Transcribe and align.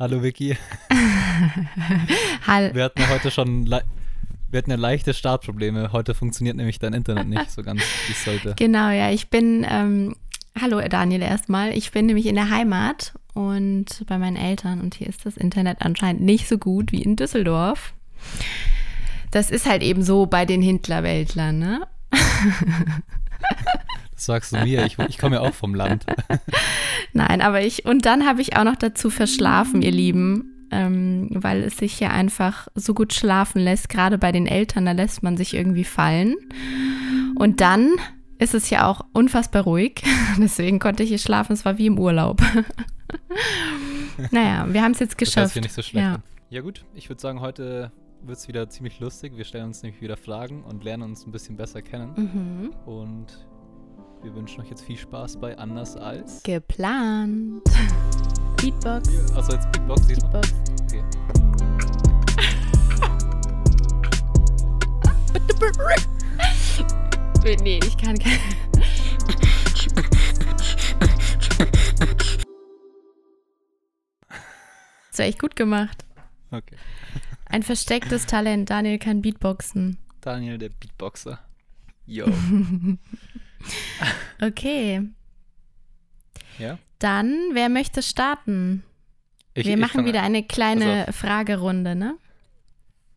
Hallo 0.00 0.22
Vicky. 0.22 0.56
Hall 2.46 2.74
Wir 2.74 2.84
hatten 2.84 3.02
ja 3.02 3.08
heute 3.10 3.30
schon 3.30 3.66
wir 3.68 3.82
hatten 4.56 4.70
ja 4.70 4.78
leichte 4.78 5.12
Startprobleme. 5.12 5.92
Heute 5.92 6.14
funktioniert 6.14 6.56
nämlich 6.56 6.78
dein 6.78 6.94
Internet 6.94 7.28
nicht 7.28 7.50
so 7.50 7.62
ganz, 7.62 7.82
wie 8.06 8.12
es 8.12 8.24
sollte. 8.24 8.54
genau, 8.56 8.88
ja, 8.88 9.10
ich 9.10 9.28
bin, 9.28 9.66
ähm, 9.68 10.16
hallo 10.58 10.80
Daniel 10.88 11.20
erstmal, 11.20 11.76
ich 11.76 11.92
bin 11.92 12.06
nämlich 12.06 12.24
in 12.24 12.34
der 12.34 12.48
Heimat 12.48 13.12
und 13.34 14.06
bei 14.06 14.16
meinen 14.16 14.36
Eltern 14.36 14.80
und 14.80 14.94
hier 14.94 15.06
ist 15.06 15.26
das 15.26 15.36
Internet 15.36 15.82
anscheinend 15.82 16.22
nicht 16.22 16.48
so 16.48 16.56
gut 16.56 16.92
wie 16.92 17.02
in 17.02 17.16
Düsseldorf. 17.16 17.92
Das 19.30 19.50
ist 19.50 19.66
halt 19.66 19.82
eben 19.82 20.02
so 20.02 20.24
bei 20.24 20.46
den 20.46 20.62
Hintlerweltlern, 20.62 21.58
ne? 21.58 21.86
Das 24.20 24.26
sagst 24.26 24.52
du 24.52 24.58
mir. 24.58 24.84
Ich, 24.84 24.98
ich 24.98 25.16
komme 25.16 25.36
ja 25.36 25.40
auch 25.40 25.54
vom 25.54 25.74
Land. 25.74 26.04
Nein, 27.14 27.40
aber 27.40 27.62
ich, 27.62 27.86
und 27.86 28.04
dann 28.04 28.26
habe 28.26 28.42
ich 28.42 28.54
auch 28.54 28.64
noch 28.64 28.76
dazu 28.76 29.08
verschlafen, 29.08 29.80
ihr 29.80 29.92
Lieben, 29.92 30.68
ähm, 30.70 31.30
weil 31.32 31.62
es 31.62 31.78
sich 31.78 31.98
ja 32.00 32.10
einfach 32.10 32.68
so 32.74 32.92
gut 32.92 33.14
schlafen 33.14 33.62
lässt, 33.62 33.88
gerade 33.88 34.18
bei 34.18 34.30
den 34.30 34.46
Eltern, 34.46 34.84
da 34.84 34.92
lässt 34.92 35.22
man 35.22 35.38
sich 35.38 35.54
irgendwie 35.54 35.84
fallen. 35.84 36.36
Und 37.36 37.62
dann 37.62 37.92
ist 38.36 38.52
es 38.52 38.68
ja 38.68 38.86
auch 38.86 39.06
unfassbar 39.14 39.62
ruhig, 39.62 40.02
deswegen 40.36 40.80
konnte 40.80 41.02
ich 41.02 41.08
hier 41.08 41.18
schlafen, 41.18 41.54
es 41.54 41.64
war 41.64 41.78
wie 41.78 41.86
im 41.86 41.98
Urlaub. 41.98 42.42
naja, 44.30 44.66
wir 44.68 44.82
haben 44.82 44.92
es 44.92 44.98
jetzt 44.98 45.12
Das 45.12 45.16
geschafft. 45.16 45.54
sich 45.54 45.62
nicht 45.62 45.74
so 45.74 45.80
schlecht 45.80 46.04
ja. 46.04 46.20
Ja 46.50 46.60
gut, 46.60 46.84
ich 46.94 47.08
würde 47.08 47.22
sagen, 47.22 47.40
heute 47.40 47.90
wird 48.22 48.36
es 48.36 48.48
wieder 48.48 48.68
ziemlich 48.68 49.00
lustig. 49.00 49.32
Wir 49.36 49.44
stellen 49.44 49.66
uns 49.66 49.82
nämlich 49.82 50.02
wieder 50.02 50.18
Fragen 50.18 50.62
und 50.64 50.84
lernen 50.84 51.04
uns 51.04 51.26
ein 51.26 51.32
bisschen 51.32 51.56
besser 51.56 51.80
kennen. 51.80 52.12
Mhm. 52.16 52.70
Und 52.84 53.46
wir 54.22 54.34
wünschen 54.34 54.60
euch 54.60 54.68
jetzt 54.68 54.82
viel 54.82 54.96
Spaß 54.96 55.38
bei 55.38 55.56
Anders 55.56 55.96
als... 55.96 56.42
Geplant. 56.42 57.62
Beatbox. 58.56 59.32
Achso, 59.34 59.52
jetzt 59.52 59.72
Beatbox. 59.72 60.06
Beatbox. 60.06 60.54
Okay. 67.38 67.56
Nee, 67.62 67.80
ich 67.82 67.96
kann 67.96 68.18
kein. 68.18 68.38
Das 75.10 75.18
war 75.18 75.26
echt 75.26 75.38
gut 75.38 75.56
gemacht. 75.56 76.04
okay. 76.50 76.76
Ein 77.46 77.62
verstecktes 77.62 78.26
Talent. 78.26 78.70
Daniel 78.70 78.98
kann 78.98 79.22
Beatboxen. 79.22 79.98
Daniel, 80.20 80.58
der 80.58 80.68
Beatboxer. 80.68 81.40
Yo. 82.06 82.26
Okay, 84.42 85.02
Ja? 86.58 86.78
dann, 86.98 87.50
wer 87.52 87.68
möchte 87.68 88.02
starten? 88.02 88.82
Ich, 89.54 89.66
Wir 89.66 89.74
ich 89.74 89.80
machen 89.80 90.04
wieder 90.06 90.22
eine 90.22 90.42
kleine 90.42 91.04
Pass 91.06 91.16
Fragerunde, 91.16 91.94
ne? 91.94 92.16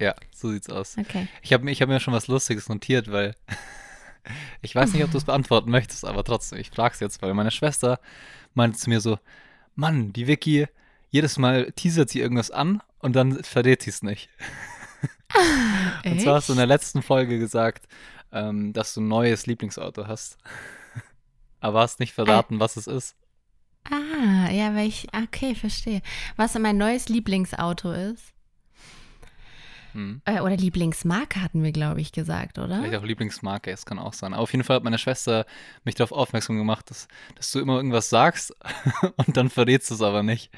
Ja, 0.02 0.16
so 0.36 0.52
sieht's 0.52 0.70
aus. 0.70 0.98
Okay. 0.98 1.28
Ich 1.42 1.54
habe 1.54 1.72
hab 1.72 1.88
mir 1.88 2.00
schon 2.00 2.14
was 2.14 2.28
Lustiges 2.28 2.68
notiert, 2.68 3.12
weil 3.12 3.36
ich 4.62 4.76
weiß 4.76 4.94
nicht, 4.94 5.04
ob 5.04 5.12
du 5.12 5.18
es 5.18 5.24
beantworten 5.26 5.72
möchtest, 5.72 6.04
aber 6.04 6.24
trotzdem, 6.24 6.60
ich 6.60 6.72
frag's 6.72 7.00
jetzt, 7.00 7.22
weil 7.22 7.34
meine 7.34 7.52
Schwester 7.52 8.00
meinte 8.54 8.78
zu 8.78 8.90
mir 8.90 9.00
so, 9.00 9.18
Mann, 9.76 10.12
die 10.14 10.28
Vicky, 10.28 10.68
jedes 11.10 11.38
Mal 11.38 11.72
teasert 11.72 12.10
sie 12.10 12.20
irgendwas 12.20 12.52
an 12.52 12.82
und 13.00 13.16
dann 13.16 13.44
verrät 13.44 13.82
sie 13.84 13.92
es 13.92 14.02
nicht. 14.04 14.30
Und 16.06 16.22
zwar 16.22 16.36
hast 16.36 16.50
du 16.50 16.54
in 16.54 16.58
der 16.58 16.68
letzten 16.68 17.02
Folge 17.02 17.40
gesagt, 17.40 17.88
ähm, 18.34 18.74
dass 18.74 18.94
du 18.94 19.02
ein 19.02 19.08
neues 19.08 19.46
Lieblingsauto 19.46 20.08
hast. 20.08 20.38
aber 21.60 21.82
hast 21.82 22.00
nicht 22.00 22.14
verraten, 22.14 22.60
was 22.60 22.76
es 22.76 22.88
ist. 22.88 23.16
Ah, 23.90 24.50
ja, 24.52 24.76
weil 24.76 24.88
ich. 24.88 25.08
Okay, 25.14 25.56
verstehe. 25.56 26.02
Was 26.36 26.58
mein 26.58 26.78
neues 26.78 27.10
Lieblingsauto 27.10 27.92
ist. 27.92 28.34
Hm. 29.94 30.22
Äh, 30.26 30.40
oder 30.40 30.58
Lieblingsmarke 30.58 31.42
hatten 31.42 31.64
wir, 31.64 31.72
glaube 31.72 32.02
ich, 32.02 32.12
gesagt, 32.12 32.58
oder? 32.58 32.80
Vielleicht 32.80 32.96
auch 32.96 33.06
Lieblingsmarke, 33.06 33.72
es 33.72 33.86
kann 33.86 34.00
auch 34.00 34.14
sein. 34.14 34.34
Aber 34.34 34.42
auf 34.42 34.52
jeden 34.52 34.64
Fall 34.64 34.78
hat 34.78 34.84
meine 34.84 34.98
Schwester 34.98 35.46
mich 35.84 35.96
darauf 35.96 36.12
aufmerksam 36.12 36.58
gemacht, 36.58 36.90
dass, 36.90 37.08
dass 37.36 37.52
du 37.52 37.60
immer 37.60 37.76
irgendwas 37.76 38.10
sagst 38.10 38.56
und 39.18 39.38
dann 39.38 39.50
verrätst 39.50 39.92
du 39.92 39.96
es 39.96 40.02
aber 40.02 40.24
nicht. 40.24 40.52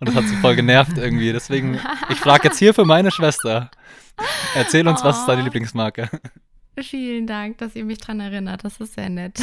Und 0.00 0.08
das 0.08 0.16
hat 0.16 0.26
sie 0.26 0.36
voll 0.36 0.56
genervt 0.56 0.98
irgendwie. 0.98 1.32
Deswegen, 1.32 1.78
ich 2.08 2.18
frage 2.18 2.48
jetzt 2.48 2.58
hier 2.58 2.74
für 2.74 2.84
meine 2.84 3.12
Schwester. 3.12 3.70
Erzähl 4.54 4.86
uns, 4.88 5.04
was 5.04 5.20
ist 5.20 5.26
deine 5.26 5.42
Oh. 5.42 5.44
Lieblingsmarke? 5.44 6.10
Vielen 6.82 7.26
Dank, 7.26 7.58
dass 7.58 7.76
ihr 7.76 7.84
mich 7.84 7.98
dran 7.98 8.20
erinnert. 8.20 8.64
Das 8.64 8.80
ist 8.80 8.94
sehr 8.94 9.08
nett. 9.08 9.40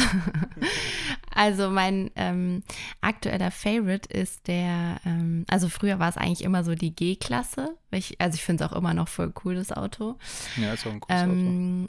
also 1.34 1.70
mein 1.70 2.10
ähm, 2.16 2.62
aktueller 3.00 3.50
Favorite 3.50 4.08
ist 4.12 4.48
der, 4.48 5.00
ähm, 5.04 5.44
also 5.48 5.68
früher 5.68 5.98
war 5.98 6.08
es 6.08 6.16
eigentlich 6.16 6.42
immer 6.42 6.64
so 6.64 6.74
die 6.74 6.94
G-Klasse. 6.94 7.76
Also 8.18 8.34
ich 8.34 8.42
finde 8.42 8.64
es 8.64 8.70
auch 8.70 8.76
immer 8.76 8.94
noch 8.94 9.08
voll 9.08 9.32
cool, 9.44 9.54
das 9.54 9.72
Auto. 9.72 10.16
Ja, 10.56 10.72
ist 10.72 10.86
auch 10.86 10.92
ein 10.92 11.00
cooles 11.00 11.22
Auto. 11.22 11.30
Ähm, 11.32 11.88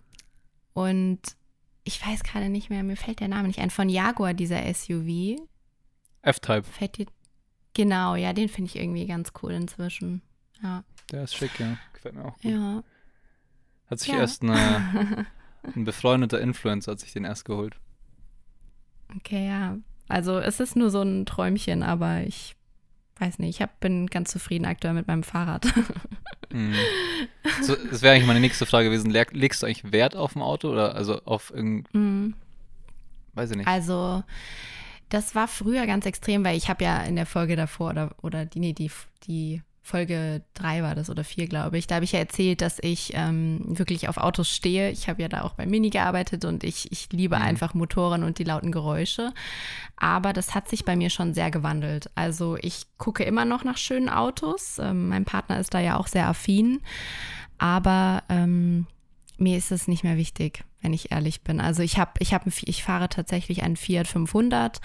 und 0.74 1.20
ich 1.84 2.06
weiß 2.06 2.24
gerade 2.24 2.50
nicht 2.50 2.70
mehr, 2.70 2.84
mir 2.84 2.96
fällt 2.98 3.20
der 3.20 3.28
Name 3.28 3.48
nicht 3.48 3.60
ein. 3.60 3.70
Von 3.72 3.90
Jaguar, 3.90 4.34
dieser 4.34 4.62
SUV. 4.74 5.40
F-Type, 6.22 6.64
Fällt 6.64 6.98
dir. 6.98 7.06
Genau, 7.74 8.16
ja, 8.16 8.34
den 8.34 8.50
finde 8.50 8.70
ich 8.70 8.76
irgendwie 8.76 9.08
ganz 9.08 9.32
cool 9.42 9.54
inzwischen. 9.54 10.22
Ja. 10.62 10.84
der 11.12 11.24
ist 11.24 11.36
schick, 11.36 11.58
ja. 11.60 11.78
Gefällt 11.94 12.16
mir 12.16 12.26
auch 12.26 12.34
gut. 12.40 12.52
Ja. 12.52 12.84
Hat 13.90 14.00
sich 14.00 14.10
Ja. 14.10 14.18
erst 14.20 14.44
eine, 14.44 15.26
ein 15.76 15.84
befreundeter 15.86 16.40
Influencer 16.40 16.92
hat 16.94 17.00
sich 17.00 17.14
den 17.14 17.26
erst 17.26 17.46
geholt. 17.46 17.76
Okay, 19.18 19.48
ja. 19.48 19.78
Also 20.08 20.40
es 20.40 20.60
ist 20.60 20.76
nur 20.76 20.90
so 20.90 21.02
ein 21.02 21.26
Träumchen, 21.26 21.84
aber 21.84 22.22
ich 22.22 22.56
weiß 23.20 23.40
nicht, 23.40 23.50
ich 23.58 23.62
hab, 23.62 23.80
bin 23.80 24.08
ganz 24.08 24.32
zufrieden 24.32 24.66
aktuell 24.66 24.94
mit 24.94 25.08
meinem 25.08 25.24
Fahrrad. 25.24 25.68
Mhm. 26.52 26.74
So, 27.62 27.76
das 27.76 28.02
wäre 28.02 28.16
eigentlich 28.16 28.26
meine 28.26 28.40
nächste 28.40 28.66
Frage 28.66 28.86
gewesen. 28.90 29.12
Leg- 29.12 29.34
Legst 29.34 29.62
du 29.62 29.68
eigentlich 29.68 29.92
Wert 29.92 30.16
auf 30.16 30.36
ein 30.36 30.42
Auto 30.42 30.72
oder 30.72 30.96
also 30.96 31.22
auf 31.26 31.52
irgendein, 31.54 32.30
Mm. 32.30 32.34
weiß 33.36 33.52
ich 33.52 33.58
nicht. 33.58 33.68
Also 33.68 34.24
das 35.10 35.36
war 35.36 35.48
früher 35.48 35.86
ganz 35.86 36.08
extrem, 36.08 36.44
weil 36.44 36.58
ich 36.58 36.68
habe 36.68 36.84
ja 36.84 37.04
in 37.04 37.16
der 37.18 37.28
Folge 37.28 37.56
davor 37.56 37.92
oder, 37.92 38.16
oder 38.24 38.46
die, 38.48 38.60
nee, 38.62 38.74
die, 38.74 38.90
die 39.28 39.62
Folge 39.90 40.44
drei 40.54 40.84
war 40.84 40.96
das 40.96 41.10
oder 41.10 41.24
vier, 41.24 41.48
glaube 41.48 41.78
ich. 41.78 41.88
Da 41.88 41.96
habe 41.96 42.06
ich 42.06 42.12
ja 42.12 42.20
erzählt, 42.20 42.62
dass 42.62 42.78
ich 42.82 43.12
ähm, 43.16 43.62
wirklich 43.66 44.08
auf 44.08 44.18
Autos 44.18 44.50
stehe. 44.50 44.92
Ich 44.92 45.10
habe 45.10 45.22
ja 45.22 45.28
da 45.28 45.42
auch 45.42 45.54
bei 45.54 45.66
Mini 45.66 45.90
gearbeitet 45.90 46.46
und 46.46 46.64
ich, 46.64 46.92
ich 46.92 47.12
liebe 47.12 47.38
Mhm. 47.38 47.42
einfach 47.42 47.74
Motoren 47.74 48.24
und 48.24 48.38
die 48.38 48.44
lauten 48.44 48.72
Geräusche. 48.72 49.34
Aber 49.98 50.32
das 50.32 50.54
hat 50.56 50.70
sich 50.70 50.86
bei 50.86 50.96
mir 50.96 51.10
schon 51.10 51.34
sehr 51.34 51.52
gewandelt. 51.52 52.10
Also 52.16 52.58
ich 52.62 52.86
gucke 52.98 53.24
immer 53.24 53.46
noch 53.46 53.64
nach 53.64 53.78
schönen 53.78 54.10
Autos. 54.10 54.78
Ähm, 54.80 55.10
mein 55.10 55.26
Partner 55.26 55.60
ist 55.60 55.74
da 55.74 55.80
ja 55.80 55.98
auch 55.98 56.08
sehr 56.08 56.28
affin. 56.28 56.82
Aber 57.58 58.24
ähm, 58.30 58.86
mir 59.38 59.58
ist 59.58 59.72
es 59.72 59.88
nicht 59.88 60.04
mehr 60.04 60.18
wichtig, 60.18 60.64
wenn 60.82 60.94
ich 60.94 61.12
ehrlich 61.12 61.42
bin. 61.42 61.60
Also 61.60 61.82
ich 61.82 61.98
habe, 61.98 62.12
ich 62.20 62.34
habe, 62.34 62.50
ich 62.62 62.84
fahre 62.84 63.10
tatsächlich 63.10 63.64
einen 63.64 63.76
Fiat 63.76 64.08
500 64.08 64.80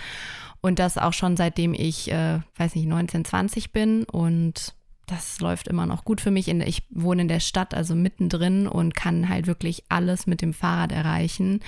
und 0.60 0.78
das 0.78 0.96
auch 0.96 1.12
schon 1.12 1.36
seitdem 1.36 1.74
ich, 1.74 2.10
äh, 2.10 2.40
weiß 2.56 2.74
nicht, 2.74 2.86
19, 2.86 3.24
20 3.24 3.72
bin 3.72 4.04
und 4.04 4.74
das 5.06 5.40
läuft 5.40 5.68
immer 5.68 5.86
noch 5.86 6.04
gut 6.04 6.20
für 6.20 6.30
mich. 6.30 6.48
Ich 6.48 6.82
wohne 6.90 7.22
in 7.22 7.28
der 7.28 7.40
Stadt, 7.40 7.74
also 7.74 7.94
mittendrin 7.94 8.66
und 8.66 8.94
kann 8.94 9.28
halt 9.28 9.46
wirklich 9.46 9.84
alles 9.88 10.26
mit 10.26 10.40
dem 10.42 10.52
Fahrrad 10.54 10.92
erreichen. 10.92 11.60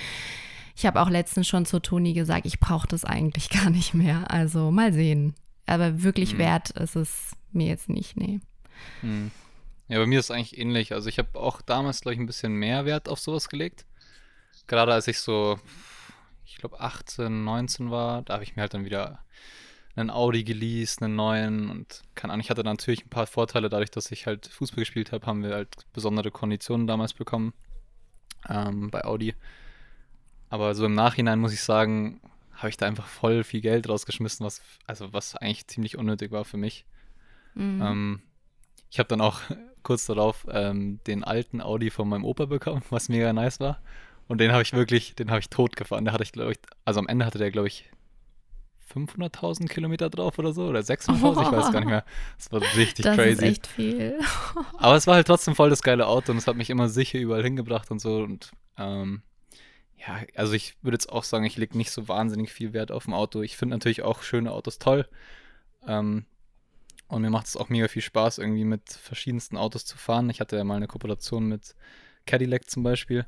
Ich 0.74 0.84
habe 0.86 1.00
auch 1.00 1.08
letztens 1.08 1.48
schon 1.48 1.64
zu 1.66 1.80
Toni 1.80 2.12
gesagt, 2.12 2.47
ich 2.47 2.60
brauche 2.60 2.86
das 2.86 3.04
eigentlich 3.04 3.48
gar 3.50 3.70
nicht 3.70 3.94
mehr. 3.94 4.30
Also 4.30 4.70
mal 4.70 4.92
sehen. 4.92 5.34
Aber 5.66 6.02
wirklich 6.02 6.34
Mhm. 6.34 6.38
wert 6.38 6.70
ist 6.70 6.97
es 6.97 7.36
mir 7.52 7.66
jetzt 7.66 7.88
nicht, 7.88 8.16
nee. 8.16 8.41
Hm. 9.00 9.30
Ja, 9.88 9.98
bei 9.98 10.06
mir 10.06 10.18
ist 10.20 10.26
es 10.26 10.30
eigentlich 10.30 10.58
ähnlich. 10.58 10.92
Also 10.92 11.08
ich 11.08 11.18
habe 11.18 11.38
auch 11.38 11.62
damals, 11.62 12.00
glaube 12.00 12.14
ich, 12.14 12.20
ein 12.20 12.26
bisschen 12.26 12.53
mehr 12.54 12.84
Wert 12.84 13.08
auf 13.08 13.20
sowas 13.20 13.48
gelegt. 13.48 13.86
Gerade 14.66 14.92
als 14.92 15.06
ich 15.08 15.20
so, 15.20 15.58
ich 16.44 16.56
glaube, 16.56 16.80
18, 16.80 17.44
19 17.44 17.91
war, 17.91 18.22
da 18.22 18.34
habe 18.34 18.44
ich 18.44 18.56
mir 18.56 18.62
halt 18.62 18.74
dann 18.74 18.84
wieder 18.84 19.20
einen 19.96 20.10
Audi 20.10 20.44
geleast, 20.44 21.02
einen 21.02 21.16
neuen 21.16 21.70
und 21.70 22.02
keine 22.14 22.32
Ahnung, 22.32 22.42
ich 22.44 22.50
hatte 22.50 22.62
natürlich 22.62 23.04
ein 23.04 23.10
paar 23.10 23.26
Vorteile 23.26 23.68
dadurch, 23.68 23.91
dass 23.91 24.10
ich 24.12 24.26
halt 24.26 24.47
Fußball 24.47 24.80
gespielt 24.80 25.12
habe, 25.12 25.26
haben 25.26 25.42
wir 25.42 25.54
halt 25.54 25.86
besondere 25.92 26.30
Konditionen 26.30 26.86
damals 26.86 27.15
bekommen 27.15 27.54
ähm, 28.48 28.91
bei 28.91 29.04
Audi. 29.04 29.34
Aber 30.50 30.74
so 30.74 30.84
im 30.84 30.94
Nachhinein 30.94 31.41
muss 31.41 31.53
ich 31.53 31.62
sagen, 31.62 32.21
habe 32.53 32.68
ich 32.68 32.76
da 32.76 32.86
einfach 32.86 33.06
voll 33.06 33.42
viel 33.42 33.60
Geld 33.60 33.88
rausgeschmissen, 33.88 34.44
was, 34.44 34.62
also 34.86 35.12
was 35.12 35.34
eigentlich 35.34 35.66
ziemlich 35.66 35.97
unnötig 35.97 36.30
war 36.30 36.44
für 36.44 36.56
mich. 36.56 36.84
Mhm. 37.54 37.82
Ähm, 37.82 38.22
ich 38.91 38.98
habe 38.98 39.09
dann 39.09 39.21
auch 39.21 39.41
kurz 39.82 40.06
darauf 40.06 40.47
ähm, 40.50 41.00
den 41.06 41.24
alten 41.24 41.60
Audi 41.60 41.91
von 41.91 42.09
meinem 42.09 42.24
Opa 42.24 42.44
bekommen, 42.47 42.82
was 42.91 43.09
mega 43.09 43.32
nice 43.32 43.60
war. 43.60 43.80
Und 44.28 44.41
den 44.41 44.53
habe 44.53 44.62
ich 44.62 44.72
wirklich, 44.72 45.15
den 45.15 45.30
habe 45.30 45.41
ich 45.41 45.48
tot 45.48 45.76
gefahren. 45.76 46.04
Der 46.04 46.12
hatte 46.12 46.24
ich, 46.24 46.32
glaube 46.32 46.53
ich, 46.53 46.59
also 46.84 47.00
am 47.00 47.06
Ende 47.06 47.24
hatte 47.24 47.38
der, 47.38 47.50
glaube 47.50 47.68
ich, 47.68 47.88
500.000 48.92 49.68
Kilometer 49.68 50.10
drauf 50.10 50.38
oder 50.38 50.53
so 50.53 50.66
oder 50.68 50.80
600.000, 50.80 51.42
ich 51.42 51.50
weiß 51.53 51.71
gar 51.71 51.80
nicht 51.80 51.88
mehr. 51.88 52.04
Das 52.38 52.53
war 52.53 52.60
richtig 52.77 53.04
das 53.04 53.16
crazy. 53.16 53.33
ist 53.33 53.42
echt 53.42 53.66
viel. 53.66 54.18
Aber 54.78 54.97
es 54.97 55.06
war 55.06 55.15
halt 55.16 55.27
trotzdem 55.27 55.54
voll 55.54 55.71
das 55.71 55.83
geile 55.83 56.06
Auto 56.06 56.33
und 56.33 56.38
es 56.38 56.47
hat 56.47 56.56
mich 56.56 56.71
immer 56.71 56.88
sicher 56.88 57.18
überall 57.18 57.42
hingebracht 57.42 57.91
und 57.91 58.00
so. 58.00 58.18
Und 58.18 58.53
ähm, 58.78 59.22
ja, 59.97 60.21
also 60.34 60.53
ich 60.53 60.77
würde 60.83 60.94
jetzt 60.97 61.10
auch 61.10 61.24
sagen, 61.24 61.44
ich 61.44 61.56
lege 61.56 61.77
nicht 61.77 61.91
so 61.91 62.09
wahnsinnig 62.09 62.53
viel 62.53 62.72
Wert 62.72 62.92
auf 62.92 63.06
ein 63.09 63.15
Auto. 63.15 63.42
Ich 63.42 63.56
finde 63.56 63.74
natürlich 63.74 64.03
auch 64.03 64.22
schöne 64.22 64.53
Autos 64.53 64.78
toll. 64.78 65.09
Ähm, 65.86 66.27
Und 67.09 67.22
mir 67.22 67.30
macht 67.30 67.47
es 67.47 67.56
auch 67.56 67.68
mega 67.68 67.88
viel 67.88 68.03
Spaß, 68.03 68.38
irgendwie 68.38 68.65
mit 68.65 68.92
verschiedensten 68.92 69.56
Autos 69.56 69.84
zu 69.84 69.97
fahren. 69.98 70.30
Ich 70.30 70.41
hatte 70.41 70.56
ja 70.56 70.65
mal 70.65 70.77
eine 70.77 70.88
Kooperation 70.88 71.47
mit 71.47 71.74
Cadillac 72.27 72.68
zum 72.71 72.83
Beispiel. 72.83 73.27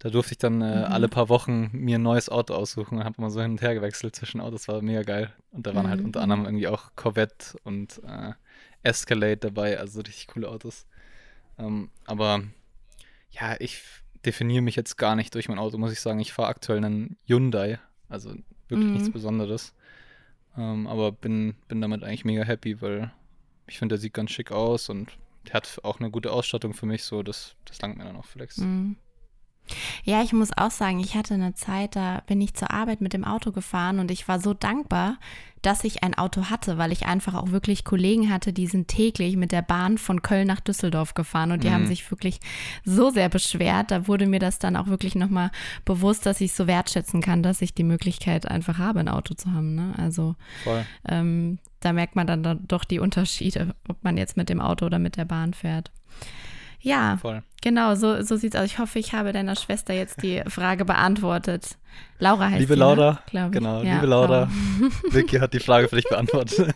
Da 0.00 0.08
durfte 0.08 0.32
ich 0.32 0.38
dann 0.38 0.62
äh, 0.62 0.78
mhm. 0.78 0.92
alle 0.92 1.08
paar 1.08 1.28
Wochen 1.28 1.68
mir 1.72 1.98
ein 1.98 2.02
neues 2.02 2.30
Auto 2.30 2.54
aussuchen 2.54 2.98
und 2.98 3.04
habe 3.04 3.16
immer 3.18 3.30
so 3.30 3.40
hin 3.42 3.52
und 3.52 3.62
her 3.62 3.74
gewechselt 3.74 4.16
zwischen 4.16 4.40
Autos. 4.40 4.66
War 4.66 4.80
mega 4.80 5.02
geil. 5.02 5.32
Und 5.52 5.66
da 5.66 5.74
waren 5.74 5.88
halt 5.88 6.00
mhm. 6.00 6.04
halt 6.04 6.04
unter 6.06 6.22
anderem 6.22 6.46
irgendwie 6.46 6.68
auch 6.68 6.92
Corvette 6.96 7.58
und 7.64 8.00
äh, 8.04 8.32
Escalade 8.82 9.36
dabei, 9.36 9.78
also 9.78 10.00
richtig 10.00 10.28
coole 10.28 10.48
Autos. 10.48 10.86
Ähm, 11.58 11.90
aber 12.06 12.42
ja, 13.30 13.56
ich 13.60 13.82
definiere 14.24 14.62
mich 14.62 14.74
jetzt 14.74 14.96
gar 14.96 15.16
nicht 15.16 15.34
durch 15.34 15.50
mein 15.50 15.58
Auto, 15.58 15.76
muss 15.76 15.92
ich 15.92 16.00
sagen. 16.00 16.18
Ich 16.20 16.32
fahre 16.32 16.48
aktuell 16.48 16.78
einen 16.78 17.18
Hyundai, 17.26 17.78
also 18.08 18.30
wirklich 18.68 18.88
mhm. 18.88 18.94
nichts 18.94 19.10
Besonderes. 19.10 19.74
Ähm, 20.56 20.86
aber 20.86 21.12
bin, 21.12 21.56
bin 21.68 21.82
damit 21.82 22.04
eigentlich 22.04 22.24
mega 22.24 22.42
happy, 22.42 22.80
weil 22.80 23.12
ich 23.66 23.78
finde, 23.78 23.96
der 23.96 24.00
sieht 24.00 24.14
ganz 24.14 24.30
schick 24.30 24.50
aus 24.50 24.88
und 24.88 25.18
der 25.46 25.54
hat 25.54 25.80
auch 25.82 26.00
eine 26.00 26.10
gute 26.10 26.32
Ausstattung 26.32 26.72
für 26.72 26.86
mich, 26.86 27.04
so 27.04 27.22
das, 27.22 27.54
das 27.66 27.80
langt 27.82 27.98
mir 27.98 28.04
dann 28.04 28.16
auch 28.16 28.24
Flex. 28.24 28.56
Mhm. 28.56 28.96
Ja, 30.04 30.22
ich 30.22 30.32
muss 30.32 30.50
auch 30.56 30.70
sagen, 30.70 31.00
ich 31.00 31.14
hatte 31.14 31.34
eine 31.34 31.54
Zeit, 31.54 31.96
da 31.96 32.22
bin 32.26 32.40
ich 32.40 32.54
zur 32.54 32.70
Arbeit 32.70 33.00
mit 33.00 33.12
dem 33.12 33.24
Auto 33.24 33.52
gefahren 33.52 33.98
und 33.98 34.10
ich 34.10 34.28
war 34.28 34.40
so 34.40 34.54
dankbar, 34.54 35.18
dass 35.62 35.84
ich 35.84 36.02
ein 36.02 36.14
Auto 36.14 36.46
hatte, 36.46 36.78
weil 36.78 36.90
ich 36.90 37.06
einfach 37.06 37.34
auch 37.34 37.50
wirklich 37.50 37.84
Kollegen 37.84 38.32
hatte, 38.32 38.52
die 38.52 38.66
sind 38.66 38.88
täglich 38.88 39.36
mit 39.36 39.52
der 39.52 39.62
Bahn 39.62 39.98
von 39.98 40.22
Köln 40.22 40.46
nach 40.46 40.60
Düsseldorf 40.60 41.14
gefahren 41.14 41.52
und 41.52 41.64
die 41.64 41.68
mhm. 41.68 41.74
haben 41.74 41.86
sich 41.86 42.10
wirklich 42.10 42.40
so 42.84 43.10
sehr 43.10 43.28
beschwert. 43.28 43.90
Da 43.90 44.08
wurde 44.08 44.26
mir 44.26 44.38
das 44.38 44.58
dann 44.58 44.76
auch 44.76 44.86
wirklich 44.86 45.14
nochmal 45.14 45.50
bewusst, 45.84 46.24
dass 46.24 46.40
ich 46.40 46.54
so 46.54 46.66
wertschätzen 46.66 47.20
kann, 47.20 47.42
dass 47.42 47.60
ich 47.60 47.74
die 47.74 47.84
Möglichkeit 47.84 48.48
einfach 48.48 48.78
habe, 48.78 49.00
ein 49.00 49.08
Auto 49.08 49.34
zu 49.34 49.52
haben. 49.52 49.74
Ne? 49.74 49.92
Also 49.98 50.34
ähm, 51.06 51.58
da 51.80 51.92
merkt 51.92 52.16
man 52.16 52.26
dann 52.26 52.66
doch 52.66 52.84
die 52.84 52.98
Unterschiede, 52.98 53.74
ob 53.88 54.02
man 54.02 54.16
jetzt 54.16 54.36
mit 54.36 54.48
dem 54.48 54.60
Auto 54.60 54.86
oder 54.86 54.98
mit 54.98 55.16
der 55.16 55.26
Bahn 55.26 55.52
fährt. 55.52 55.90
Ja, 56.82 57.18
Voll. 57.18 57.42
genau, 57.60 57.94
so, 57.94 58.22
so 58.22 58.34
es 58.34 58.54
aus. 58.54 58.66
Ich 58.66 58.78
hoffe, 58.78 58.98
ich 58.98 59.12
habe 59.12 59.32
deiner 59.32 59.54
Schwester 59.54 59.92
jetzt 59.92 60.22
die 60.22 60.42
Frage 60.46 60.84
beantwortet. 60.84 61.76
Laura 62.18 62.48
heißt 62.48 62.60
Liebe 62.60 62.74
sie, 62.74 62.78
Laura, 62.78 63.22
ne? 63.32 63.50
genau, 63.50 63.82
ja, 63.82 63.94
liebe 63.94 64.06
Laura, 64.06 64.50
Vicky 65.10 65.38
hat 65.38 65.52
die 65.52 65.60
Frage 65.60 65.88
für 65.88 65.96
dich 65.96 66.08
beantwortet. 66.08 66.74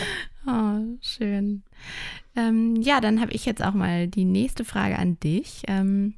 oh, 0.46 0.78
schön. 1.00 1.62
Ähm, 2.34 2.76
ja, 2.76 3.00
dann 3.00 3.20
habe 3.20 3.32
ich 3.32 3.44
jetzt 3.44 3.62
auch 3.62 3.74
mal 3.74 4.08
die 4.08 4.24
nächste 4.24 4.64
Frage 4.64 4.98
an 4.98 5.20
dich. 5.20 5.62
Ähm, 5.66 6.14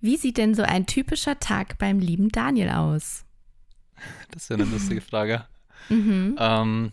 wie 0.00 0.16
sieht 0.16 0.38
denn 0.38 0.54
so 0.54 0.62
ein 0.62 0.86
typischer 0.86 1.38
Tag 1.38 1.76
beim 1.78 1.98
lieben 1.98 2.30
Daniel 2.30 2.70
aus? 2.70 3.26
Das 4.30 4.44
ist 4.44 4.48
ja 4.48 4.56
eine 4.56 4.64
lustige 4.64 5.00
Frage. 5.00 5.44
Mhm. 5.88 6.36
Ähm, 6.38 6.92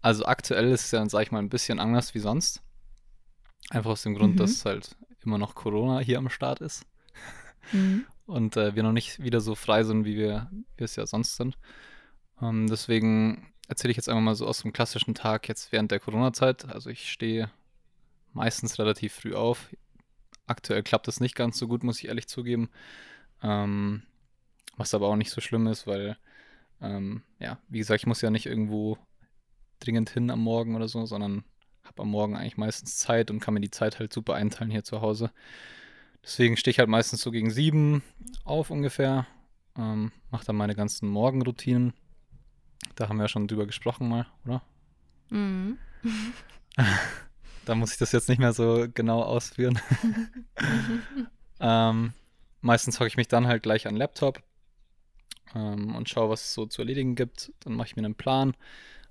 also 0.00 0.24
aktuell 0.24 0.72
ist 0.72 0.86
es 0.86 0.90
ja, 0.90 1.06
sag 1.08 1.22
ich 1.22 1.30
mal, 1.30 1.38
ein 1.38 1.50
bisschen 1.50 1.78
anders 1.78 2.14
wie 2.14 2.18
sonst. 2.18 2.62
Einfach 3.70 3.90
aus 3.90 4.02
dem 4.02 4.14
Grund, 4.14 4.34
mhm. 4.34 4.38
dass 4.38 4.64
halt 4.64 4.96
immer 5.24 5.38
noch 5.38 5.54
Corona 5.54 6.00
hier 6.00 6.18
am 6.18 6.30
Start 6.30 6.60
ist. 6.60 6.86
Mhm. 7.72 8.06
Und 8.26 8.58
äh, 8.58 8.74
wir 8.74 8.82
noch 8.82 8.92
nicht 8.92 9.22
wieder 9.22 9.40
so 9.40 9.54
frei 9.54 9.84
sind, 9.84 10.04
wie 10.04 10.16
wir, 10.16 10.50
es 10.76 10.96
ja 10.96 11.06
sonst 11.06 11.36
sind. 11.36 11.56
Ähm, 12.42 12.66
deswegen 12.68 13.52
erzähle 13.68 13.90
ich 13.90 13.96
jetzt 13.96 14.08
einfach 14.08 14.22
mal 14.22 14.34
so 14.34 14.46
aus 14.46 14.62
dem 14.62 14.72
klassischen 14.72 15.14
Tag 15.14 15.48
jetzt 15.48 15.72
während 15.72 15.90
der 15.90 16.00
Corona-Zeit. 16.00 16.66
Also 16.68 16.90
ich 16.90 17.10
stehe 17.10 17.50
meistens 18.34 18.78
relativ 18.78 19.14
früh 19.14 19.34
auf. 19.34 19.70
Aktuell 20.46 20.82
klappt 20.82 21.08
das 21.08 21.20
nicht 21.20 21.34
ganz 21.34 21.58
so 21.58 21.68
gut, 21.68 21.84
muss 21.84 22.00
ich 22.00 22.08
ehrlich 22.08 22.28
zugeben. 22.28 22.68
Ähm, 23.42 24.02
was 24.76 24.94
aber 24.94 25.08
auch 25.08 25.16
nicht 25.16 25.30
so 25.30 25.40
schlimm 25.40 25.66
ist, 25.66 25.86
weil, 25.86 26.16
ähm, 26.80 27.22
ja, 27.38 27.58
wie 27.68 27.78
gesagt, 27.78 28.02
ich 28.02 28.06
muss 28.06 28.20
ja 28.20 28.30
nicht 28.30 28.46
irgendwo 28.46 28.98
dringend 29.80 30.10
hin 30.10 30.30
am 30.30 30.40
Morgen 30.40 30.76
oder 30.76 30.88
so, 30.88 31.04
sondern 31.06 31.44
habe 31.88 32.02
am 32.02 32.10
Morgen 32.10 32.36
eigentlich 32.36 32.56
meistens 32.56 32.98
Zeit 32.98 33.30
und 33.30 33.40
kann 33.40 33.54
mir 33.54 33.60
die 33.60 33.70
Zeit 33.70 33.98
halt 33.98 34.12
super 34.12 34.34
einteilen 34.34 34.70
hier 34.70 34.84
zu 34.84 35.00
Hause. 35.00 35.32
Deswegen 36.22 36.56
stehe 36.56 36.72
ich 36.72 36.78
halt 36.78 36.88
meistens 36.88 37.22
so 37.22 37.30
gegen 37.30 37.50
sieben 37.50 38.02
auf 38.44 38.70
ungefähr, 38.70 39.26
ähm, 39.76 40.12
mache 40.30 40.44
dann 40.44 40.56
meine 40.56 40.74
ganzen 40.74 41.08
Morgenroutinen. 41.08 41.94
Da 42.94 43.08
haben 43.08 43.16
wir 43.16 43.24
ja 43.24 43.28
schon 43.28 43.48
drüber 43.48 43.66
gesprochen 43.66 44.08
mal, 44.08 44.26
oder? 44.44 44.62
Mhm. 45.30 45.78
da 47.64 47.74
muss 47.74 47.92
ich 47.92 47.98
das 47.98 48.12
jetzt 48.12 48.28
nicht 48.28 48.38
mehr 48.38 48.52
so 48.52 48.86
genau 48.92 49.22
ausführen. 49.22 49.78
ähm, 51.60 52.12
meistens 52.60 52.98
hocke 53.00 53.08
ich 53.08 53.16
mich 53.16 53.28
dann 53.28 53.46
halt 53.46 53.62
gleich 53.62 53.86
an 53.86 53.94
den 53.94 53.98
Laptop 53.98 54.42
ähm, 55.54 55.94
und 55.94 56.08
schaue, 56.08 56.28
was 56.30 56.44
es 56.44 56.54
so 56.54 56.66
zu 56.66 56.82
erledigen 56.82 57.14
gibt. 57.14 57.52
Dann 57.60 57.74
mache 57.74 57.88
ich 57.88 57.96
mir 57.96 58.04
einen 58.04 58.14
Plan, 58.14 58.54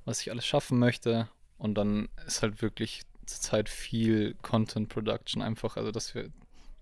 was 0.05 0.21
ich 0.21 0.31
alles 0.31 0.45
schaffen 0.45 0.79
möchte 0.79 1.29
und 1.57 1.75
dann 1.75 2.09
ist 2.25 2.41
halt 2.41 2.61
wirklich 2.61 3.01
zurzeit 3.25 3.69
viel 3.69 4.35
Content 4.41 4.89
Production 4.89 5.41
einfach, 5.41 5.77
also 5.77 5.91
dass 5.91 6.15
wir, 6.15 6.29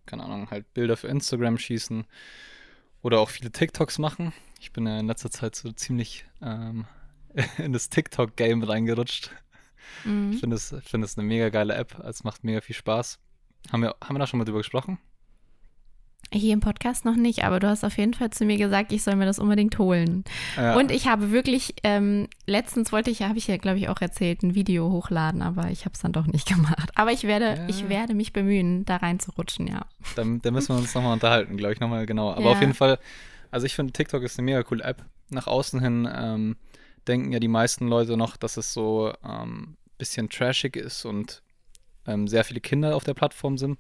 keine 0.06 0.24
Ahnung, 0.24 0.50
halt 0.52 0.74
Bilder 0.74 0.98
für 0.98 1.08
Instagram 1.08 1.58
schießen 1.58 2.06
oder 3.02 3.20
auch 3.20 3.30
viele 3.30 3.52
TikToks 3.52 4.00
machen. 4.00 4.34
Ich 4.60 4.72
bin 4.72 4.88
ja 4.88 5.00
in 5.00 5.08
letzter 5.08 5.32
Zeit 5.32 5.56
so 5.56 5.72
ziemlich 5.72 6.26
ähm, 6.42 6.86
in 7.58 7.74
das 7.74 7.90
TikTok-Game 7.90 8.64
reingerutscht. 8.64 9.32
Mhm. 10.04 10.32
Ich 10.34 10.40
finde 10.40 10.56
es 10.56 10.76
find 10.84 11.18
eine 11.18 11.28
mega 11.28 11.50
geile 11.50 11.76
App, 11.76 12.00
es 12.00 12.24
macht 12.24 12.44
mega 12.44 12.62
viel 12.62 12.76
Spaß. 12.76 13.20
Haben 13.72 13.82
wir, 13.82 13.96
haben 14.04 14.16
wir 14.16 14.20
da 14.20 14.28
schon 14.28 14.38
mal 14.38 14.46
drüber 14.46 14.60
gesprochen? 14.60 15.00
Hier 16.34 16.54
im 16.54 16.60
Podcast 16.60 17.06
noch 17.06 17.16
nicht, 17.16 17.44
aber 17.44 17.60
du 17.60 17.68
hast 17.68 17.84
auf 17.84 17.98
jeden 17.98 18.14
Fall 18.14 18.30
zu 18.30 18.46
mir 18.46 18.58
gesagt, 18.58 18.92
ich 18.92 19.04
soll 19.04 19.16
mir 19.16 19.26
das 19.26 19.40
unbedingt 19.40 19.78
holen. 19.78 20.24
Ja. 20.58 20.76
Und 20.76 20.92
ich 20.92 21.08
habe 21.08 21.32
wirklich, 21.32 21.76
ähm, 21.84 22.28
letztens 22.46 22.92
wollte 22.92 23.10
ich, 23.12 23.22
habe 23.22 23.38
ich 23.38 23.48
ja, 23.48 23.58
glaube 23.58 23.78
ich, 23.78 23.90
auch 23.90 24.02
erzählt, 24.02 24.44
ein 24.44 24.56
Video 24.56 24.92
hochladen, 24.92 25.42
aber 25.42 25.70
ich 25.70 25.86
habe 25.86 25.94
es 25.94 26.02
dann 26.02 26.12
doch 26.12 26.28
nicht 26.28 26.48
gemacht. 26.54 26.92
Aber 26.96 27.12
ich 27.12 27.24
werde, 27.24 27.46
ja. 27.46 27.68
ich 27.68 27.90
werde 27.90 28.14
mich 28.14 28.34
bemühen, 28.34 28.86
da 28.86 28.98
reinzurutschen, 28.98 29.68
ja. 29.68 29.86
Da, 30.16 30.24
da 30.24 30.52
müssen 30.52 30.76
wir 30.76 30.80
uns 30.80 30.94
nochmal 30.94 31.14
unterhalten, 31.14 31.58
glaube 31.58 31.74
ich, 31.74 31.80
nochmal 31.80 32.06
genauer. 32.06 32.36
Aber 32.36 32.46
ja. 32.46 32.52
auf 32.52 32.60
jeden 32.60 32.74
Fall, 32.74 33.00
also 33.52 33.66
ich 33.66 33.76
finde, 33.76 33.94
TikTok 33.94 34.24
ist 34.24 34.38
eine 34.38 34.46
mega 34.46 34.64
coole 34.64 34.84
App. 34.84 35.04
Nach 35.30 35.48
außen 35.48 35.80
hin 35.80 36.08
ähm, 36.12 36.58
denken 37.08 37.32
ja 37.32 37.40
die 37.40 37.48
meisten 37.48 37.88
Leute 37.88 38.18
noch, 38.18 38.36
dass 38.38 38.58
es 38.58 38.74
so 38.74 39.14
ein 39.22 39.44
ähm, 39.44 39.78
bisschen 39.98 40.30
trashig 40.30 40.76
ist 40.76 41.06
und 41.06 41.42
ähm, 42.08 42.28
sehr 42.28 42.44
viele 42.44 42.60
Kinder 42.60 42.96
auf 42.96 43.04
der 43.04 43.14
Plattform 43.14 43.58
sind. 43.58 43.80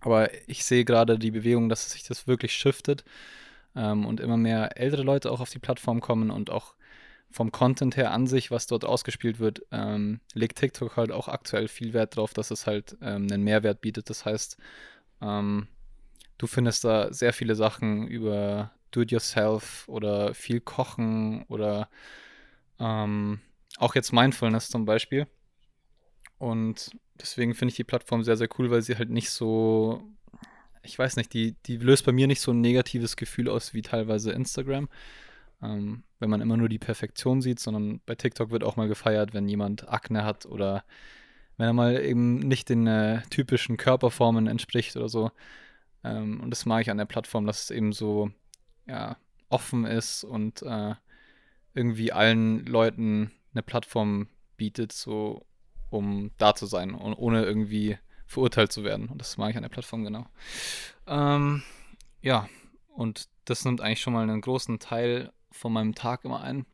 Aber 0.00 0.30
ich 0.48 0.64
sehe 0.64 0.84
gerade 0.84 1.18
die 1.18 1.30
Bewegung, 1.30 1.68
dass 1.68 1.90
sich 1.90 2.04
das 2.04 2.26
wirklich 2.26 2.52
shiftet 2.52 3.04
ähm, 3.74 4.06
und 4.06 4.20
immer 4.20 4.36
mehr 4.36 4.78
ältere 4.78 5.02
Leute 5.02 5.30
auch 5.30 5.40
auf 5.40 5.50
die 5.50 5.58
Plattform 5.58 6.00
kommen 6.00 6.30
und 6.30 6.50
auch 6.50 6.74
vom 7.30 7.52
Content 7.52 7.96
her 7.96 8.12
an 8.12 8.26
sich, 8.26 8.50
was 8.50 8.66
dort 8.66 8.84
ausgespielt 8.84 9.38
wird, 9.38 9.62
ähm, 9.70 10.20
legt 10.32 10.58
TikTok 10.58 10.96
halt 10.96 11.12
auch 11.12 11.28
aktuell 11.28 11.68
viel 11.68 11.92
Wert 11.92 12.16
drauf, 12.16 12.32
dass 12.32 12.50
es 12.50 12.66
halt 12.66 12.96
ähm, 13.02 13.26
einen 13.30 13.44
Mehrwert 13.44 13.80
bietet. 13.80 14.08
Das 14.08 14.24
heißt, 14.24 14.56
ähm, 15.20 15.68
du 16.38 16.46
findest 16.46 16.84
da 16.84 17.12
sehr 17.12 17.32
viele 17.32 17.54
Sachen 17.54 18.06
über 18.06 18.72
Do-it-yourself 18.92 19.84
oder 19.88 20.32
viel 20.34 20.60
Kochen 20.60 21.44
oder 21.48 21.88
ähm, 22.78 23.40
auch 23.76 23.94
jetzt 23.94 24.12
Mindfulness 24.12 24.70
zum 24.70 24.86
Beispiel. 24.86 25.26
Und 26.38 26.92
deswegen 27.20 27.54
finde 27.54 27.70
ich 27.70 27.76
die 27.76 27.84
Plattform 27.84 28.22
sehr, 28.22 28.36
sehr 28.36 28.48
cool, 28.58 28.70
weil 28.70 28.82
sie 28.82 28.96
halt 28.96 29.10
nicht 29.10 29.30
so, 29.30 30.02
ich 30.82 30.98
weiß 30.98 31.16
nicht, 31.16 31.32
die, 31.34 31.56
die 31.66 31.76
löst 31.76 32.04
bei 32.06 32.12
mir 32.12 32.26
nicht 32.26 32.40
so 32.40 32.52
ein 32.52 32.60
negatives 32.60 33.16
Gefühl 33.16 33.48
aus 33.48 33.74
wie 33.74 33.82
teilweise 33.82 34.32
Instagram. 34.32 34.88
Ähm, 35.62 36.04
wenn 36.20 36.30
man 36.30 36.40
immer 36.40 36.56
nur 36.56 36.68
die 36.68 36.78
Perfektion 36.78 37.42
sieht, 37.42 37.58
sondern 37.58 38.00
bei 38.06 38.14
TikTok 38.14 38.50
wird 38.50 38.62
auch 38.62 38.76
mal 38.76 38.88
gefeiert, 38.88 39.34
wenn 39.34 39.48
jemand 39.48 39.88
Akne 39.88 40.24
hat 40.24 40.46
oder 40.46 40.84
wenn 41.56 41.66
er 41.66 41.72
mal 41.72 42.00
eben 42.00 42.38
nicht 42.38 42.68
den 42.68 42.86
äh, 42.86 43.22
typischen 43.30 43.76
Körperformen 43.76 44.46
entspricht 44.46 44.96
oder 44.96 45.08
so. 45.08 45.32
Ähm, 46.04 46.40
und 46.40 46.50
das 46.50 46.66
mag 46.66 46.82
ich 46.82 46.90
an 46.90 46.98
der 46.98 47.06
Plattform, 47.06 47.46
dass 47.46 47.64
es 47.64 47.70
eben 47.70 47.92
so 47.92 48.30
ja, 48.86 49.16
offen 49.48 49.84
ist 49.84 50.22
und 50.22 50.62
äh, 50.62 50.94
irgendwie 51.74 52.12
allen 52.12 52.64
Leuten 52.66 53.32
eine 53.52 53.62
Plattform 53.62 54.28
bietet, 54.56 54.92
so 54.92 55.44
um 55.90 56.30
da 56.38 56.54
zu 56.54 56.66
sein 56.66 56.94
und 56.94 57.14
ohne 57.14 57.44
irgendwie 57.44 57.98
verurteilt 58.26 58.72
zu 58.72 58.84
werden. 58.84 59.08
Und 59.08 59.18
das 59.18 59.36
mag 59.38 59.50
ich 59.50 59.56
an 59.56 59.62
der 59.62 59.70
Plattform 59.70 60.04
genau. 60.04 60.26
Ähm, 61.06 61.62
ja, 62.20 62.48
und 62.88 63.28
das 63.44 63.64
nimmt 63.64 63.80
eigentlich 63.80 64.00
schon 64.00 64.12
mal 64.12 64.22
einen 64.22 64.40
großen 64.40 64.78
Teil 64.78 65.32
von 65.50 65.72
meinem 65.72 65.94
Tag 65.94 66.24
immer 66.24 66.42
ein. 66.42 66.66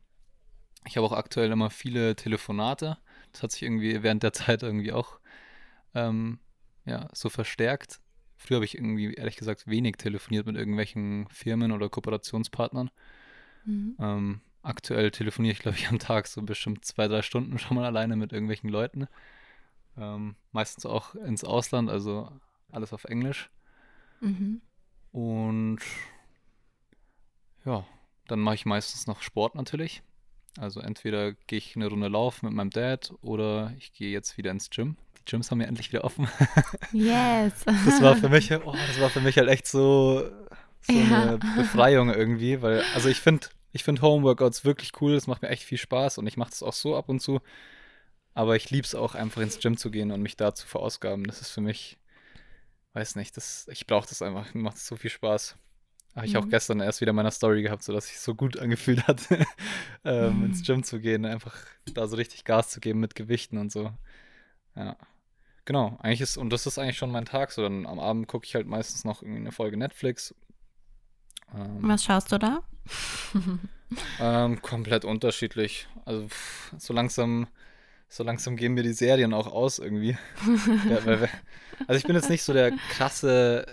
Ich 0.85 0.97
habe 0.97 1.07
auch 1.07 1.13
aktuell 1.13 1.51
immer 1.51 1.69
viele 1.69 2.15
Telefonate. 2.15 2.97
Das 3.31 3.43
hat 3.43 3.51
sich 3.51 3.63
irgendwie 3.63 4.03
während 4.03 4.23
der 4.23 4.33
Zeit 4.33 4.63
irgendwie 4.63 4.91
auch 4.91 5.19
ähm, 5.93 6.39
ja, 6.85 7.09
so 7.13 7.29
verstärkt. 7.29 8.01
Früher 8.37 8.57
habe 8.57 8.65
ich 8.65 8.75
irgendwie, 8.75 9.13
ehrlich 9.13 9.37
gesagt, 9.37 9.65
wenig 9.65 9.95
telefoniert 9.95 10.45
mit 10.45 10.57
irgendwelchen 10.57 11.27
Firmen 11.29 11.71
oder 11.71 11.89
Kooperationspartnern. 11.89 12.91
Mhm. 13.65 13.95
Ähm, 13.99 14.41
Aktuell 14.65 15.11
telefoniere 15.11 15.53
ich, 15.53 15.59
glaube 15.59 15.77
ich, 15.77 15.89
am 15.89 15.99
Tag 15.99 16.25
so 16.27 16.41
bestimmt 16.41 16.85
zwei, 16.85 17.07
drei 17.07 17.21
Stunden 17.21 17.59
schon 17.59 17.75
mal 17.77 17.85
alleine 17.85 18.15
mit 18.15 18.33
irgendwelchen 18.33 18.69
Leuten. 18.69 19.07
Ähm, 19.97 20.35
meistens 20.51 20.85
auch 20.85 21.13
ins 21.15 21.43
Ausland, 21.43 21.89
also 21.89 22.31
alles 22.71 22.91
auf 22.91 23.03
Englisch. 23.03 23.49
Mhm. 24.21 24.61
Und 25.11 25.79
ja, 27.63 27.85
dann 28.27 28.39
mache 28.39 28.55
ich 28.55 28.65
meistens 28.65 29.05
noch 29.07 29.21
Sport 29.21 29.53
natürlich. 29.55 30.01
Also 30.57 30.79
entweder 30.79 31.33
gehe 31.33 31.57
ich 31.59 31.75
eine 31.75 31.87
Runde 31.87 32.07
laufen 32.07 32.47
mit 32.47 32.55
meinem 32.55 32.69
Dad 32.69 33.13
oder 33.21 33.73
ich 33.77 33.93
gehe 33.93 34.11
jetzt 34.11 34.37
wieder 34.37 34.51
ins 34.51 34.69
Gym. 34.69 34.95
Die 35.19 35.25
Gyms 35.31 35.51
haben 35.51 35.61
ja 35.61 35.67
endlich 35.67 35.91
wieder 35.91 36.03
offen. 36.03 36.27
Yes. 36.91 37.65
Das 37.85 38.01
war 38.01 38.15
für 38.15 38.29
mich, 38.29 38.51
oh, 38.51 38.71
das 38.87 38.99
war 38.99 39.09
für 39.09 39.21
mich 39.21 39.37
halt 39.37 39.49
echt 39.49 39.67
so, 39.67 40.29
so 40.81 40.93
Ja. 40.93 41.21
eine 41.21 41.37
Befreiung 41.55 42.09
irgendwie, 42.09 42.61
weil, 42.61 42.83
also 42.93 43.09
ich 43.09 43.19
finde, 43.19 43.47
ich 43.75 43.83
finde 43.83 44.01
Homeworkouts 44.01 44.63
wirklich 44.65 44.93
cool, 45.01 45.13
das 45.13 45.27
macht 45.27 45.41
mir 45.41 45.49
echt 45.49 45.63
viel 45.63 45.77
Spaß 45.77 46.17
und 46.17 46.27
ich 46.27 46.37
mache 46.37 46.49
das 46.51 46.63
auch 46.63 46.73
so 46.73 46.95
ab 46.95 47.09
und 47.09 47.19
zu. 47.19 47.41
Aber 48.33 48.55
ich 48.55 48.69
liebe 48.69 48.85
es 48.85 48.95
auch 48.95 49.15
einfach 49.15 49.41
ins 49.41 49.59
Gym 49.59 49.77
zu 49.77 49.91
gehen 49.91 50.11
und 50.11 50.21
mich 50.21 50.37
da 50.37 50.53
zu 50.55 50.67
verausgaben. 50.67 51.25
Das 51.25 51.41
ist 51.41 51.51
für 51.51 51.61
mich, 51.61 51.97
weiß 52.93 53.15
nicht, 53.17 53.37
das, 53.37 53.67
ich 53.71 53.87
brauche 53.87 54.07
das 54.09 54.21
einfach. 54.21 54.53
Mir 54.53 54.61
macht 54.61 54.77
es 54.77 54.87
so 54.87 54.95
viel 54.95 55.09
Spaß. 55.11 55.57
Habe 56.15 56.25
ich 56.25 56.37
auch 56.37 56.45
Mhm. 56.45 56.49
gestern 56.49 56.79
erst 56.81 57.01
wieder 57.01 57.11
in 57.11 57.15
meiner 57.17 57.31
Story 57.31 57.61
gehabt, 57.63 57.83
so 57.83 57.93
dass 57.93 58.09
ich 58.09 58.19
so 58.19 58.35
gut 58.35 58.57
angefühlt 58.59 59.07
hat, 59.07 59.27
ähm, 60.05 60.39
Mhm. 60.39 60.45
ins 60.45 60.63
Gym 60.63 60.83
zu 60.83 60.99
gehen, 61.01 61.25
einfach 61.25 61.57
da 61.93 62.07
so 62.07 62.15
richtig 62.17 62.45
Gas 62.45 62.69
zu 62.69 62.79
geben 62.81 62.99
mit 63.01 63.15
Gewichten 63.15 63.57
und 63.57 63.71
so. 63.71 63.91
Ja. 64.75 64.97
Genau, 65.65 65.97
eigentlich 66.01 66.21
ist, 66.21 66.37
und 66.37 66.51
das 66.51 66.67
ist 66.67 66.77
eigentlich 66.77 66.97
schon 66.97 67.11
mein 67.11 67.25
Tag. 67.25 67.51
So, 67.51 67.63
dann 67.63 67.85
am 67.87 67.99
Abend 67.99 68.27
gucke 68.27 68.45
ich 68.45 68.55
halt 68.55 68.67
meistens 68.67 69.03
noch 69.05 69.21
irgendwie 69.23 69.41
eine 69.41 69.51
Folge 69.51 69.77
Netflix. 69.77 70.35
Ähm, 71.55 71.79
Was 71.81 72.03
schaust 72.03 72.31
du 72.31 72.37
da? 72.37 72.61
ähm, 74.19 74.61
komplett 74.61 75.05
unterschiedlich. 75.05 75.87
Also 76.05 76.27
pff, 76.27 76.73
so 76.77 76.93
langsam, 76.93 77.47
so 78.09 78.23
langsam 78.23 78.55
gehen 78.55 78.73
mir 78.73 78.83
die 78.83 78.93
Serien 78.93 79.33
auch 79.33 79.47
aus 79.47 79.79
irgendwie. 79.79 80.17
ja, 80.89 81.05
weil, 81.05 81.29
also 81.87 81.97
ich 81.97 82.05
bin 82.05 82.15
jetzt 82.15 82.29
nicht 82.29 82.43
so 82.43 82.53
der 82.53 82.71
krasse, 82.71 83.65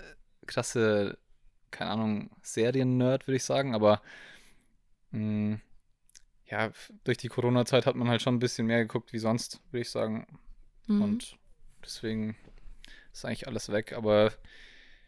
krasse, 0.45 1.17
keine 1.71 1.91
Ahnung, 1.91 2.29
Serien-Nerd, 2.41 3.27
würde 3.27 3.37
ich 3.37 3.43
sagen, 3.43 3.75
aber 3.75 4.01
mh, 5.11 5.59
ja, 6.45 6.67
f- 6.67 6.93
durch 7.03 7.17
die 7.17 7.29
Corona-Zeit 7.29 7.85
hat 7.85 7.95
man 7.95 8.07
halt 8.09 8.21
schon 8.21 8.35
ein 8.35 8.39
bisschen 8.39 8.67
mehr 8.67 8.79
geguckt 8.79 9.13
wie 9.13 9.19
sonst, 9.19 9.61
würde 9.71 9.81
ich 9.81 9.89
sagen. 9.89 10.27
Mhm. 10.87 11.01
Und 11.01 11.37
deswegen 11.83 12.35
ist 13.11 13.25
eigentlich 13.25 13.47
alles 13.47 13.71
weg. 13.71 13.93
Aber 13.93 14.31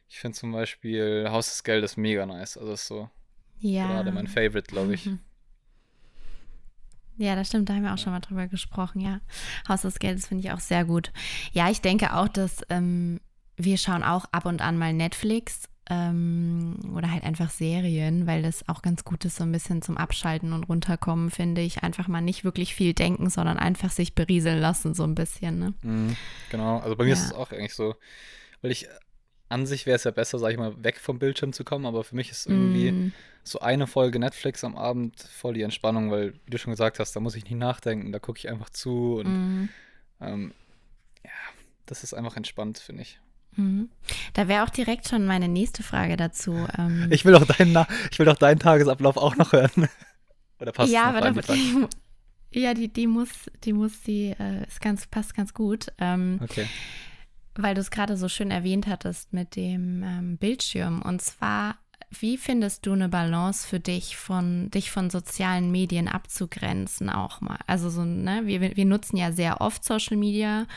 ich 0.08 0.20
finde 0.20 0.38
zum 0.38 0.52
Beispiel 0.52 1.28
Haus 1.30 1.48
des 1.48 1.64
Geldes 1.64 1.98
mega 1.98 2.26
nice. 2.26 2.58
Also 2.58 2.74
ist 2.74 2.88
so 2.88 3.10
ja. 3.60 3.88
gerade 3.88 4.12
mein 4.12 4.28
Favorite, 4.28 4.68
glaube 4.72 4.94
ich. 4.94 5.06
Mhm. 5.06 5.20
Ja, 7.18 7.36
das 7.36 7.48
stimmt, 7.48 7.70
da 7.70 7.74
haben 7.76 7.84
wir 7.84 7.94
auch 7.94 7.98
schon 7.98 8.12
mal 8.12 8.20
drüber 8.20 8.48
gesprochen, 8.48 9.00
ja. 9.00 9.22
Haus 9.70 9.84
des 9.84 10.00
Geldes 10.00 10.28
finde 10.28 10.44
ich 10.46 10.52
auch 10.52 10.60
sehr 10.60 10.84
gut. 10.84 11.14
Ja, 11.54 11.70
ich 11.70 11.80
denke 11.80 12.14
auch, 12.14 12.28
dass 12.28 12.62
ähm, 12.70 13.22
wir 13.56 13.78
schauen 13.78 14.04
auch 14.04 14.26
ab 14.34 14.46
und 14.46 14.62
an 14.62 14.78
mal 14.78 14.92
Netflix 14.92 15.70
ähm, 15.90 16.78
oder 16.94 17.10
halt 17.10 17.24
einfach 17.24 17.50
Serien, 17.52 18.28
weil 18.28 18.42
das 18.42 18.68
auch 18.68 18.82
ganz 18.82 19.06
gut 19.06 19.24
ist, 19.24 19.38
so 19.38 19.44
ein 19.46 19.52
bisschen 19.54 19.82
zum 19.82 19.96
Abschalten 19.96 20.52
und 20.52 20.66
runterkommen, 20.66 21.32
finde 21.32 21.62
ich. 21.62 21.84
Einfach 21.84 22.10
mal 22.10 22.20
nicht 22.20 22.44
wirklich 22.44 22.76
viel 22.76 22.94
denken, 22.94 23.30
sondern 23.30 23.58
einfach 23.60 23.92
sich 23.92 24.14
berieseln 24.14 24.60
lassen, 24.60 24.94
so 24.94 25.04
ein 25.04 25.16
bisschen, 25.16 25.58
ne? 25.58 25.74
Mhm, 25.84 26.18
genau, 26.52 26.80
also 26.80 26.98
bei 26.98 27.06
mir 27.06 27.14
ist 27.14 27.22
Ja. 27.22 27.28
es 27.28 27.34
auch 27.34 27.52
eigentlich 27.54 27.76
so, 27.76 27.96
weil 28.62 28.72
ich 28.72 28.90
an 29.50 29.66
sich 29.68 29.86
wäre 29.86 29.96
es 29.96 30.04
ja 30.04 30.12
besser, 30.12 30.40
sag 30.40 30.52
ich 30.52 30.58
mal, 30.58 30.84
weg 30.84 31.00
vom 31.00 31.20
Bildschirm 31.20 31.54
zu 31.54 31.64
kommen, 31.64 31.86
aber 31.86 32.04
für 32.04 32.16
mich 32.16 32.32
ist 32.32 32.46
irgendwie 32.48 32.96
Mm, 32.96 33.12
so 33.44 33.60
eine 33.60 33.88
Folge 33.88 34.20
Netflix 34.20 34.64
am 34.64 34.76
Abend 34.78 35.20
voll 35.22 35.54
die 35.54 35.62
Entspannung, 35.62 36.12
weil, 36.12 36.34
wie 36.46 36.52
du 36.52 36.58
schon 36.58 36.72
gesagt 36.72 37.00
hast, 37.00 37.16
da 37.16 37.20
muss 37.20 37.36
ich 37.36 37.44
nicht 37.46 37.56
nachdenken, 37.58 38.12
da 38.12 38.20
gucke 38.20 38.40
ich 38.40 38.50
einfach 38.50 38.70
zu 38.72 39.18
und 39.20 39.40
mm, 39.40 39.70
ähm, 40.22 40.54
ja, 41.26 41.32
das 41.88 42.04
ist 42.04 42.14
einfach 42.14 42.38
entspannt, 42.38 42.80
finde 42.80 43.04
ich. 43.04 43.20
mhm. 43.56 43.90
Da 44.34 44.48
wäre 44.48 44.64
auch 44.64 44.70
direkt 44.70 45.08
schon 45.08 45.26
meine 45.26 45.48
nächste 45.48 45.84
Frage 45.84 46.18
dazu. 46.18 46.68
Ähm, 46.78 47.10
Ich 47.10 47.26
will 47.26 47.34
doch 47.34 47.46
deinen, 47.46 47.72
Na- 47.72 47.88
ich 48.12 48.20
will 48.20 48.26
doch 48.26 48.38
deinen 48.38 48.60
Tagesablauf 48.60 49.18
auch 49.18 49.36
noch 49.36 49.52
hören. 49.54 49.88
Oder 50.60 50.72
passt 50.72 50.92
ja, 50.92 51.10
aber 51.10 51.22
da, 51.22 51.32
die 51.32 51.88
ja, 52.54 52.74
die, 52.74 52.88
die 52.92 53.08
muss, 53.08 53.30
die 53.64 53.74
muss, 53.74 54.02
die 54.04 54.36
äh, 54.40 54.66
ist 54.68 54.82
ganz, 54.82 55.08
passt 55.08 55.36
ganz 55.36 55.54
gut. 55.54 55.88
Ähm, 56.00 56.42
Okay. 56.42 56.70
Weil 57.56 57.76
du 57.76 57.82
es 57.82 57.92
gerade 57.92 58.18
so 58.18 58.28
schön 58.28 58.52
erwähnt 58.52 58.88
hattest 58.88 59.34
mit 59.34 59.56
dem 59.56 60.04
ähm, 60.04 60.38
Bildschirm. 60.38 61.02
Und 61.02 61.22
zwar, 61.22 61.78
wie 62.10 62.38
findest 62.38 62.86
du 62.86 62.94
eine 62.94 63.10
Balance 63.10 63.68
für 63.68 63.80
dich, 63.80 64.18
von 64.18 64.70
dich 64.72 64.92
von 64.92 65.10
sozialen 65.10 65.72
Medien 65.72 66.08
abzugrenzen 66.08 67.10
auch 67.10 67.42
mal? 67.42 67.60
Also 67.68 67.90
so, 67.90 68.04
ne, 68.04 68.42
wir, 68.46 68.76
wir 68.76 68.86
nutzen 68.86 69.18
ja 69.18 69.32
sehr 69.32 69.62
oft 69.62 69.84
Social 69.84 70.18
Media. 70.18 70.68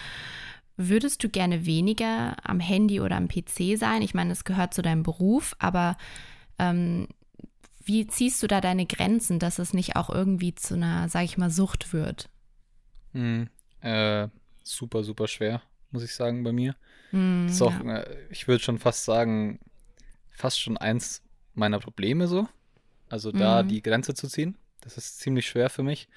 Würdest 0.76 1.24
du 1.24 1.28
gerne 1.28 1.66
weniger 1.66 2.36
am 2.44 2.60
Handy 2.60 3.00
oder 3.00 3.16
am 3.16 3.26
PC 3.26 3.76
sein? 3.76 4.02
Ich 4.02 4.14
meine, 4.14 4.32
es 4.32 4.44
gehört 4.44 4.72
zu 4.72 4.80
deinem 4.80 5.02
Beruf, 5.02 5.56
aber 5.58 5.96
ähm, 6.60 7.08
wie 7.82 8.06
ziehst 8.06 8.42
du 8.42 8.46
da 8.46 8.60
deine 8.60 8.86
Grenzen, 8.86 9.38
dass 9.38 9.58
es 9.58 9.72
nicht 9.72 9.96
auch 9.96 10.10
irgendwie 10.10 10.54
zu 10.54 10.74
einer, 10.74 11.08
sag 11.08 11.24
ich 11.24 11.38
mal, 11.38 11.50
Sucht 11.50 11.92
wird? 11.92 12.28
Mhm. 13.12 13.48
Äh, 13.80 14.28
super, 14.62 15.02
super 15.02 15.26
schwer, 15.26 15.62
muss 15.90 16.02
ich 16.02 16.14
sagen, 16.14 16.42
bei 16.44 16.52
mir. 16.52 16.74
Das 17.10 17.52
ist 17.54 17.62
auch, 17.62 17.72
ja. 17.84 17.98
äh, 18.00 18.16
ich 18.30 18.48
würde 18.48 18.62
schon 18.62 18.78
fast 18.78 19.04
sagen, 19.04 19.58
fast 20.30 20.60
schon 20.60 20.76
eins 20.76 21.22
meiner 21.54 21.78
Probleme 21.78 22.28
so. 22.28 22.48
Also 23.08 23.32
da 23.32 23.62
Mhm. 23.62 23.68
die 23.68 23.82
Grenze 23.82 24.14
zu 24.14 24.28
ziehen. 24.28 24.56
Das 24.82 24.96
ist 24.98 25.18
ziemlich 25.18 25.48
schwer 25.48 25.70
für 25.70 25.82
mich. 25.82 26.08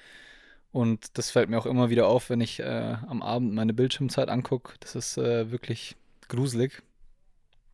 Und 0.70 1.16
das 1.18 1.30
fällt 1.30 1.48
mir 1.50 1.58
auch 1.58 1.66
immer 1.66 1.90
wieder 1.90 2.06
auf, 2.06 2.30
wenn 2.30 2.40
ich 2.40 2.60
äh, 2.60 2.96
am 3.06 3.22
Abend 3.22 3.52
meine 3.54 3.72
Bildschirmzeit 3.74 4.28
angucke. 4.28 4.74
Das 4.80 4.94
ist 4.94 5.16
äh, 5.18 5.50
wirklich 5.50 5.96
gruselig. 6.28 6.82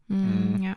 Mhm. 0.08 0.62
ja. 0.62 0.76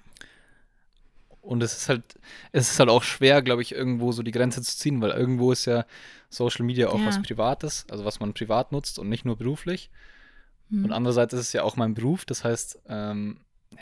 Und 1.41 1.63
es 1.63 1.75
ist 1.75 1.89
halt, 1.89 2.03
es 2.51 2.69
ist 2.71 2.79
halt 2.79 2.89
auch 2.89 3.01
schwer, 3.03 3.41
glaube 3.41 3.63
ich, 3.63 3.71
irgendwo 3.73 4.11
so 4.11 4.21
die 4.21 4.31
Grenze 4.31 4.61
zu 4.61 4.77
ziehen, 4.77 5.01
weil 5.01 5.09
irgendwo 5.11 5.51
ist 5.51 5.65
ja 5.65 5.85
Social 6.29 6.63
Media 6.65 6.89
auch 6.89 6.99
Ja. 6.99 7.05
was 7.07 7.21
Privates, 7.21 7.85
also 7.89 8.05
was 8.05 8.19
man 8.19 8.33
privat 8.33 8.71
nutzt 8.71 8.99
und 8.99 9.09
nicht 9.09 9.25
nur 9.25 9.37
beruflich. 9.37 9.89
Hm. 10.71 10.85
Und 10.85 10.91
andererseits 10.91 11.33
ist 11.33 11.39
es 11.41 11.53
ja 11.53 11.63
auch 11.63 11.75
mein 11.75 11.93
Beruf, 11.93 12.25
das 12.25 12.43
heißt, 12.43 12.79
ähm, 12.89 13.37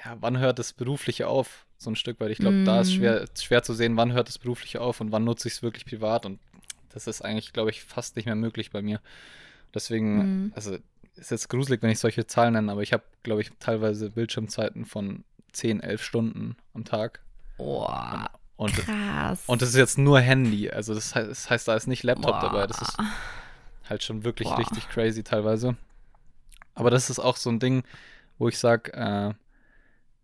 ja, 0.06 0.18
wann 0.20 0.38
hört 0.38 0.60
das 0.60 0.74
Berufliche 0.74 1.28
auf? 1.28 1.66
So 1.78 1.90
ein 1.90 1.96
Stück 1.96 2.20
weit. 2.20 2.32
Ich 2.32 2.40
glaube, 2.40 2.64
da 2.66 2.82
ist 2.82 2.94
schwer, 2.94 3.26
schwer 3.40 3.64
zu 3.64 3.74
sehen, 3.74 3.96
wann 3.96 4.12
hört 4.12 4.28
das 4.28 4.38
Berufliche 4.38 4.82
auf 4.82 5.00
und 5.00 5.12
wann 5.14 5.24
nutze 5.24 5.48
ich 5.48 5.54
es 5.56 5.64
wirklich 5.64 5.86
privat. 5.86 6.26
Und 6.26 6.40
das 6.90 7.08
ist 7.08 7.22
eigentlich, 7.22 7.54
glaube 7.54 7.70
ich, 7.70 7.84
fast 7.84 8.18
nicht 8.18 8.26
mehr 8.26 8.36
möglich 8.36 8.72
bei 8.72 8.82
mir. 8.82 9.00
Deswegen, 9.74 10.48
Mm. 10.48 10.52
also 10.56 10.78
ist 11.16 11.32
jetzt 11.32 11.48
gruselig, 11.50 11.82
wenn 11.82 11.90
ich 11.90 12.00
solche 12.00 12.28
Zahlen 12.28 12.54
nenne, 12.54 12.72
aber 12.72 12.82
ich 12.82 12.92
habe, 12.92 13.04
glaube 13.24 13.42
ich, 13.42 13.52
teilweise 13.60 14.10
Bildschirmzeiten 14.10 14.86
von 14.86 15.24
10, 15.54 15.80
11 15.82 16.04
Stunden 16.04 16.56
am 16.74 16.84
Tag. 16.86 17.22
Boah, 17.58 18.30
Und, 18.58 18.74
krass. 18.74 19.44
und 19.48 19.62
das 19.62 19.70
ist 19.70 19.76
jetzt 19.76 19.98
nur 19.98 20.20
Handy. 20.20 20.70
Also 20.70 20.94
das 20.94 21.16
heißt, 21.16 21.30
das 21.30 21.50
heißt 21.50 21.68
da 21.68 21.76
ist 21.76 21.88
nicht 21.88 22.04
Laptop 22.04 22.32
Boah. 22.32 22.42
dabei. 22.42 22.68
Das 22.68 22.82
ist 22.82 22.98
halt 23.90 24.04
schon 24.04 24.24
wirklich 24.24 24.50
Boah. 24.50 24.60
richtig 24.60 24.88
crazy 24.90 25.24
teilweise. 25.24 25.76
Aber 26.80 26.90
das 26.92 27.10
ist 27.10 27.20
auch 27.20 27.38
so 27.38 27.50
ein 27.50 27.60
Ding, 27.60 27.84
wo 28.38 28.48
ich 28.48 28.58
sage, 28.58 28.94
äh, 28.94 29.34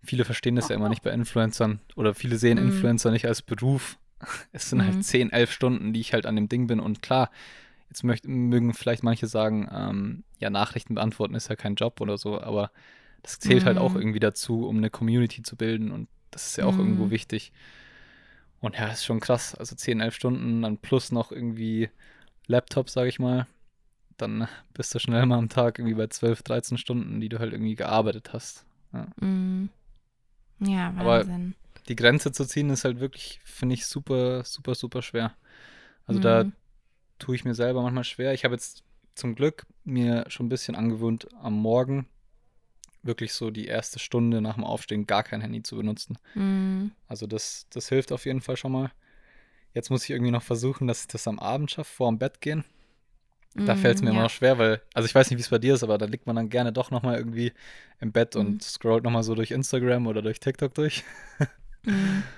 viele 0.03 0.25
verstehen 0.25 0.55
das 0.55 0.69
ja 0.69 0.75
immer 0.75 0.89
nicht 0.89 1.03
bei 1.03 1.11
Influencern 1.11 1.79
oder 1.95 2.13
viele 2.15 2.37
sehen 2.37 2.57
Mhm. 2.57 2.65
Influencer 2.65 3.11
nicht 3.11 3.25
als 3.27 3.41
Beruf. 3.41 3.97
Es 4.53 4.69
sind 4.69 4.79
Mhm. 4.79 4.85
halt 4.85 5.03
10, 5.03 5.31
11 5.31 5.51
Stunden, 5.51 5.93
die 5.93 5.99
ich 5.99 6.13
halt 6.13 6.25
an 6.25 6.35
dem 6.35 6.49
Ding 6.49 6.67
bin. 6.67 6.79
Und 6.79 7.01
klar, 7.01 7.29
jetzt 7.89 8.03
möcht, 8.03 8.25
mögen 8.27 8.73
vielleicht 8.73 9.03
manche 9.03 9.27
sagen, 9.27 9.69
ähm, 9.71 10.23
ja, 10.39 10.49
Nachrichten 10.49 10.95
beantworten 10.95 11.35
ist 11.35 11.49
ja 11.49 11.55
kein 11.55 11.75
Job 11.75 12.01
oder 12.01 12.17
so, 12.17 12.41
aber 12.41 12.71
das 13.23 13.39
zählt 13.39 13.65
halt 13.65 13.77
auch 13.77 13.95
Mhm. 13.95 14.01
irgendwie 14.01 14.19
dazu, 14.19 14.67
um 14.67 14.77
eine 14.77 14.89
Community 14.89 15.43
zu 15.43 15.55
bilden 15.57 15.91
und 15.91 16.07
das 16.31 16.47
ist 16.47 16.57
ja 16.57 16.65
auch 16.65 16.79
irgendwo 16.79 17.05
Mhm. 17.05 17.11
wichtig. 17.11 17.51
Und 18.61 18.75
ja, 18.75 18.87
ist 18.87 19.05
schon 19.05 19.19
krass. 19.19 19.55
Also 19.55 19.75
10, 19.75 19.99
11 20.01 20.15
Stunden, 20.15 20.61
dann 20.61 20.77
plus 20.77 21.11
noch 21.11 21.31
irgendwie 21.31 21.89
Laptop, 22.47 22.89
sage 22.89 23.09
ich 23.09 23.19
mal. 23.19 23.47
Dann 24.17 24.47
bist 24.73 24.93
du 24.95 24.99
schnell 24.99 25.25
mal 25.25 25.37
am 25.37 25.49
Tag 25.49 25.77
irgendwie 25.79 25.95
bei 25.95 26.07
12, 26.07 26.41
13 26.43 26.77
Stunden, 26.77 27.19
die 27.19 27.29
du 27.29 27.39
halt 27.39 27.51
irgendwie 27.51 27.75
gearbeitet 27.75 28.31
hast. 28.33 28.65
Ja. 28.93 29.07
Mm. 29.25 29.69
Ja, 30.59 30.89
Aber- 30.97 31.19
Wahnsinn. 31.19 31.55
Die 31.89 31.95
Grenze 31.95 32.31
zu 32.31 32.45
ziehen 32.45 32.69
ist 32.71 32.83
halt 32.85 32.99
wirklich, 32.99 33.41
finde 33.43 33.75
ich, 33.75 33.85
super, 33.85 34.43
super, 34.43 34.73
super 34.73 35.01
schwer. 35.01 35.35
Also 36.07 36.19
da 36.19 36.45
Mm. 36.45 36.53
tue 37.19 37.35
ich 37.35 37.45
mir 37.45 37.53
selber 37.55 37.81
manchmal 37.83 38.03
schwer. 38.05 38.33
Ich 38.33 38.43
habe 38.45 38.55
jetzt 38.55 38.83
zum 39.15 39.35
Glück 39.35 39.65
mir 39.83 40.25
schon 40.29 40.45
ein 40.47 40.49
bisschen 40.49 40.75
angewöhnt, 40.75 41.27
am 41.41 41.53
Morgen 41.53 42.07
wirklich 43.03 43.33
so 43.33 43.51
die 43.51 43.65
erste 43.67 43.99
Stunde 43.99 44.41
nach 44.41 44.55
dem 44.55 44.63
Aufstehen 44.63 45.05
gar 45.05 45.21
kein 45.23 45.41
Handy 45.41 45.61
zu 45.61 45.75
benutzen. 45.75 46.17
Mm. 46.33 46.87
Also 47.07 47.27
das, 47.27 47.67
das 47.69 47.89
hilft 47.89 48.11
auf 48.11 48.25
jeden 48.25 48.41
Fall 48.41 48.57
schon 48.57 48.71
mal. 48.71 48.91
Jetzt 49.73 49.89
muss 49.91 50.05
ich 50.05 50.09
irgendwie 50.11 50.31
noch 50.31 50.41
versuchen, 50.41 50.87
dass 50.87 51.01
ich 51.01 51.07
das 51.07 51.27
am 51.27 51.37
Abend 51.37 51.69
schaffe, 51.69 51.93
vor 51.93 52.09
dem 52.09 52.17
Bett 52.17 52.39
gehen. 52.41 52.63
Da 53.55 53.75
Mm, 53.75 53.77
fällt 53.77 53.95
es 53.97 54.01
mir 54.01 54.09
ja. 54.09 54.13
immer 54.13 54.23
noch 54.23 54.29
schwer, 54.29 54.57
weil, 54.57 54.81
also 54.93 55.05
ich 55.07 55.15
weiß 55.15 55.29
nicht, 55.29 55.37
wie 55.37 55.41
es 55.41 55.49
bei 55.49 55.59
dir 55.59 55.75
ist, 55.75 55.83
aber 55.83 55.97
da 55.97 56.05
liegt 56.05 56.27
man 56.27 56.35
dann 56.35 56.49
gerne 56.49 56.73
doch 56.73 56.91
nochmal 56.91 57.17
irgendwie 57.17 57.53
im 58.01 58.11
Bett 58.11 58.35
Mhm. 58.35 58.41
und 58.41 58.63
scrollt 58.63 59.03
nochmal 59.03 59.23
so 59.23 59.35
durch 59.35 59.51
Instagram 59.51 60.07
oder 60.07 60.21
durch 60.21 60.39
TikTok 60.39 60.73
durch. 60.75 61.03
Mm. 61.85 62.23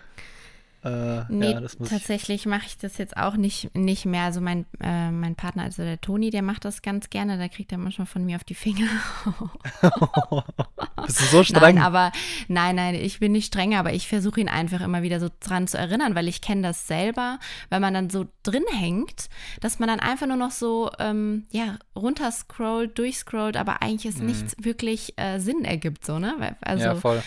Äh, 0.84 1.24
Nee, 1.30 1.52
ja, 1.54 1.62
tatsächlich 1.84 2.46
mache 2.46 2.68
ich 2.68 2.78
das 2.78 2.98
jetzt 3.00 3.18
auch 3.18 3.36
nicht, 3.36 3.76
nicht 3.76 4.06
mehr. 4.06 4.24
Also 4.24 4.42
mein, 4.42 4.66
äh, 4.80 5.10
mein 5.12 5.36
Partner, 5.36 5.64
also 5.64 5.82
der 5.84 6.00
Toni, 6.00 6.30
der 6.30 6.44
macht 6.44 6.66
das 6.66 6.84
ganz 6.84 7.10
gerne. 7.10 7.38
Da 7.40 7.48
kriegt 7.48 7.72
er 7.72 7.80
manchmal 7.80 8.06
von 8.08 8.24
mir 8.26 8.36
auf 8.36 8.44
die 8.44 8.56
Finger. 8.56 8.88
Bist 11.08 11.22
du 11.22 11.26
so 11.26 11.44
streng? 11.44 11.76
Nein, 11.76 11.78
aber 11.80 12.12
nein, 12.48 12.76
nein, 12.76 12.96
ich 12.96 13.20
bin 13.20 13.32
nicht 13.32 13.48
streng, 13.48 13.76
aber 13.76 13.94
ich 13.94 14.08
versuche 14.08 14.40
ihn 14.40 14.50
einfach 14.50 14.82
immer 14.82 15.02
wieder 15.02 15.20
so 15.20 15.30
dran 15.40 15.68
zu 15.68 15.78
erinnern, 15.78 16.16
weil 16.16 16.28
ich 16.28 16.42
kenne 16.42 16.62
das 16.62 16.88
selber, 16.88 17.40
wenn 17.70 17.82
man 17.82 17.94
dann 17.94 18.10
so 18.10 18.28
drin 18.44 18.66
hängt, 18.72 19.30
dass 19.62 19.80
man 19.80 19.88
dann 19.88 20.00
einfach 20.00 20.28
nur 20.28 20.38
noch 20.38 20.52
so 20.52 20.92
ähm, 21.00 21.46
ja 21.52 21.78
runterscrollt, 21.96 22.98
durchscrollt, 22.98 23.58
aber 23.58 23.82
eigentlich 23.82 24.14
es 24.14 24.20
mhm. 24.20 24.28
nichts 24.28 24.56
wirklich 24.60 25.14
äh, 25.18 25.40
Sinn 25.40 25.66
ergibt, 25.66 26.06
so 26.06 26.20
ne? 26.20 26.56
Also, 26.62 26.84
ja, 26.84 26.96
voll. 26.96 27.24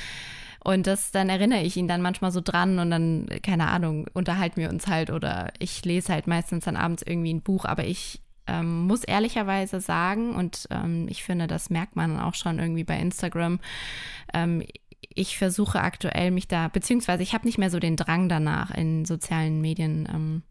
Und 0.62 0.86
das, 0.86 1.10
dann 1.10 1.30
erinnere 1.30 1.62
ich 1.62 1.76
ihn 1.76 1.88
dann 1.88 2.02
manchmal 2.02 2.32
so 2.32 2.42
dran 2.42 2.78
und 2.78 2.90
dann, 2.90 3.26
keine 3.42 3.68
Ahnung, 3.68 4.06
unterhalten 4.12 4.60
wir 4.60 4.68
uns 4.68 4.86
halt 4.86 5.10
oder 5.10 5.52
ich 5.58 5.82
lese 5.86 6.12
halt 6.12 6.26
meistens 6.26 6.66
dann 6.66 6.76
abends 6.76 7.02
irgendwie 7.04 7.32
ein 7.32 7.40
Buch, 7.40 7.64
aber 7.64 7.84
ich 7.84 8.20
ähm, 8.50 8.86
muss 8.86 9.04
ehrlicherweise 9.04 9.80
sagen, 9.80 10.34
und 10.34 10.66
ähm, 10.70 11.06
ich 11.08 11.22
finde, 11.22 11.46
das 11.46 11.70
merkt 11.70 11.96
man 11.96 12.18
auch 12.18 12.34
schon 12.34 12.58
irgendwie 12.58 12.84
bei 12.84 12.98
Instagram, 12.98 13.60
ähm, 14.34 14.62
ich 15.14 15.38
versuche 15.38 15.80
aktuell 15.80 16.30
mich 16.30 16.48
da, 16.48 16.68
beziehungsweise 16.68 17.22
ich 17.22 17.34
habe 17.34 17.46
nicht 17.46 17.58
mehr 17.58 17.70
so 17.70 17.78
den 17.78 17.96
Drang 17.96 18.28
danach, 18.28 18.70
in 18.70 19.04
sozialen 19.04 19.60
Medien 19.60 20.08
ähm, 20.12 20.42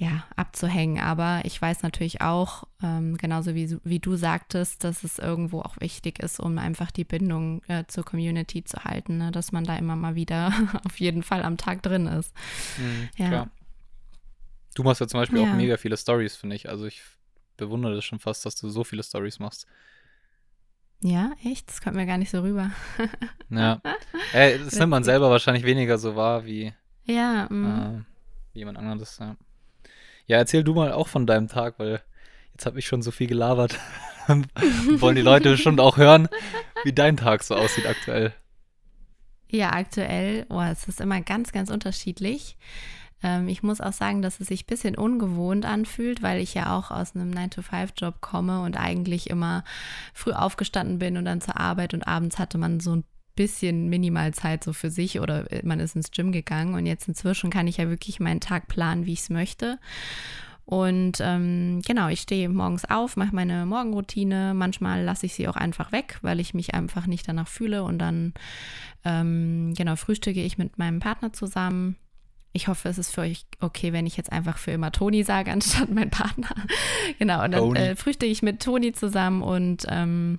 ja, 0.00 0.24
abzuhängen. 0.34 0.98
Aber 0.98 1.42
ich 1.44 1.60
weiß 1.60 1.82
natürlich 1.82 2.22
auch, 2.22 2.64
ähm, 2.82 3.18
genauso 3.18 3.54
wie, 3.54 3.76
wie 3.84 3.98
du 3.98 4.16
sagtest, 4.16 4.82
dass 4.82 5.04
es 5.04 5.18
irgendwo 5.18 5.60
auch 5.60 5.78
wichtig 5.78 6.20
ist, 6.20 6.40
um 6.40 6.56
einfach 6.56 6.90
die 6.90 7.04
Bindung 7.04 7.62
äh, 7.68 7.84
zur 7.86 8.04
Community 8.04 8.64
zu 8.64 8.82
halten, 8.84 9.18
ne? 9.18 9.30
dass 9.30 9.52
man 9.52 9.64
da 9.64 9.76
immer 9.76 9.96
mal 9.96 10.14
wieder 10.14 10.52
auf 10.86 10.98
jeden 10.98 11.22
Fall 11.22 11.42
am 11.42 11.58
Tag 11.58 11.82
drin 11.82 12.06
ist. 12.06 12.34
Mhm, 12.78 13.08
ja. 13.16 13.28
Klar. 13.28 13.50
Du 14.74 14.82
machst 14.82 15.00
ja 15.00 15.08
zum 15.08 15.20
Beispiel 15.20 15.40
ja. 15.40 15.50
auch 15.50 15.56
mega 15.56 15.76
viele 15.76 15.96
Stories, 15.96 16.36
finde 16.36 16.56
ich. 16.56 16.68
Also 16.68 16.86
ich 16.86 17.02
bewundere 17.56 17.94
das 17.94 18.04
schon 18.04 18.20
fast, 18.20 18.46
dass 18.46 18.56
du 18.56 18.68
so 18.68 18.84
viele 18.84 19.02
Stories 19.02 19.38
machst. 19.38 19.66
Ja, 21.02 21.32
echt? 21.44 21.68
Das 21.68 21.80
kommt 21.80 21.96
mir 21.96 22.06
gar 22.06 22.18
nicht 22.18 22.30
so 22.30 22.40
rüber. 22.40 22.70
ja. 23.50 23.80
Ey, 24.32 24.58
das 24.58 24.78
nimmt 24.78 24.90
man 24.90 25.04
selber 25.04 25.30
wahrscheinlich 25.30 25.64
weniger 25.64 25.98
so 25.98 26.14
wahr 26.14 26.44
wie, 26.44 26.74
ja, 27.04 27.48
mm. 27.50 28.04
äh, 28.54 28.58
jemand 28.58 28.78
anderes. 28.78 29.18
Ja. 29.18 29.36
ja, 30.26 30.38
erzähl 30.38 30.62
du 30.62 30.74
mal 30.74 30.92
auch 30.92 31.08
von 31.08 31.26
deinem 31.26 31.48
Tag, 31.48 31.78
weil 31.78 32.02
jetzt 32.52 32.66
habe 32.66 32.78
ich 32.78 32.86
schon 32.86 33.02
so 33.02 33.10
viel 33.10 33.26
gelabert. 33.26 33.78
Wollen 34.26 35.16
die 35.16 35.22
Leute 35.22 35.50
bestimmt 35.50 35.80
auch 35.80 35.96
hören, 35.96 36.28
wie 36.84 36.92
dein 36.92 37.16
Tag 37.16 37.42
so 37.42 37.54
aussieht 37.54 37.86
aktuell. 37.86 38.34
Ja, 39.48 39.72
aktuell, 39.72 40.46
oh, 40.48 40.60
es 40.60 40.86
ist 40.86 41.00
immer 41.00 41.20
ganz, 41.22 41.50
ganz 41.50 41.70
unterschiedlich. 41.70 42.56
Ähm, 43.22 43.48
ich 43.48 43.62
muss 43.62 43.80
auch 43.80 43.92
sagen, 43.92 44.22
dass 44.22 44.40
es 44.40 44.48
sich 44.48 44.64
ein 44.64 44.66
bisschen 44.66 44.96
ungewohnt 44.96 45.64
anfühlt, 45.64 46.22
weil 46.22 46.40
ich 46.40 46.54
ja 46.54 46.76
auch 46.76 46.90
aus 46.90 47.14
einem 47.14 47.30
9-to-5-Job 47.30 48.20
komme 48.20 48.62
und 48.62 48.78
eigentlich 48.78 49.30
immer 49.30 49.64
früh 50.14 50.32
aufgestanden 50.32 50.98
bin 50.98 51.16
und 51.16 51.24
dann 51.24 51.40
zur 51.40 51.58
Arbeit 51.58 51.94
und 51.94 52.06
abends 52.06 52.38
hatte 52.38 52.58
man 52.58 52.80
so 52.80 52.96
ein 52.96 53.04
bisschen 53.36 53.88
Minimalzeit 53.88 54.64
so 54.64 54.72
für 54.72 54.90
sich 54.90 55.20
oder 55.20 55.46
man 55.62 55.80
ist 55.80 55.96
ins 55.96 56.10
Gym 56.10 56.32
gegangen 56.32 56.74
und 56.74 56.84
jetzt 56.86 57.08
inzwischen 57.08 57.50
kann 57.50 57.66
ich 57.68 57.78
ja 57.78 57.88
wirklich 57.88 58.20
meinen 58.20 58.40
Tag 58.40 58.68
planen, 58.68 59.06
wie 59.06 59.12
ich 59.12 59.20
es 59.20 59.30
möchte. 59.30 59.78
Und 60.70 61.18
ähm, 61.20 61.82
genau, 61.84 62.06
ich 62.08 62.20
stehe 62.20 62.48
morgens 62.48 62.84
auf, 62.84 63.16
mache 63.16 63.34
meine 63.34 63.66
Morgenroutine. 63.66 64.54
Manchmal 64.54 65.02
lasse 65.02 65.26
ich 65.26 65.34
sie 65.34 65.48
auch 65.48 65.56
einfach 65.56 65.90
weg, 65.90 66.18
weil 66.22 66.38
ich 66.38 66.54
mich 66.54 66.74
einfach 66.74 67.08
nicht 67.08 67.26
danach 67.26 67.48
fühle. 67.48 67.82
Und 67.82 67.98
dann, 67.98 68.34
ähm, 69.04 69.74
genau, 69.76 69.96
frühstücke 69.96 70.40
ich 70.40 70.58
mit 70.58 70.78
meinem 70.78 71.00
Partner 71.00 71.32
zusammen. 71.32 71.96
Ich 72.52 72.68
hoffe, 72.68 72.88
es 72.88 72.98
ist 72.98 73.14
für 73.14 73.22
euch 73.22 73.46
okay, 73.60 73.92
wenn 73.92 74.06
ich 74.06 74.16
jetzt 74.16 74.32
einfach 74.32 74.58
für 74.58 74.72
immer 74.72 74.92
Toni 74.92 75.22
sage, 75.22 75.52
anstatt 75.52 75.90
mein 75.90 76.10
Partner. 76.10 76.50
genau, 77.18 77.44
und 77.44 77.52
dann 77.52 77.76
äh, 77.76 77.96
frühstücke 77.96 78.30
ich 78.30 78.42
mit 78.42 78.62
Toni 78.62 78.92
zusammen 78.92 79.42
und 79.42 79.86
ähm, 79.88 80.38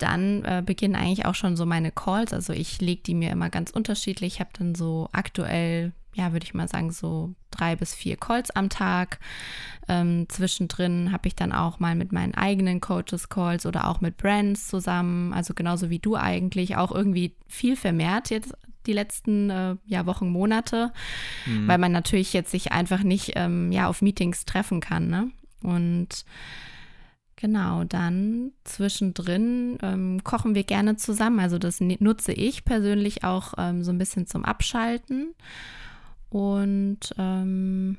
dann 0.00 0.44
äh, 0.44 0.62
beginnen 0.64 0.96
eigentlich 0.96 1.26
auch 1.26 1.34
schon 1.34 1.56
so 1.56 1.66
meine 1.66 1.92
Calls. 1.92 2.32
Also 2.32 2.52
ich 2.52 2.80
lege 2.80 3.02
die 3.02 3.14
mir 3.14 3.30
immer 3.30 3.50
ganz 3.50 3.70
unterschiedlich. 3.70 4.34
Ich 4.34 4.40
habe 4.40 4.50
dann 4.58 4.74
so 4.74 5.08
aktuell, 5.12 5.92
ja, 6.14 6.32
würde 6.32 6.44
ich 6.44 6.54
mal 6.54 6.68
sagen, 6.68 6.90
so 6.90 7.34
drei 7.50 7.76
bis 7.76 7.94
vier 7.94 8.16
Calls 8.16 8.50
am 8.50 8.70
Tag. 8.70 9.18
Ähm, 9.88 10.26
zwischendrin 10.28 11.12
habe 11.12 11.28
ich 11.28 11.36
dann 11.36 11.52
auch 11.52 11.80
mal 11.80 11.94
mit 11.94 12.12
meinen 12.12 12.34
eigenen 12.34 12.80
Coaches 12.80 13.28
Calls 13.28 13.66
oder 13.66 13.88
auch 13.88 14.00
mit 14.00 14.16
Brands 14.16 14.68
zusammen. 14.68 15.34
Also 15.34 15.52
genauso 15.54 15.90
wie 15.90 15.98
du 15.98 16.16
eigentlich 16.16 16.76
auch 16.76 16.92
irgendwie 16.92 17.34
viel 17.46 17.76
vermehrt 17.76 18.30
jetzt 18.30 18.54
die 18.90 18.94
letzten 18.94 19.50
äh, 19.50 19.76
ja, 19.86 20.04
Wochen, 20.04 20.28
Monate, 20.28 20.92
mhm. 21.46 21.68
weil 21.68 21.78
man 21.78 21.92
natürlich 21.92 22.32
jetzt 22.32 22.50
sich 22.50 22.72
einfach 22.72 23.04
nicht 23.04 23.32
ähm, 23.36 23.70
ja, 23.70 23.86
auf 23.86 24.02
Meetings 24.02 24.44
treffen 24.44 24.80
kann. 24.80 25.08
Ne? 25.08 25.30
Und 25.62 26.24
genau, 27.36 27.84
dann 27.84 28.50
zwischendrin 28.64 29.78
ähm, 29.80 30.24
kochen 30.24 30.56
wir 30.56 30.64
gerne 30.64 30.96
zusammen. 30.96 31.38
Also 31.38 31.58
das 31.58 31.80
nutze 31.80 32.32
ich 32.32 32.64
persönlich 32.64 33.22
auch 33.22 33.54
ähm, 33.58 33.84
so 33.84 33.92
ein 33.92 33.98
bisschen 33.98 34.26
zum 34.26 34.44
Abschalten. 34.44 35.34
Und 36.28 37.14
ähm, 37.16 37.96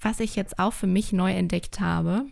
was 0.00 0.20
ich 0.20 0.34
jetzt 0.34 0.58
auch 0.58 0.72
für 0.72 0.86
mich 0.86 1.12
neu 1.12 1.32
entdeckt 1.32 1.78
habe, 1.78 2.24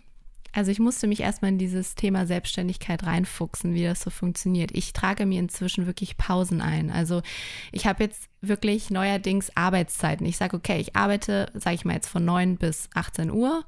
also 0.53 0.71
ich 0.71 0.79
musste 0.79 1.07
mich 1.07 1.21
erstmal 1.21 1.53
in 1.53 1.59
dieses 1.59 1.95
Thema 1.95 2.27
Selbstständigkeit 2.27 3.05
reinfuchsen, 3.05 3.75
wie 3.75 3.85
das 3.85 4.01
so 4.01 4.11
funktioniert. 4.11 4.71
Ich 4.73 4.93
trage 4.93 5.27
mir 5.27 5.39
inzwischen 5.39 5.87
wirklich 5.87 6.17
Pausen 6.17 6.61
ein. 6.61 6.91
Also 6.91 7.23
ich 7.71 7.87
habe 7.87 8.05
jetzt 8.05 8.29
wirklich 8.41 8.91
neuerdings 8.91 9.55
Arbeitszeiten. 9.55 10.27
Ich 10.27 10.37
sage, 10.37 10.57
okay, 10.57 10.81
ich 10.81 10.97
arbeite, 10.97 11.51
sage 11.55 11.75
ich 11.77 11.85
mal 11.85 11.95
jetzt 11.95 12.09
von 12.09 12.25
9 12.25 12.57
bis 12.57 12.89
18 12.95 13.31
Uhr. 13.31 13.65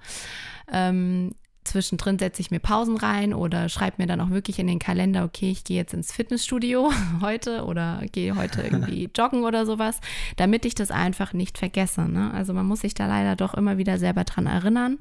Ähm, 0.73 1.33
zwischendrin 1.65 2.19
setze 2.19 2.41
ich 2.41 2.51
mir 2.51 2.61
Pausen 2.61 2.97
rein 2.97 3.35
oder 3.35 3.69
schreibe 3.69 3.97
mir 3.99 4.07
dann 4.07 4.21
auch 4.21 4.31
wirklich 4.31 4.59
in 4.59 4.67
den 4.67 4.79
Kalender, 4.79 5.25
okay, 5.25 5.51
ich 5.51 5.65
gehe 5.65 5.77
jetzt 5.77 5.95
ins 5.95 6.13
Fitnessstudio 6.13 6.91
heute 7.21 7.65
oder 7.65 8.03
gehe 8.13 8.35
heute 8.35 8.63
irgendwie 8.63 9.11
joggen 9.17 9.45
oder 9.45 9.67
sowas, 9.67 10.01
damit 10.37 10.65
ich 10.65 10.75
das 10.75 10.91
einfach 10.91 11.33
nicht 11.33 11.59
vergesse. 11.59 12.03
Ne? 12.09 12.33
Also 12.33 12.55
man 12.55 12.67
muss 12.67 12.81
sich 12.81 12.95
da 12.95 13.07
leider 13.07 13.37
doch 13.37 13.55
immer 13.55 13.79
wieder 13.79 13.99
selber 13.99 14.25
dran 14.25 14.47
erinnern. 14.47 14.99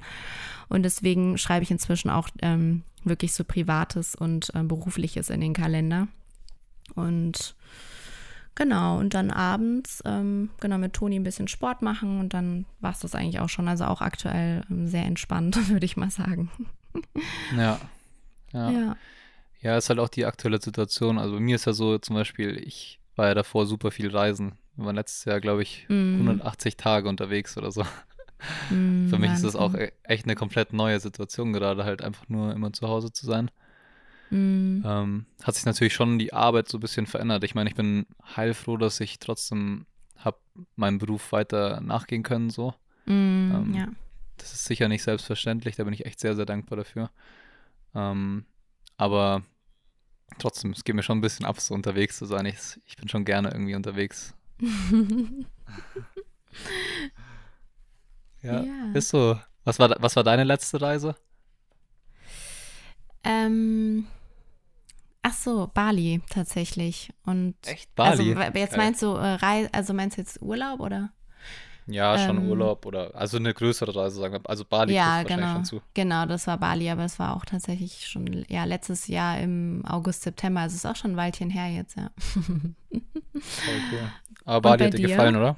Und 0.70 0.84
deswegen 0.84 1.38
schreibe 1.38 1.64
ich 1.64 1.72
inzwischen 1.72 2.10
auch 2.10 2.30
ähm, 2.42 2.84
wirklich 3.04 3.34
so 3.34 3.44
Privates 3.44 4.16
und 4.16 4.52
äh, 4.54 4.64
Berufliches 4.64 5.30
in 5.30 5.42
den 5.42 5.54
Kalender. 5.54 6.08
Und 6.96 7.56
genau, 8.56 9.00
und 9.00 9.14
dann 9.14 9.32
abends, 9.32 10.02
ähm, 10.06 10.50
genau, 10.60 10.78
mit 10.78 10.94
Toni 10.94 11.16
ein 11.16 11.24
bisschen 11.24 11.48
Sport 11.48 11.82
machen 11.82 12.20
und 12.20 12.34
dann 12.34 12.66
war 12.80 12.92
es 12.92 13.00
das 13.00 13.16
eigentlich 13.16 13.40
auch 13.40 13.50
schon. 13.50 13.68
Also 13.68 13.86
auch 13.86 14.02
aktuell 14.02 14.64
ähm, 14.70 14.88
sehr 14.88 15.06
entspannt, 15.06 15.70
würde 15.70 15.86
ich 15.86 15.98
mal 15.98 16.12
sagen. 16.12 16.50
Ja. 17.56 17.80
Ja. 18.54 18.72
ja. 18.72 18.96
Ja, 19.62 19.78
ist 19.78 19.90
halt 19.90 20.00
auch 20.00 20.10
die 20.10 20.26
aktuelle 20.26 20.62
Situation. 20.62 21.18
Also 21.18 21.36
bei 21.36 21.42
mir 21.42 21.56
ist 21.56 21.66
ja 21.66 21.74
so 21.74 21.98
zum 21.98 22.16
Beispiel, 22.16 22.58
ich 22.58 23.00
war 23.16 23.28
ja 23.28 23.34
davor 23.34 23.66
super 23.66 23.92
viel 23.92 24.10
reisen. 24.10 24.54
Wir 24.78 24.86
waren 24.86 24.96
letztes 24.96 25.26
Jahr, 25.26 25.42
glaube 25.42 25.62
ich, 25.62 25.86
mm. 25.90 26.22
180 26.22 26.78
Tage 26.78 27.10
unterwegs 27.10 27.58
oder 27.58 27.70
so. 27.70 27.86
Mm, 28.69 29.10
Für 29.10 29.17
mich 29.17 29.32
ist 29.32 29.43
das 29.43 29.56
auch 29.56 29.73
e-, 29.73 29.91
echt 30.04 30.25
eine 30.25 30.36
komplett 30.36 30.73
neue 30.73 30.99
Situation, 30.99 31.54
gerade 31.54 31.84
halt 31.84 32.02
einfach 32.02 32.28
nur 32.30 32.54
immer 32.54 32.73
zu 32.73 32.88
Hause 32.88 33.12
zu 33.12 33.25
sein. 33.25 33.52
Mm. 34.30 34.82
Ähm, 34.86 35.25
hat 35.43 35.56
sich 35.56 35.65
natürlich 35.65 35.93
schon 35.93 36.19
die 36.19 36.34
Arbeit 36.34 36.69
so 36.69 36.78
ein 36.78 36.82
bisschen 36.82 37.06
verändert. 37.06 37.43
Ich 37.43 37.56
meine, 37.56 37.69
ich 37.69 37.75
bin 37.75 38.06
heilfroh, 38.36 38.78
dass 38.78 38.99
ich 38.99 39.19
trotzdem 39.19 39.86
habe 40.17 40.38
meinem 40.75 40.97
Beruf 40.97 41.32
weiter 41.32 41.82
nachgehen 41.82 42.23
können, 42.23 42.49
so. 42.49 42.73
Mm, 43.06 43.52
ähm, 43.52 43.73
ja. 43.73 43.88
Das 44.38 44.54
ist 44.54 44.65
sicher 44.65 44.88
nicht 44.88 45.04
selbstverständlich, 45.04 45.75
da 45.75 45.84
bin 45.84 45.93
ich 45.93 46.06
echt 46.06 46.19
sehr, 46.19 46.36
sehr 46.36 46.45
dankbar 46.45 46.78
dafür. 46.78 47.10
Ähm, 47.93 48.45
aber 48.97 49.43
trotzdem, 50.38 50.71
es 50.71 50.84
geht 50.84 50.95
mir 50.95 51.04
schon 51.04 51.17
ein 51.17 51.21
bisschen 51.21 51.45
ab, 51.45 51.60
so 51.60 51.73
unterwegs 51.73 52.17
zu 52.17 52.25
sein. 52.25 52.45
Ich, 52.45 52.80
ich 52.86 52.95
bin 52.95 53.10
schon 53.10 53.25
gerne 53.25 53.52
irgendwie 53.52 53.75
unterwegs. 53.75 54.34
Ja, 58.41 58.63
ja. 58.63 58.91
Ist 58.93 59.10
so. 59.10 59.39
Was 59.63 59.80
war, 59.80 59.95
was 59.99 60.15
war 60.15 60.23
deine 60.23 60.43
letzte 60.43 60.82
Reise? 60.82 61.15
Ähm, 63.23 64.08
ach 65.21 65.34
so, 65.34 65.69
Bali 65.73 66.21
tatsächlich. 66.30 67.12
Und 67.25 67.56
Echt 67.65 67.93
Bali? 67.95 68.34
Also, 68.34 68.58
jetzt 68.58 68.78
meinst 68.78 69.02
du 69.02 69.08
äh, 69.08 69.34
Reise, 69.36 69.69
also 69.73 69.93
meinst 69.93 70.17
du 70.17 70.21
jetzt 70.21 70.41
Urlaub 70.41 70.80
oder? 70.80 71.12
Ja, 71.91 72.17
schon 72.19 72.38
ähm, 72.38 72.49
Urlaub 72.49 72.86
oder 72.86 73.15
also 73.15 73.38
eine 73.38 73.54
größere 73.54 73.95
Reise, 73.95 74.19
sagen 74.19 74.34
wir. 74.36 74.49
Also 74.49 74.63
Bali 74.63 74.93
ja, 74.93 75.23
genau, 75.23 75.54
schon 75.54 75.65
zu. 75.65 75.82
Genau, 75.95 76.25
das 76.25 76.45
war 76.45 76.58
Bali, 76.58 76.89
aber 76.89 77.04
es 77.04 77.17
war 77.17 77.36
auch 77.36 77.45
tatsächlich 77.45 78.08
schon 78.08 78.45
ja 78.47 78.63
letztes 78.65 79.08
Jahr 79.08 79.39
im 79.39 79.84
August, 79.86 80.21
September. 80.21 80.62
Also 80.62 80.75
es 80.75 80.84
ist 80.84 80.89
auch 80.89 80.95
schon 80.95 81.12
ein 81.12 81.17
Weilchen 81.17 81.49
her 81.49 81.67
jetzt, 81.67 81.97
ja. 81.97 82.12
Voll 82.19 82.75
cool. 83.91 84.12
Aber 84.45 84.62
Bali 84.62 84.86
hat 84.86 84.93
dir 84.93 85.08
gefallen, 85.08 85.36
oder? 85.36 85.58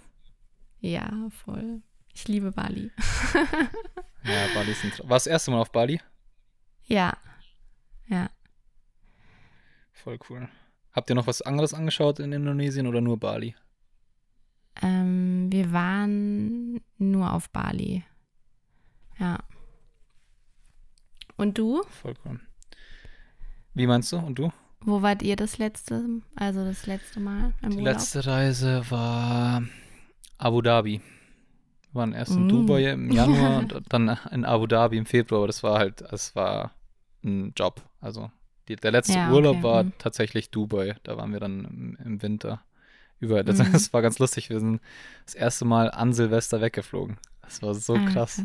Ja, 0.80 1.12
voll. 1.46 1.82
Ich 2.14 2.28
liebe 2.28 2.52
Bali. 2.52 2.92
ja, 4.24 4.48
Bali 4.54 4.72
ist 4.72 4.84
ein 4.84 4.92
Tra 4.92 5.04
War 5.04 5.16
das 5.18 5.28
erste 5.28 5.52
Mal 5.52 5.60
auf 5.62 5.72
Bali? 5.72 6.00
Ja. 6.88 7.18
Ja. 8.08 8.30
Voll 9.94 10.20
cool. 10.30 10.50
Habt 10.92 11.10
ihr 11.10 11.16
noch 11.16 11.28
was 11.28 11.42
anderes 11.42 11.74
angeschaut 11.74 12.20
in 12.20 12.32
Indonesien 12.34 12.88
oder 12.88 13.02
nur 13.02 13.18
Bali? 13.20 13.56
Ähm, 14.82 15.48
wir 15.52 15.72
waren 15.72 16.82
nur 16.98 17.32
auf 17.34 17.50
Bali. 17.50 18.04
Ja. 19.20 19.40
Und 21.38 21.58
du? 21.58 21.84
Voll 22.02 22.16
cool. 22.26 22.40
Wie 23.74 23.88
meinst 23.88 24.12
du? 24.12 24.18
Und 24.18 24.38
du? 24.38 24.52
Wo 24.82 25.02
wart 25.02 25.22
ihr 25.22 25.36
das 25.36 25.60
letzte, 25.60 26.04
also 26.36 26.66
das 26.66 26.88
letzte 26.88 27.20
Mal 27.20 27.54
im 27.62 27.70
Die 27.70 27.78
Urlaub? 27.78 27.94
letzte 27.94 28.26
Reise 28.26 28.84
war 28.90 29.64
Abu 30.38 30.62
Dhabi. 30.62 31.02
Wir 31.92 32.00
waren 32.00 32.14
erst 32.14 32.32
in 32.32 32.46
Mm. 32.46 32.50
Dubai 32.50 32.92
im 32.92 33.12
Januar 33.12 33.58
und 33.60 33.76
dann 33.90 34.18
in 34.32 34.46
Abu 34.46 34.68
Dhabi 34.68 34.98
im 34.98 35.06
Februar, 35.06 35.40
aber 35.40 35.48
das 35.48 35.62
war 35.64 35.78
halt, 35.80 36.02
es 36.02 36.36
war 36.36 36.72
ein 37.24 37.54
Job. 37.56 37.82
Also 38.00 38.32
die, 38.68 38.76
der 38.76 38.92
letzte 38.92 39.14
Ja, 39.14 39.32
Urlaub 39.32 39.58
okay, 39.58 39.64
war 39.64 39.84
mm. 39.84 39.94
tatsächlich 39.98 40.50
Dubai. 40.52 40.96
Da 41.04 41.18
waren 41.18 41.34
wir 41.34 41.40
dann 41.40 41.66
im, 41.66 41.98
im 42.06 42.22
Winter. 42.22 42.62
Überall. 43.20 43.44
Das, 43.44 43.60
Mhm. 43.60 43.72
das 43.74 43.94
war 43.94 44.02
ganz 44.02 44.18
lustig. 44.20 44.50
Wir 44.50 44.60
sind 44.60 44.82
das 45.26 45.36
erste 45.36 45.66
Mal 45.66 45.92
an 45.92 46.14
Silvester 46.14 46.62
weggeflogen. 46.62 47.18
Das 47.42 47.62
war 47.62 47.74
so 47.76 47.94
Ah, 47.96 48.00
krass. 48.06 48.36
krass. 48.38 48.44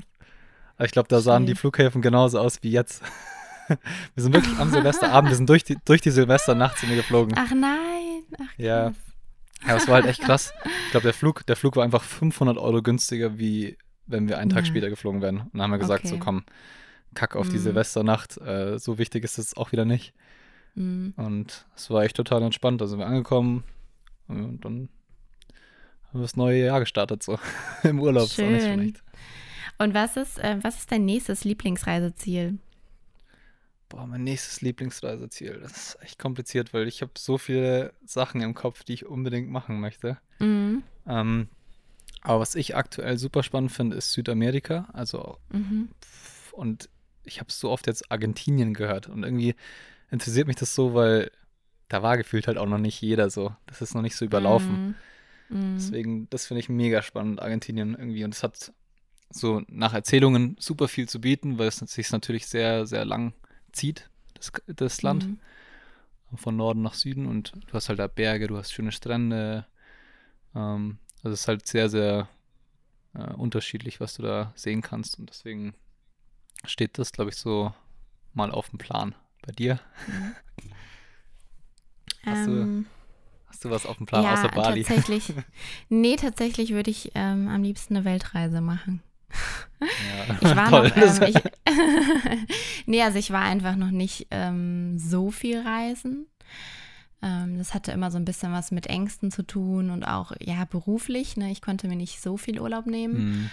Aber 0.77 0.85
ich 0.85 0.93
glaube, 0.93 1.09
da 1.09 1.21
sahen 1.21 1.47
die 1.47 1.53
Schön. 1.53 1.57
Flughäfen 1.73 2.03
genauso 2.03 2.39
aus 2.39 2.59
wie 2.63 2.71
jetzt. 2.71 3.03
wir 3.69 3.79
sind 4.23 4.35
wirklich 4.35 4.59
am 4.59 4.71
Silvesterabend, 4.71 5.31
wir 5.31 5.37
sind 5.37 5.49
durch 5.49 5.65
die, 5.65 5.77
durch 5.87 6.01
die 6.03 6.11
Silvesternacht 6.11 6.77
sind 6.79 6.91
wir 6.91 6.97
geflogen. 6.97 7.35
Ach 7.39 7.51
nein. 7.53 8.23
Ach, 8.39 8.59
Ja. 8.59 8.93
Ja, 9.67 9.77
es 9.77 9.87
war 9.89 9.95
halt 9.97 10.07
echt 10.07 10.21
krass. 10.23 10.53
Ich 10.87 10.91
glaube, 10.91 11.05
der 11.05 11.15
Flug, 11.15 11.47
der 11.47 11.57
Flug 11.57 11.77
war 11.77 11.85
einfach 11.85 12.03
500 12.03 12.59
Euro 12.59 12.83
günstiger, 12.83 13.39
wie 13.39 13.77
wenn 14.07 14.29
wir 14.29 14.39
einen 14.39 14.51
Tag 14.51 14.65
Ja. 14.65 14.67
später 14.67 14.89
geflogen 14.91 15.23
wären. 15.23 15.41
Und 15.41 15.51
dann 15.55 15.63
haben 15.63 15.71
wir 15.73 15.79
gesagt, 15.79 16.07
so 16.07 16.15
Okay. 16.17 16.25
komm, 16.25 16.45
kack 17.15 17.35
auf 17.37 17.49
die 17.49 17.57
Mhm. 17.57 17.61
Silvesternacht. 17.63 18.37
Äh, 18.39 18.79
so 18.79 18.99
wichtig 18.99 19.25
ist 19.25 19.39
es 19.39 19.57
auch 19.57 19.73
wieder 19.73 19.85
nicht. 19.85 20.13
Mm. 20.75 21.11
Und 21.17 21.67
es 21.75 21.91
war 21.91 22.05
echt 22.05 22.17
total 22.17 22.43
entspannt. 22.43 22.81
Da 22.81 22.87
sind 22.87 22.99
wir 22.99 23.07
angekommen 23.07 23.65
und 24.29 24.65
dann 24.65 24.89
haben 26.09 26.21
wir 26.21 26.23
das 26.23 26.37
neue 26.37 26.65
Jahr 26.65 26.81
gestartet, 26.81 27.23
so 27.23 27.39
im 27.83 27.99
Urlaub. 28.01 28.25
Ist 28.27 28.39
auch 28.41 28.45
nicht 28.49 28.63
Schön. 28.65 28.97
Und 29.79 29.95
was 29.95 30.17
ist, 30.17 30.39
äh, 30.39 30.59
was 30.63 30.79
ist 30.79 30.93
dein 30.93 31.05
nächstes 31.05 31.45
Lieblingsreiseziel? 31.45 32.59
Boah, 33.89 34.07
mein 34.07 34.25
nächstes 34.25 34.61
Lieblingsreiseziel. 34.63 35.61
Das 35.63 35.73
ist 35.95 35.99
echt 36.03 36.19
kompliziert, 36.19 36.75
weil 36.75 36.89
ich 36.89 37.03
habe 37.03 37.13
so 37.17 37.39
viele 37.39 37.93
Sachen 38.05 38.41
im 38.41 38.55
Kopf, 38.55 38.83
die 38.83 38.95
ich 38.95 39.07
unbedingt 39.07 39.49
machen 39.49 39.79
möchte. 39.81 40.19
Mhm. 40.41 40.83
Ähm, 41.07 41.49
aber 42.23 42.41
was 42.41 42.57
ich 42.57 42.75
aktuell 42.75 43.17
super 43.19 43.43
spannend 43.45 43.71
finde, 43.71 43.97
ist 43.97 44.13
Südamerika. 44.13 44.89
Also, 44.93 45.39
Mhm. 45.51 45.89
und 46.53 46.89
ich 47.25 47.39
habe 47.41 47.53
so 47.53 47.71
oft 47.71 47.87
jetzt 47.87 48.11
Argentinien 48.11 48.75
gehört. 48.75 49.09
Und 49.09 49.23
irgendwie 49.23 49.55
interessiert 50.11 50.49
mich 50.49 50.57
das 50.57 50.75
so, 50.75 50.95
weil 50.95 51.31
da 51.89 52.03
war 52.03 52.17
gefühlt 52.17 52.49
halt 52.49 52.59
auch 52.59 52.67
noch 52.67 52.79
nicht 52.79 53.01
jeder 53.01 53.31
so. 53.31 53.55
Das 53.67 53.81
ist 53.81 53.95
noch 53.95 54.03
nicht 54.03 54.17
so 54.17 54.25
überlaufen. 54.25 54.97
Mhm. 55.49 55.59
Mhm. 55.59 55.75
Deswegen, 55.77 56.31
das 56.31 56.47
finde 56.47 56.61
ich 56.61 56.69
mega 56.69 57.03
spannend, 57.03 57.41
Argentinien 57.41 57.95
irgendwie. 57.95 58.25
Und 58.25 58.35
es 58.35 58.43
hat 58.43 58.73
so 59.31 59.63
nach 59.69 59.95
Erzählungen 59.95 60.57
super 60.59 60.89
viel 60.89 61.09
zu 61.09 61.21
bieten, 61.21 61.59
weil 61.59 61.69
es 61.69 61.77
sich 61.77 62.11
natürlich 62.11 62.47
sehr, 62.47 62.87
sehr 62.87 63.05
lang 63.05 63.33
zieht, 63.77 64.09
das, 64.35 64.53
das 64.67 65.03
Land. 65.03 65.27
Mhm. 65.29 65.39
Von 66.37 66.57
Norden 66.57 66.83
nach 66.83 66.95
Süden. 66.95 67.27
Und 67.27 67.53
du 67.69 67.73
hast 67.73 67.89
halt 67.89 67.99
da 68.01 68.09
Berge, 68.09 68.49
du 68.49 68.57
hast 68.57 68.73
schöne 68.73 68.91
Strände. 68.93 69.65
Ähm, 70.55 70.99
also 71.23 71.33
es 71.35 71.43
ist 71.43 71.49
halt 71.49 71.67
sehr, 71.67 71.89
sehr 71.89 72.29
äh, 73.15 73.33
unterschiedlich, 73.35 74.01
was 74.01 74.15
du 74.15 74.23
da 74.23 74.53
sehen 74.57 74.83
kannst. 74.83 75.19
Und 75.19 75.31
deswegen 75.31 75.75
steht 76.65 76.99
das, 76.99 77.13
glaube 77.13 77.31
ich, 77.31 77.37
so 77.37 77.73
mal 78.35 78.51
auf 78.51 78.71
dem 78.71 78.79
Plan. 78.79 79.15
Bei 79.47 79.53
dir? 79.53 79.79
Hast 82.25 82.47
du 82.49 82.51
Ähm, 82.51 82.87
Hast 83.49 83.65
du 83.65 83.71
was 83.71 83.87
auf 83.87 83.97
dem 83.97 84.07
Plan 84.07 84.25
ja, 84.25 84.33
außer 84.35 84.49
Bali? 84.49 84.83
tatsächlich. 84.83 85.33
Nee, 85.89 86.17
tatsächlich 86.17 86.73
würde 86.73 86.91
ich 86.91 87.13
ähm, 87.15 87.49
am 87.49 87.63
liebsten 87.63 87.97
eine 87.97 88.05
Weltreise 88.05 88.61
machen. 88.61 89.01
Ja, 89.81 90.35
Ich 90.41 90.57
war 90.57 90.71
toll. 90.71 90.89
noch, 90.89 90.97
ähm, 90.97 91.23
ich, 91.29 91.37
nee, 92.87 93.03
also 93.03 93.19
ich 93.19 93.31
war 93.31 93.43
einfach 93.43 93.77
noch 93.77 93.91
nicht 93.91 94.29
ähm, 94.31 94.99
so 94.99 95.31
viel 95.31 95.61
reisen. 95.61 96.27
Ähm, 97.23 97.59
das 97.59 97.75
hatte 97.75 97.93
immer 97.93 98.11
so 98.11 98.19
ein 98.19 98.25
bisschen 98.25 98.53
was 98.53 98.71
mit 98.71 98.87
Ängsten 98.87 99.31
zu 99.31 99.43
tun 99.43 99.91
und 99.91 100.05
auch, 100.05 100.33
ja, 100.41 100.65
beruflich. 100.65 101.37
Ne? 101.37 101.51
Ich 101.51 101.63
konnte 101.63 101.89
mir 101.89 101.97
nicht 101.97 102.21
so 102.21 102.37
viel 102.37 102.61
Urlaub 102.61 102.87
nehmen. 102.87 103.17
Hm. 103.17 103.51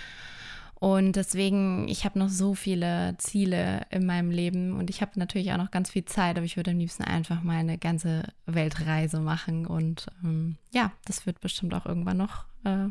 Und 0.84 1.16
deswegen, 1.16 1.88
ich 1.88 2.04
habe 2.04 2.20
noch 2.20 2.28
so 2.28 2.56
viele 2.56 3.16
Ziele 3.18 3.86
in 3.90 4.06
meinem 4.06 4.32
Leben 4.32 4.78
und 4.78 4.90
ich 4.90 5.02
habe 5.02 5.12
natürlich 5.16 5.54
auch 5.54 5.58
noch 5.58 5.72
ganz 5.72 5.92
viel 5.92 6.04
Zeit, 6.04 6.36
aber 6.36 6.46
ich 6.46 6.58
würde 6.58 6.72
am 6.72 6.78
liebsten 6.78 7.06
einfach 7.06 7.42
mal 7.42 7.56
eine 7.56 7.78
ganze 7.78 8.24
Weltreise 8.48 9.22
machen. 9.22 9.66
Und 9.66 10.08
ähm, 10.26 10.58
ja, 10.74 10.92
das 11.06 11.26
wird 11.26 11.40
bestimmt 11.40 11.74
auch 11.74 11.86
irgendwann 11.86 12.18
noch 12.18 12.48
äh, 12.66 12.90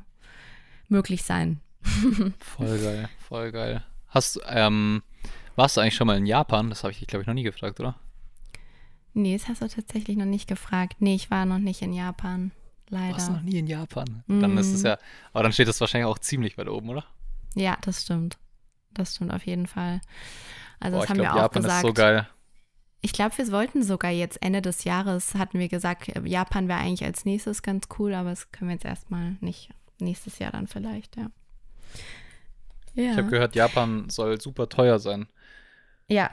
möglich 0.88 1.22
sein. 1.22 1.60
Voll 2.38 2.78
geil, 2.78 3.08
voll 3.28 3.52
geil. 3.52 3.82
Hast 4.08 4.36
du, 4.36 4.40
ähm, 4.46 5.02
warst 5.56 5.76
du 5.76 5.80
eigentlich 5.80 5.94
schon 5.96 6.06
mal 6.06 6.16
in 6.16 6.26
Japan? 6.26 6.68
Das 6.70 6.82
habe 6.84 6.92
ich 6.92 6.98
dich, 6.98 7.08
glaube 7.08 7.22
ich, 7.22 7.26
noch 7.26 7.34
nie 7.34 7.42
gefragt, 7.42 7.78
oder? 7.80 7.96
Nee, 9.14 9.36
das 9.36 9.48
hast 9.48 9.60
du 9.62 9.68
tatsächlich 9.68 10.16
noch 10.16 10.24
nicht 10.26 10.48
gefragt. 10.48 10.96
Nee, 11.00 11.14
ich 11.14 11.30
war 11.30 11.44
noch 11.44 11.58
nicht 11.58 11.82
in 11.82 11.92
Japan. 11.92 12.50
Warst 12.90 13.28
du 13.28 13.32
noch 13.32 13.40
Leider. 13.40 13.50
nie 13.50 13.58
in 13.58 13.66
Japan? 13.66 14.22
Dann 14.26 14.56
ist 14.58 14.72
es 14.72 14.80
Mhm. 14.82 14.86
ja, 14.88 14.98
aber 15.32 15.42
dann 15.44 15.52
steht 15.52 15.68
das 15.68 15.80
wahrscheinlich 15.80 16.06
auch 16.06 16.18
ziemlich 16.18 16.58
weit 16.58 16.68
oben, 16.68 16.90
oder? 16.90 17.04
Ja, 17.54 17.76
das 17.82 18.02
stimmt. 18.02 18.38
Das 18.90 19.14
stimmt 19.14 19.32
auf 19.32 19.46
jeden 19.46 19.66
Fall. 19.66 20.00
Also 20.80 20.96
Boah, 20.96 21.00
das 21.02 21.10
haben 21.10 21.16
glaube, 21.18 21.28
wir 21.28 21.32
auch 21.34 21.42
Japan 21.42 21.62
gesagt. 21.62 21.84
ist 21.84 21.88
so 21.88 21.94
geil. 21.94 22.28
Ich 23.00 23.12
glaube, 23.12 23.36
wir 23.38 23.50
wollten 23.50 23.82
sogar 23.82 24.10
jetzt 24.10 24.40
Ende 24.42 24.62
des 24.62 24.84
Jahres, 24.84 25.34
hatten 25.34 25.58
wir 25.58 25.68
gesagt, 25.68 26.08
äh, 26.08 26.20
Japan 26.26 26.68
wäre 26.68 26.80
eigentlich 26.80 27.04
als 27.04 27.24
nächstes 27.24 27.62
ganz 27.62 27.88
cool, 27.98 28.14
aber 28.14 28.30
das 28.30 28.50
können 28.52 28.68
wir 28.68 28.74
jetzt 28.74 28.84
erstmal 28.84 29.36
nicht. 29.40 29.70
Nächstes 29.98 30.38
Jahr 30.38 30.52
dann 30.52 30.66
vielleicht, 30.66 31.16
ja. 31.16 31.30
Ja, 32.94 33.12
Ich 33.12 33.16
habe 33.16 33.28
gehört, 33.28 33.54
Japan 33.56 34.08
soll 34.10 34.40
super 34.40 34.68
teuer 34.68 34.98
sein. 34.98 35.26
Ja. 36.08 36.30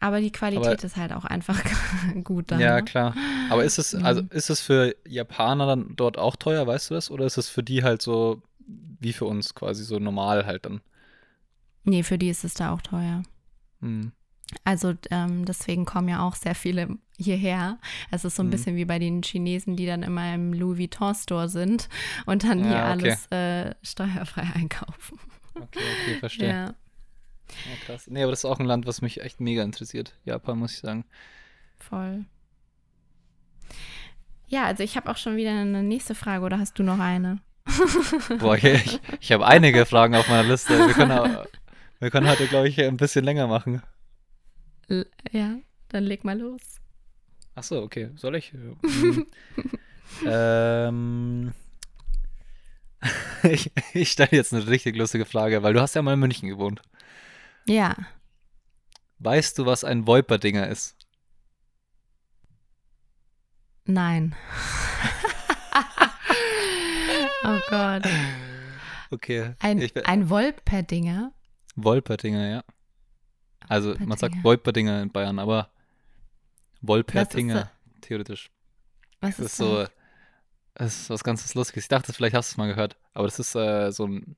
aber 0.00 0.20
die 0.20 0.30
Qualität 0.32 0.66
Aber- 0.66 0.84
ist 0.84 0.96
halt 0.96 1.12
auch 1.12 1.24
einfach 1.24 1.62
gut 2.24 2.50
dann. 2.50 2.60
Ja, 2.60 2.76
ne? 2.76 2.84
klar. 2.84 3.14
Aber 3.50 3.64
ist 3.64 3.78
es, 3.78 3.94
also 3.94 4.22
Mhm. 4.22 4.28
ist 4.32 4.50
es 4.50 4.60
für 4.60 4.94
Japaner 5.06 5.66
dann 5.66 5.94
dort 5.96 6.18
auch 6.18 6.36
teuer, 6.36 6.66
weißt 6.66 6.90
du 6.90 6.94
das? 6.94 7.10
Oder 7.10 7.24
ist 7.26 7.38
es 7.38 7.48
für 7.48 7.62
die 7.62 7.82
halt 7.82 8.02
so 8.02 8.42
wie 9.00 9.12
für 9.12 9.24
uns 9.26 9.54
quasi 9.54 9.84
so 9.84 9.98
normal 9.98 10.46
halt 10.46 10.66
dann? 10.66 10.80
Nee, 11.84 12.02
für 12.02 12.18
die 12.18 12.28
ist 12.30 12.44
es 12.44 12.54
da 12.54 12.72
auch 12.72 12.82
teuer. 12.82 13.22
Hm. 13.80 14.12
Also 14.64 14.94
ähm, 15.10 15.44
deswegen 15.44 15.84
kommen 15.84 16.08
ja 16.08 16.20
auch 16.26 16.34
sehr 16.36 16.54
viele 16.54 16.98
hierher. 17.18 17.78
Es 18.10 18.24
ist 18.24 18.36
so 18.36 18.42
ein 18.42 18.46
Mhm. 18.46 18.50
bisschen 18.50 18.76
wie 18.76 18.84
bei 18.84 18.98
den 18.98 19.22
Chinesen, 19.22 19.76
die 19.76 19.86
dann 19.86 20.02
immer 20.02 20.34
im 20.34 20.52
Louis 20.52 20.78
Vuitton 20.78 21.14
Store 21.14 21.48
sind 21.48 21.88
und 22.26 22.44
dann 22.44 22.62
hier 22.62 22.72
Ja, 22.72 22.92
okay. 22.94 23.10
alles 23.10 23.26
äh, 23.30 23.74
steuerfrei 23.82 24.48
einkaufen. 24.54 25.18
Okay, 25.54 25.66
okay, 26.02 26.18
verstehe. 26.20 26.48
Ja. 26.48 26.74
Ja, 27.48 27.84
krass. 27.84 28.06
Nee, 28.08 28.22
aber 28.22 28.32
das 28.32 28.40
ist 28.40 28.44
auch 28.44 28.58
ein 28.58 28.66
Land, 28.66 28.86
was 28.86 29.02
mich 29.02 29.20
echt 29.20 29.40
mega 29.40 29.62
interessiert. 29.62 30.14
Japan, 30.24 30.58
muss 30.58 30.72
ich 30.72 30.78
sagen. 30.78 31.04
Voll. 31.78 32.24
Ja, 34.48 34.64
also 34.64 34.82
ich 34.82 34.96
habe 34.96 35.10
auch 35.10 35.16
schon 35.16 35.36
wieder 35.36 35.50
eine 35.50 35.82
nächste 35.82 36.14
Frage 36.14 36.44
oder 36.44 36.58
hast 36.58 36.78
du 36.78 36.82
noch 36.82 36.98
eine? 36.98 37.40
Boah, 38.38 38.56
ich, 38.56 39.00
ich, 39.20 39.32
habe 39.32 39.46
einige 39.46 39.86
Fragen 39.86 40.14
auf 40.14 40.28
meiner 40.28 40.48
Liste. 40.48 40.78
Wir 40.78 40.94
können, 40.94 41.38
wir 41.98 42.10
können 42.10 42.28
heute, 42.28 42.46
glaube 42.46 42.68
ich, 42.68 42.80
ein 42.80 42.96
bisschen 42.96 43.24
länger 43.24 43.48
machen. 43.48 43.82
L 44.88 45.06
ja, 45.32 45.56
dann 45.88 46.04
leg 46.04 46.24
mal 46.24 46.38
los. 46.38 46.60
Ach 47.56 47.64
so, 47.64 47.82
okay. 47.82 48.10
Soll 48.16 48.36
ich? 48.36 48.52
Hm. 48.52 49.26
ähm, 50.26 51.52
ich 53.42 53.72
ich 53.94 54.10
stelle 54.10 54.30
jetzt 54.32 54.54
eine 54.54 54.66
richtig 54.66 54.96
lustige 54.96 55.24
Frage, 55.24 55.62
weil 55.62 55.72
du 55.72 55.80
hast 55.80 55.94
ja 55.94 56.02
mal 56.02 56.14
in 56.14 56.20
München 56.20 56.48
gewohnt. 56.48 56.82
Ja, 57.68 57.96
Weißt 59.18 59.58
du, 59.58 59.64
was 59.66 59.82
ein 59.82 60.06
Wolperdinger 60.06 60.68
ist? 60.68 60.94
nein. 63.86 64.34
oh 67.44 67.58
Gott. 67.70 68.02
Okay. 69.10 69.54
Ein, 69.60 69.80
ich, 69.80 70.06
ein 70.06 70.28
Wolperdinger. 70.28 71.32
Wolperdinger, 71.76 72.48
ja. 72.48 72.64
Also 73.68 73.94
man 74.00 74.18
sagt 74.18 74.34
Wolperdinger. 74.42 74.44
Wolperdinger 74.44 75.02
in 75.02 75.12
Bayern, 75.12 75.38
aber 75.38 75.70
Was 76.80 76.88
Wolperdinger, 76.88 77.70
ist 77.94 78.02
theoretisch. 78.02 78.50
Was 79.20 79.36
Das 79.36 79.46
ist 79.46 79.52
ist 79.52 79.56
so, 79.56 79.86
das 80.74 81.00
ist 81.00 81.10
was 81.10 81.24
ganz 81.24 81.54
Lustiges. 81.54 81.84
Ich 81.84 81.88
dachte, 81.88 82.12
vielleicht 82.12 82.34
hast 82.34 82.50
du 82.50 82.54
es 82.54 82.56
mal 82.58 82.68
gehört, 82.68 82.96
aber 83.14 83.26
das 83.26 83.38
ist 83.38 83.54
äh, 83.54 83.90
so 83.92 84.06
ein, 84.06 84.36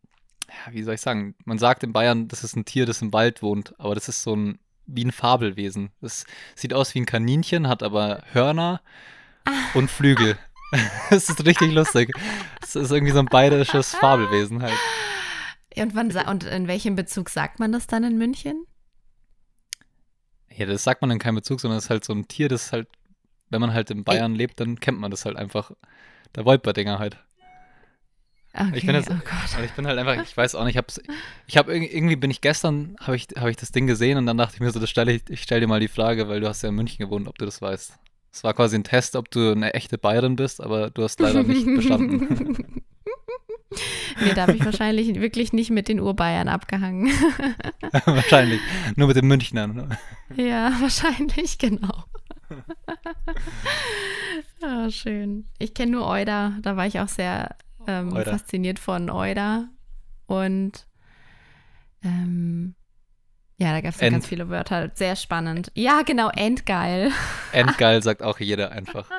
ja, 0.48 0.72
wie 0.72 0.82
soll 0.82 0.94
ich 0.94 1.00
sagen, 1.00 1.34
man 1.44 1.58
sagt 1.58 1.82
in 1.82 1.92
Bayern, 1.92 2.28
das 2.28 2.44
ist 2.44 2.56
ein 2.56 2.64
Tier, 2.64 2.86
das 2.86 3.02
im 3.02 3.12
Wald 3.12 3.42
wohnt, 3.42 3.78
aber 3.78 3.94
das 3.94 4.08
ist 4.08 4.22
so 4.22 4.34
ein, 4.34 4.58
wie 4.86 5.04
ein 5.04 5.12
Fabelwesen. 5.12 5.90
Das 6.00 6.24
sieht 6.54 6.72
aus 6.72 6.94
wie 6.94 7.00
ein 7.00 7.06
Kaninchen, 7.06 7.68
hat 7.68 7.82
aber 7.82 8.22
Hörner 8.32 8.80
und 9.74 9.90
Flügel. 9.90 10.38
Das 11.08 11.30
ist 11.30 11.46
richtig 11.46 11.72
lustig. 11.72 12.12
Das 12.60 12.76
ist 12.76 12.90
irgendwie 12.90 13.14
so 13.14 13.20
ein 13.20 13.24
bayerisches 13.24 13.94
Fabelwesen 13.94 14.60
halt. 14.60 14.76
Und, 15.76 15.94
wann, 15.94 16.10
und 16.28 16.44
in 16.44 16.68
welchem 16.68 16.94
Bezug 16.94 17.30
sagt 17.30 17.58
man 17.58 17.72
das 17.72 17.86
dann 17.86 18.04
in 18.04 18.18
München? 18.18 18.66
Ja, 20.54 20.66
das 20.66 20.84
sagt 20.84 21.00
man 21.00 21.10
in 21.10 21.18
keinem 21.18 21.36
Bezug, 21.36 21.60
sondern 21.60 21.78
es 21.78 21.84
ist 21.84 21.90
halt 21.90 22.04
so 22.04 22.12
ein 22.12 22.28
Tier, 22.28 22.50
das 22.50 22.72
halt, 22.72 22.86
wenn 23.48 23.62
man 23.62 23.72
halt 23.72 23.90
in 23.90 24.04
Bayern 24.04 24.34
lebt, 24.34 24.60
dann 24.60 24.78
kennt 24.78 25.00
man 25.00 25.10
das 25.10 25.24
halt 25.24 25.36
einfach. 25.36 25.70
Der 26.34 26.44
Wolperdinger 26.44 26.98
halt. 26.98 27.16
Okay, 28.54 28.70
Ich 28.74 28.86
bin 28.86 28.94
jetzt- 28.94 29.10
oh 29.10 29.62
ich 29.64 29.70
bin 29.72 29.86
halt 29.86 29.98
einfach, 29.98 30.22
ich 30.22 30.36
weiß 30.36 30.54
auch 30.54 30.64
nicht, 30.64 30.78
ich 31.46 31.56
habe 31.56 31.76
irgendwie 31.76 32.16
bin 32.16 32.30
ich 32.30 32.40
gestern, 32.40 32.96
habe 33.00 33.14
ich, 33.16 33.28
hab 33.36 33.48
ich 33.48 33.56
das 33.56 33.72
Ding 33.72 33.86
gesehen 33.86 34.18
und 34.18 34.26
dann 34.26 34.36
dachte 34.38 34.54
ich 34.54 34.60
mir 34.60 34.70
so, 34.70 34.80
das 34.80 34.90
stelle 34.90 35.12
ich, 35.12 35.22
ich 35.28 35.42
stelle 35.42 35.60
dir 35.62 35.66
mal 35.66 35.80
die 35.80 35.88
Frage, 35.88 36.28
weil 36.28 36.40
du 36.40 36.48
hast 36.48 36.62
ja 36.62 36.70
in 36.70 36.74
München 36.74 36.98
gewohnt, 37.04 37.28
ob 37.28 37.36
du 37.38 37.44
das 37.44 37.60
weißt. 37.62 37.92
Es 38.32 38.44
war 38.44 38.54
quasi 38.54 38.76
ein 38.76 38.84
Test, 38.84 39.16
ob 39.16 39.30
du 39.30 39.52
eine 39.52 39.74
echte 39.74 39.96
Bayerin 39.98 40.36
bist, 40.36 40.60
aber 40.62 40.90
du 40.90 41.02
hast 41.02 41.20
leider 41.20 41.42
nicht 41.42 41.66
bestanden. 41.76 42.82
nee, 44.20 44.34
da 44.34 44.42
habe 44.42 44.54
ich 44.56 44.64
wahrscheinlich 44.64 45.14
wirklich 45.20 45.52
nicht 45.52 45.70
mit 45.70 45.88
den 45.88 46.00
Urbayern 46.00 46.48
abgehangen. 46.48 47.10
wahrscheinlich. 48.04 48.60
Nur 48.96 49.08
mit 49.08 49.16
den 49.16 49.26
Münchnern. 49.26 49.74
Ne? 49.74 49.88
Ja, 50.36 50.72
wahrscheinlich, 50.80 51.58
genau. 51.58 52.04
oh, 54.62 54.90
schön. 54.90 55.46
Ich 55.58 55.74
kenne 55.74 55.92
nur 55.92 56.06
Euda. 56.06 56.54
Da 56.62 56.76
war 56.76 56.86
ich 56.86 56.98
auch 57.00 57.08
sehr 57.08 57.54
ähm, 57.88 58.12
fasziniert 58.24 58.78
von 58.78 59.10
Euda. 59.10 59.68
Und 60.26 60.86
ähm, 62.04 62.74
ja, 63.56 63.72
da 63.72 63.80
gab 63.80 63.94
es 63.94 64.00
ganz 64.00 64.26
viele 64.26 64.48
Wörter. 64.50 64.92
Sehr 64.94 65.16
spannend. 65.16 65.72
Ja, 65.74 66.02
genau, 66.02 66.28
endgeil. 66.30 67.10
Endgeil 67.50 68.02
sagt 68.04 68.22
auch 68.22 68.38
jeder 68.38 68.70
einfach. 68.70 69.10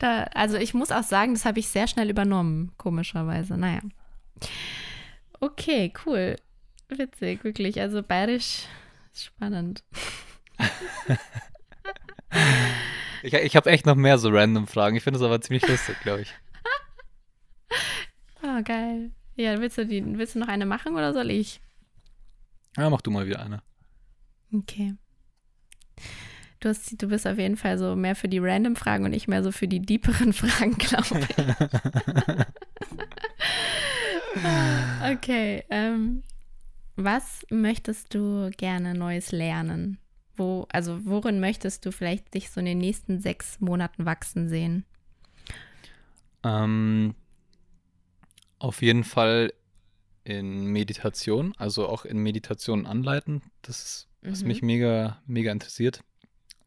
Da, 0.00 0.24
also 0.34 0.56
ich 0.56 0.74
muss 0.74 0.90
auch 0.90 1.04
sagen, 1.04 1.34
das 1.34 1.44
habe 1.44 1.60
ich 1.60 1.68
sehr 1.68 1.86
schnell 1.86 2.10
übernommen, 2.10 2.72
komischerweise. 2.76 3.56
Naja. 3.56 3.80
Okay, 5.38 5.92
cool. 6.04 6.36
Witzig, 6.88 7.44
wirklich. 7.44 7.80
Also 7.80 8.02
bayerisch 8.02 8.64
ist 9.12 9.24
spannend. 9.26 9.84
ich 13.22 13.34
ich 13.34 13.54
habe 13.54 13.70
echt 13.70 13.86
noch 13.86 13.94
mehr 13.94 14.18
so 14.18 14.30
random 14.30 14.66
Fragen. 14.66 14.96
Ich 14.96 15.04
finde 15.04 15.18
es 15.18 15.24
aber 15.24 15.40
ziemlich 15.40 15.66
lustig, 15.68 16.00
glaube 16.00 16.22
ich. 16.22 16.34
Oh, 18.42 18.62
geil. 18.64 19.12
Ja, 19.36 19.60
willst 19.60 19.78
du, 19.78 19.86
die, 19.86 20.04
willst 20.18 20.34
du 20.34 20.38
noch 20.38 20.48
eine 20.48 20.66
machen 20.66 20.94
oder 20.94 21.12
soll 21.12 21.30
ich? 21.30 21.60
Ja, 22.76 22.90
mach 22.90 23.00
du 23.02 23.10
mal 23.10 23.26
wieder 23.26 23.40
eine. 23.40 23.62
Okay. 24.52 24.94
Du, 26.60 26.68
hast, 26.68 27.02
du 27.02 27.08
bist 27.08 27.26
auf 27.26 27.38
jeden 27.38 27.56
Fall 27.56 27.76
so 27.76 27.96
mehr 27.96 28.14
für 28.14 28.28
die 28.28 28.38
random 28.38 28.76
Fragen 28.76 29.04
und 29.04 29.12
ich 29.12 29.26
mehr 29.26 29.42
so 29.42 29.50
für 29.50 29.66
die 29.66 29.80
deeperen 29.80 30.32
Fragen, 30.32 30.76
glaube 30.78 31.20
ich. 31.20 31.36
okay. 35.12 35.64
Ähm, 35.70 36.22
was 36.96 37.44
möchtest 37.50 38.14
du 38.14 38.50
gerne 38.56 38.94
Neues 38.94 39.32
lernen? 39.32 39.98
Wo, 40.36 40.66
also 40.72 41.04
worin 41.04 41.40
möchtest 41.40 41.84
du 41.84 41.92
vielleicht 41.92 42.32
dich 42.34 42.50
so 42.50 42.60
in 42.60 42.66
den 42.66 42.78
nächsten 42.78 43.20
sechs 43.20 43.60
Monaten 43.60 44.06
wachsen 44.06 44.48
sehen? 44.48 44.84
Ähm, 46.44 47.14
auf 48.62 48.82
jeden 48.82 49.04
Fall 49.04 49.52
in 50.24 50.66
Meditation, 50.66 51.52
also 51.58 51.88
auch 51.88 52.04
in 52.04 52.18
Meditation 52.18 52.86
anleiten. 52.86 53.42
Das 53.62 53.82
ist, 53.82 54.08
was 54.22 54.42
mhm. 54.42 54.48
mich 54.48 54.62
mega, 54.62 55.20
mega 55.26 55.50
interessiert. 55.50 56.00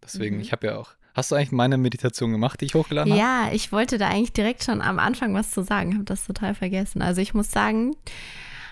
Deswegen, 0.04 0.36
mhm. 0.36 0.42
ich 0.42 0.52
habe 0.52 0.68
ja 0.68 0.78
auch. 0.78 0.92
Hast 1.14 1.32
du 1.32 1.36
eigentlich 1.36 1.54
meine 1.54 1.78
Meditation 1.78 2.34
gemacht, 2.34 2.60
die 2.60 2.66
ich 2.66 2.76
hochgeladen 2.76 3.14
habe? 3.14 3.22
Ja, 3.22 3.50
ich 3.54 3.72
wollte 3.72 3.98
da 3.98 4.10
eigentlich 4.10 4.34
direkt 4.34 4.66
schon 4.66 4.82
am 4.82 5.00
Anfang 5.00 5.34
was 5.34 5.52
zu 5.52 5.64
sagen, 5.64 5.94
habe 5.94 6.04
das 6.04 6.26
total 6.26 6.54
vergessen. 6.54 7.02
Also 7.02 7.22
ich 7.22 7.34
muss 7.34 7.50
sagen, 7.50 7.96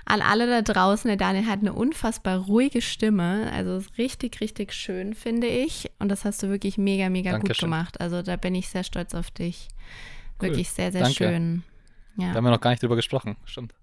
an 0.03 0.21
alle 0.21 0.47
da 0.47 0.61
draußen, 0.61 1.07
der 1.07 1.15
Daniel 1.15 1.45
hat 1.45 1.59
eine 1.61 1.71
unfassbar 1.71 2.39
ruhige 2.39 2.81
Stimme. 2.81 3.49
Also 3.53 3.81
richtig, 3.97 4.41
richtig 4.41 4.73
schön, 4.73 5.13
finde 5.13 5.47
ich. 5.47 5.89
Und 5.99 6.09
das 6.09 6.25
hast 6.25 6.43
du 6.43 6.49
wirklich 6.49 6.77
mega, 6.77 7.07
mega 7.07 7.31
Dankeschön. 7.31 7.53
gut 7.53 7.59
gemacht. 7.61 8.01
Also 8.01 8.21
da 8.21 8.35
bin 8.35 8.53
ich 8.53 8.67
sehr 8.67 8.83
stolz 8.83 9.15
auf 9.15 9.31
dich. 9.31 9.69
Cool. 10.41 10.49
Wirklich 10.49 10.69
sehr, 10.69 10.91
sehr 10.91 11.03
Danke. 11.03 11.15
schön. 11.15 11.63
Ja. 12.17 12.29
Da 12.29 12.35
haben 12.35 12.43
wir 12.43 12.51
noch 12.51 12.61
gar 12.61 12.71
nicht 12.71 12.83
drüber 12.83 12.95
gesprochen, 12.95 13.37
stimmt. 13.45 13.73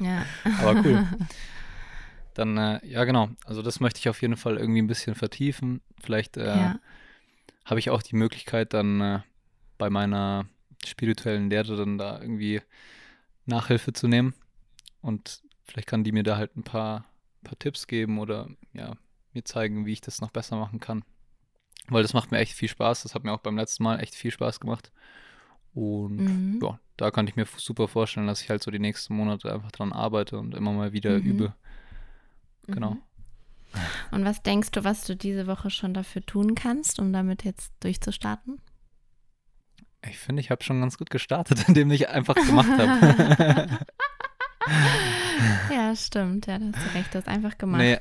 Ja. 0.00 0.24
Aber 0.60 0.80
cool. 0.84 1.06
Dann, 2.34 2.56
äh, 2.56 2.86
ja, 2.86 3.04
genau. 3.04 3.30
Also, 3.46 3.62
das 3.62 3.80
möchte 3.80 3.98
ich 3.98 4.08
auf 4.08 4.22
jeden 4.22 4.36
Fall 4.36 4.58
irgendwie 4.58 4.80
ein 4.80 4.86
bisschen 4.86 5.16
vertiefen. 5.16 5.80
Vielleicht 6.00 6.36
äh, 6.36 6.46
ja. 6.46 6.78
habe 7.64 7.80
ich 7.80 7.90
auch 7.90 8.00
die 8.00 8.14
Möglichkeit, 8.14 8.74
dann 8.74 9.00
äh, 9.00 9.20
bei 9.76 9.90
meiner 9.90 10.46
spirituellen 10.86 11.50
Lehrerin 11.50 11.98
da 11.98 12.20
irgendwie 12.20 12.62
Nachhilfe 13.46 13.92
zu 13.92 14.06
nehmen. 14.06 14.34
Und 15.00 15.42
vielleicht 15.64 15.88
kann 15.88 16.04
die 16.04 16.12
mir 16.12 16.22
da 16.22 16.36
halt 16.36 16.56
ein 16.56 16.62
paar, 16.62 17.06
paar 17.42 17.58
Tipps 17.58 17.88
geben 17.88 18.20
oder 18.20 18.48
ja, 18.72 18.96
mir 19.32 19.44
zeigen, 19.44 19.86
wie 19.86 19.92
ich 19.92 20.00
das 20.00 20.20
noch 20.20 20.30
besser 20.30 20.56
machen 20.56 20.78
kann. 20.78 21.04
Weil 21.88 22.02
das 22.02 22.14
macht 22.14 22.30
mir 22.30 22.38
echt 22.38 22.52
viel 22.52 22.68
Spaß. 22.68 23.02
Das 23.02 23.14
hat 23.14 23.24
mir 23.24 23.32
auch 23.32 23.40
beim 23.40 23.56
letzten 23.56 23.82
Mal 23.82 23.98
echt 24.00 24.14
viel 24.14 24.30
Spaß 24.30 24.60
gemacht. 24.60 24.92
Und 25.74 26.18
mhm. 26.18 26.60
ja, 26.62 26.78
da 26.98 27.10
kann 27.10 27.26
ich 27.26 27.36
mir 27.36 27.46
super 27.56 27.88
vorstellen, 27.88 28.26
dass 28.26 28.42
ich 28.42 28.50
halt 28.50 28.62
so 28.62 28.70
die 28.70 28.78
nächsten 28.78 29.14
Monate 29.14 29.52
einfach 29.52 29.72
dran 29.72 29.92
arbeite 29.92 30.38
und 30.38 30.54
immer 30.54 30.72
mal 30.72 30.92
wieder 30.92 31.18
mhm. 31.18 31.24
übe. 31.24 31.54
Genau. 32.66 32.90
Mhm. 32.90 33.02
Und 34.10 34.24
was 34.24 34.42
denkst 34.42 34.72
du, 34.72 34.84
was 34.84 35.04
du 35.04 35.16
diese 35.16 35.46
Woche 35.46 35.70
schon 35.70 35.94
dafür 35.94 36.24
tun 36.24 36.54
kannst, 36.54 36.98
um 36.98 37.12
damit 37.12 37.44
jetzt 37.44 37.72
durchzustarten? 37.80 38.60
Ich 40.06 40.18
finde, 40.18 40.40
ich 40.40 40.50
habe 40.50 40.62
schon 40.62 40.80
ganz 40.80 40.98
gut 40.98 41.10
gestartet, 41.10 41.64
indem 41.68 41.90
ich 41.90 42.08
einfach 42.08 42.34
gemacht 42.34 42.68
habe. 42.68 43.78
ja, 45.72 45.94
stimmt. 45.94 46.46
Ja, 46.46 46.58
da 46.58 46.66
hast 46.66 46.84
du 46.84 46.98
recht. 46.98 47.14
Du 47.14 47.18
hast 47.18 47.28
einfach 47.28 47.58
gemacht. 47.58 47.80
Nee, 47.80 47.98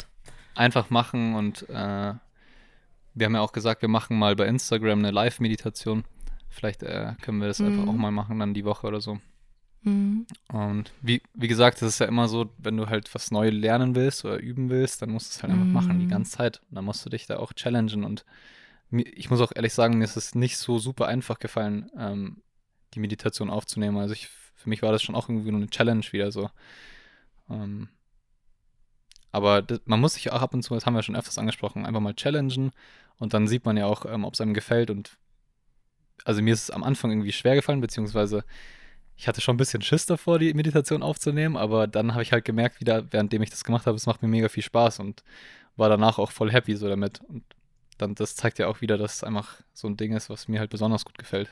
einfach 0.55 0.89
machen 0.89 1.35
und 1.35 1.69
äh, 1.69 2.13
wir 3.13 3.25
haben 3.25 3.35
ja 3.35 3.41
auch 3.41 3.51
gesagt, 3.51 3.81
wir 3.81 3.89
machen 3.89 4.17
mal 4.17 4.35
bei 4.35 4.47
Instagram 4.47 4.99
eine 4.99 5.11
Live-Meditation. 5.11 6.03
Vielleicht 6.49 6.83
äh, 6.83 7.13
können 7.21 7.39
wir 7.39 7.47
das 7.47 7.59
mhm. 7.59 7.67
einfach 7.67 7.87
auch 7.87 7.97
mal 7.97 8.11
machen, 8.11 8.39
dann 8.39 8.53
die 8.53 8.65
Woche 8.65 8.87
oder 8.87 9.01
so. 9.01 9.19
Mhm. 9.81 10.25
Und 10.51 10.91
wie, 11.01 11.21
wie 11.33 11.47
gesagt, 11.47 11.81
es 11.81 11.89
ist 11.89 11.99
ja 11.99 12.07
immer 12.07 12.27
so, 12.27 12.51
wenn 12.57 12.77
du 12.77 12.87
halt 12.87 13.13
was 13.13 13.31
neu 13.31 13.49
lernen 13.49 13.95
willst 13.95 14.25
oder 14.25 14.39
üben 14.39 14.69
willst, 14.69 15.01
dann 15.01 15.11
musst 15.11 15.31
du 15.31 15.37
es 15.37 15.43
halt 15.43 15.53
mhm. 15.53 15.61
einfach 15.61 15.81
machen, 15.81 15.99
die 15.99 16.05
mhm. 16.05 16.11
ganze 16.11 16.31
Zeit. 16.31 16.61
Und 16.69 16.75
dann 16.75 16.85
musst 16.85 17.05
du 17.05 17.09
dich 17.09 17.25
da 17.27 17.37
auch 17.37 17.53
challengen. 17.53 18.03
Und 18.03 18.25
ich 18.91 19.29
muss 19.29 19.41
auch 19.41 19.51
ehrlich 19.55 19.73
sagen, 19.73 19.97
mir 19.97 20.05
ist 20.05 20.17
es 20.17 20.35
nicht 20.35 20.57
so 20.57 20.79
super 20.79 21.07
einfach 21.07 21.39
gefallen, 21.39 21.89
ähm, 21.97 22.41
die 22.93 22.99
Meditation 22.99 23.49
aufzunehmen. 23.49 23.97
Also 23.97 24.13
ich, 24.13 24.29
für 24.55 24.69
mich 24.69 24.81
war 24.81 24.91
das 24.91 25.03
schon 25.03 25.15
auch 25.15 25.29
irgendwie 25.29 25.51
nur 25.51 25.59
eine 25.59 25.69
Challenge 25.69 26.05
wieder 26.11 26.31
so. 26.31 26.49
Ähm, 27.49 27.89
aber 29.31 29.61
das, 29.61 29.81
man 29.85 29.99
muss 29.99 30.15
sich 30.15 30.31
auch 30.31 30.41
ab 30.41 30.53
und 30.53 30.63
zu, 30.63 30.73
das 30.73 30.85
haben 30.85 30.95
wir 30.95 31.03
schon 31.03 31.15
öfters 31.15 31.37
angesprochen, 31.37 31.85
einfach 31.85 31.99
mal 32.01 32.15
challengen 32.15 32.71
und 33.17 33.33
dann 33.33 33.47
sieht 33.47 33.65
man 33.65 33.77
ja 33.77 33.85
auch, 33.85 34.05
ähm, 34.05 34.25
ob 34.25 34.33
es 34.33 34.41
einem 34.41 34.53
gefällt 34.53 34.89
und 34.89 35.17
also 36.25 36.41
mir 36.41 36.53
ist 36.53 36.63
es 36.63 36.71
am 36.71 36.83
Anfang 36.83 37.11
irgendwie 37.11 37.31
schwer 37.31 37.55
gefallen, 37.55 37.81
beziehungsweise 37.81 38.43
ich 39.17 39.27
hatte 39.27 39.41
schon 39.41 39.55
ein 39.55 39.57
bisschen 39.57 39.81
Schiss 39.81 40.05
davor, 40.05 40.37
die 40.39 40.53
Meditation 40.53 41.01
aufzunehmen, 41.01 41.57
aber 41.57 41.87
dann 41.87 42.13
habe 42.13 42.21
ich 42.21 42.31
halt 42.31 42.45
gemerkt, 42.45 42.79
wieder, 42.79 43.11
währenddem 43.11 43.41
ich 43.41 43.49
das 43.49 43.63
gemacht 43.63 43.87
habe, 43.87 43.97
es 43.97 44.05
macht 44.05 44.21
mir 44.21 44.27
mega 44.27 44.47
viel 44.47 44.63
Spaß 44.63 44.99
und 44.99 45.23
war 45.75 45.89
danach 45.89 46.19
auch 46.19 46.31
voll 46.31 46.51
happy 46.51 46.75
so 46.75 46.87
damit. 46.87 47.21
Und 47.27 47.43
dann, 47.97 48.13
das 48.13 48.35
zeigt 48.35 48.59
ja 48.59 48.67
auch 48.67 48.81
wieder, 48.81 48.97
dass 48.97 49.15
es 49.15 49.23
einfach 49.23 49.61
so 49.73 49.87
ein 49.87 49.97
Ding 49.97 50.13
ist, 50.13 50.29
was 50.29 50.47
mir 50.47 50.59
halt 50.59 50.69
besonders 50.69 51.03
gut 51.03 51.17
gefällt. 51.17 51.49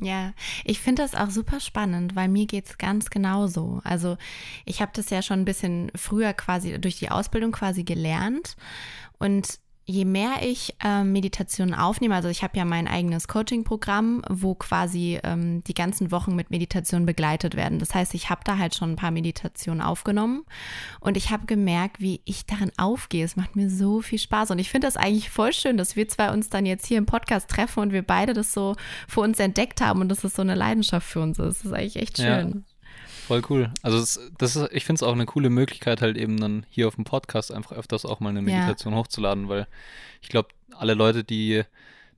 Ja, 0.00 0.32
ich 0.64 0.80
finde 0.80 1.02
das 1.02 1.14
auch 1.14 1.30
super 1.30 1.58
spannend, 1.58 2.14
weil 2.14 2.28
mir 2.28 2.46
geht 2.46 2.66
es 2.66 2.78
ganz 2.78 3.10
genauso. 3.10 3.80
Also 3.82 4.16
ich 4.64 4.80
habe 4.80 4.92
das 4.94 5.10
ja 5.10 5.22
schon 5.22 5.40
ein 5.40 5.44
bisschen 5.44 5.90
früher 5.94 6.32
quasi 6.34 6.80
durch 6.80 6.98
die 6.98 7.10
Ausbildung 7.10 7.50
quasi 7.50 7.82
gelernt 7.82 8.56
und 9.18 9.58
je 9.88 10.04
mehr 10.04 10.42
ich 10.42 10.74
ähm, 10.84 11.12
Meditation 11.12 11.72
aufnehme, 11.72 12.14
also 12.14 12.28
ich 12.28 12.42
habe 12.42 12.58
ja 12.58 12.66
mein 12.66 12.86
eigenes 12.86 13.26
Coaching-Programm, 13.26 14.22
wo 14.28 14.54
quasi 14.54 15.18
ähm, 15.24 15.64
die 15.64 15.72
ganzen 15.72 16.12
Wochen 16.12 16.36
mit 16.36 16.50
Meditation 16.50 17.06
begleitet 17.06 17.56
werden. 17.56 17.78
Das 17.78 17.94
heißt, 17.94 18.12
ich 18.12 18.28
habe 18.28 18.42
da 18.44 18.58
halt 18.58 18.74
schon 18.74 18.92
ein 18.92 18.96
paar 18.96 19.10
Meditationen 19.10 19.80
aufgenommen 19.80 20.44
und 21.00 21.16
ich 21.16 21.30
habe 21.30 21.46
gemerkt, 21.46 22.00
wie 22.00 22.20
ich 22.26 22.44
darin 22.44 22.70
aufgehe. 22.76 23.24
Es 23.24 23.34
macht 23.34 23.56
mir 23.56 23.70
so 23.70 24.02
viel 24.02 24.18
Spaß 24.18 24.50
und 24.50 24.58
ich 24.58 24.68
finde 24.68 24.86
das 24.86 24.98
eigentlich 24.98 25.30
voll 25.30 25.54
schön, 25.54 25.78
dass 25.78 25.96
wir 25.96 26.06
zwei 26.06 26.32
uns 26.32 26.50
dann 26.50 26.66
jetzt 26.66 26.84
hier 26.84 26.98
im 26.98 27.06
Podcast 27.06 27.48
treffen 27.48 27.80
und 27.80 27.92
wir 27.92 28.02
beide 28.02 28.34
das 28.34 28.52
so 28.52 28.76
für 29.08 29.22
uns 29.22 29.38
entdeckt 29.38 29.80
haben 29.80 30.02
und 30.02 30.10
dass 30.10 30.22
es 30.22 30.34
so 30.34 30.42
eine 30.42 30.54
Leidenschaft 30.54 31.08
für 31.08 31.20
uns 31.20 31.38
ist. 31.38 31.60
Das 31.60 31.64
ist 31.64 31.72
eigentlich 31.72 31.96
echt 31.96 32.18
schön. 32.18 32.64
Ja. 32.66 32.67
Voll 33.28 33.42
cool. 33.50 33.70
Also 33.82 34.00
das, 34.00 34.18
das 34.38 34.56
ist, 34.56 34.72
ich 34.72 34.86
finde 34.86 35.00
es 35.00 35.02
auch 35.02 35.12
eine 35.12 35.26
coole 35.26 35.50
Möglichkeit, 35.50 36.00
halt 36.00 36.16
eben 36.16 36.38
dann 36.38 36.64
hier 36.70 36.88
auf 36.88 36.94
dem 36.94 37.04
Podcast 37.04 37.52
einfach 37.52 37.72
öfters 37.72 38.06
auch 38.06 38.20
mal 38.20 38.30
eine 38.30 38.40
Meditation 38.40 38.94
ja. 38.94 39.00
hochzuladen, 39.00 39.50
weil 39.50 39.66
ich 40.22 40.30
glaube, 40.30 40.48
alle 40.74 40.94
Leute, 40.94 41.24
die, 41.24 41.62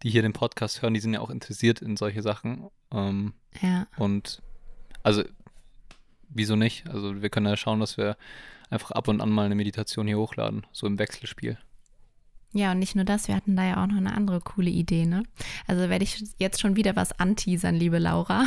die 0.05 0.11
hier 0.11 0.23
den 0.23 0.33
Podcast 0.33 0.83
hören, 0.83 0.95
die 0.95 1.01
sind 1.01 1.13
ja 1.13 1.19
auch 1.19 1.31
interessiert 1.31 1.83
in 1.83 1.97
solche 1.97 2.23
Sachen. 2.23 2.71
Ähm, 2.93 3.35
ja. 3.61 3.89
Und 3.97 4.41
also, 5.03 5.25
wieso 6.29 6.55
nicht? 6.55 6.89
Also 6.89 7.21
wir 7.21 7.29
können 7.29 7.47
ja 7.47 7.57
schauen, 7.57 7.81
dass 7.81 7.97
wir 7.97 8.17
einfach 8.71 8.93
ab 8.93 9.09
und 9.09 9.21
an 9.21 9.31
mal 9.31 9.47
eine 9.47 9.57
Meditation 9.57 10.07
hier 10.07 10.19
hochladen, 10.19 10.65
so 10.71 10.87
im 10.87 11.01
Wechselspiel. 11.01 11.59
Ja, 12.53 12.73
und 12.73 12.81
nicht 12.81 12.97
nur 12.97 13.05
das, 13.05 13.29
wir 13.29 13.37
hatten 13.37 13.55
da 13.55 13.65
ja 13.65 13.83
auch 13.83 13.87
noch 13.87 13.97
eine 13.97 14.13
andere 14.13 14.41
coole 14.41 14.71
Idee, 14.71 15.07
ne? 15.07 15.23
Also 15.69 15.89
werde 15.89 16.03
ich 16.03 16.25
jetzt 16.39 16.61
schon 16.61 16.75
wieder 16.75 16.97
was 16.97 17.17
anteasern, 17.19 17.77
liebe 17.77 17.99
Laura. 17.99 18.45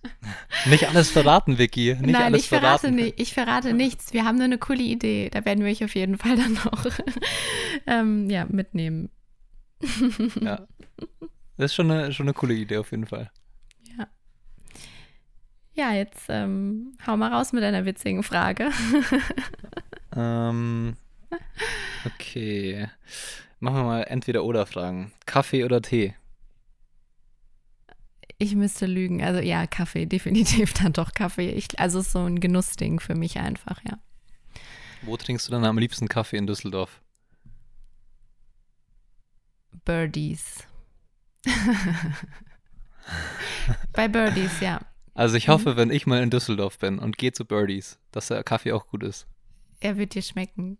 Nicht 0.66 0.86
alles 0.86 1.10
verraten, 1.10 1.56
Vicky. 1.56 1.94
Nicht 1.94 2.12
Nein, 2.12 2.22
alles 2.24 2.42
ich 2.42 2.48
verrate, 2.50 2.80
verraten. 2.80 2.96
Nicht, 2.96 3.18
ich 3.18 3.32
verrate 3.32 3.72
nichts. 3.72 4.12
Wir 4.12 4.26
haben 4.26 4.36
nur 4.36 4.44
eine 4.44 4.58
coole 4.58 4.82
Idee. 4.82 5.30
Da 5.30 5.46
werden 5.46 5.64
wir 5.64 5.70
euch 5.70 5.82
auf 5.82 5.94
jeden 5.94 6.18
Fall 6.18 6.36
dann 6.36 6.52
noch 6.52 6.84
ähm, 7.86 8.28
ja, 8.28 8.44
mitnehmen. 8.44 9.08
ja. 10.40 10.66
Das 11.56 11.70
ist 11.70 11.74
schon 11.74 11.90
eine, 11.90 12.12
schon 12.12 12.26
eine 12.26 12.34
coole 12.34 12.52
Idee 12.52 12.76
auf 12.76 12.90
jeden 12.90 13.06
Fall. 13.06 13.30
Ja. 13.96 14.06
Ja, 15.72 15.92
jetzt 15.94 16.26
ähm, 16.28 16.92
hau 17.06 17.16
mal 17.16 17.32
raus 17.32 17.54
mit 17.54 17.64
einer 17.64 17.86
witzigen 17.86 18.22
Frage. 18.22 18.70
ähm. 20.14 20.96
Okay. 22.06 22.88
Machen 23.58 23.76
wir 23.76 23.84
mal 23.84 24.02
entweder 24.04 24.44
oder 24.44 24.64
Fragen. 24.64 25.12
Kaffee 25.26 25.64
oder 25.64 25.82
Tee? 25.82 26.14
Ich 28.38 28.54
müsste 28.54 28.86
lügen. 28.86 29.22
Also 29.22 29.40
ja, 29.40 29.66
Kaffee, 29.66 30.06
definitiv 30.06 30.72
dann 30.72 30.94
doch 30.94 31.12
Kaffee. 31.12 31.50
Ich, 31.50 31.78
also 31.78 32.00
so 32.00 32.20
ein 32.20 32.40
Genussding 32.40 33.00
für 33.00 33.14
mich 33.14 33.38
einfach, 33.38 33.82
ja. 33.84 33.98
Wo 35.02 35.16
trinkst 35.18 35.46
du 35.46 35.52
dann 35.52 35.64
am 35.64 35.76
liebsten 35.76 36.08
Kaffee 36.08 36.38
in 36.38 36.46
Düsseldorf? 36.46 37.02
Birdies. 39.84 40.66
Bei 43.92 44.08
Birdies, 44.08 44.60
ja. 44.60 44.80
Also 45.14 45.36
ich 45.36 45.48
hoffe, 45.48 45.76
wenn 45.76 45.90
ich 45.90 46.06
mal 46.06 46.22
in 46.22 46.30
Düsseldorf 46.30 46.78
bin 46.78 46.98
und 46.98 47.18
gehe 47.18 47.32
zu 47.32 47.44
Birdies, 47.44 47.98
dass 48.10 48.28
der 48.28 48.42
Kaffee 48.42 48.72
auch 48.72 48.86
gut 48.86 49.02
ist. 49.02 49.26
Er 49.80 49.98
wird 49.98 50.14
dir 50.14 50.22
schmecken. 50.22 50.78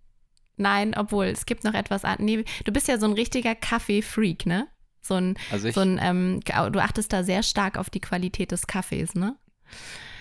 Nein, 0.56 0.94
obwohl, 0.96 1.26
es 1.26 1.46
gibt 1.46 1.64
noch 1.64 1.74
etwas 1.74 2.04
an. 2.04 2.16
Nee, 2.20 2.44
du 2.64 2.72
bist 2.72 2.88
ja 2.88 2.98
so 2.98 3.06
ein 3.06 3.12
richtiger 3.12 3.54
Kaffee-Freak, 3.54 4.46
ne? 4.46 4.68
So 5.00 5.14
ein, 5.14 5.36
Also 5.50 5.68
ich, 5.68 5.74
so 5.74 5.80
ein 5.80 5.98
ähm, 6.02 6.40
du 6.44 6.82
achtest 6.82 7.12
da 7.12 7.24
sehr 7.24 7.42
stark 7.42 7.78
auf 7.78 7.88
die 7.88 8.00
Qualität 8.00 8.52
des 8.52 8.66
Kaffees, 8.66 9.14
ne? 9.14 9.36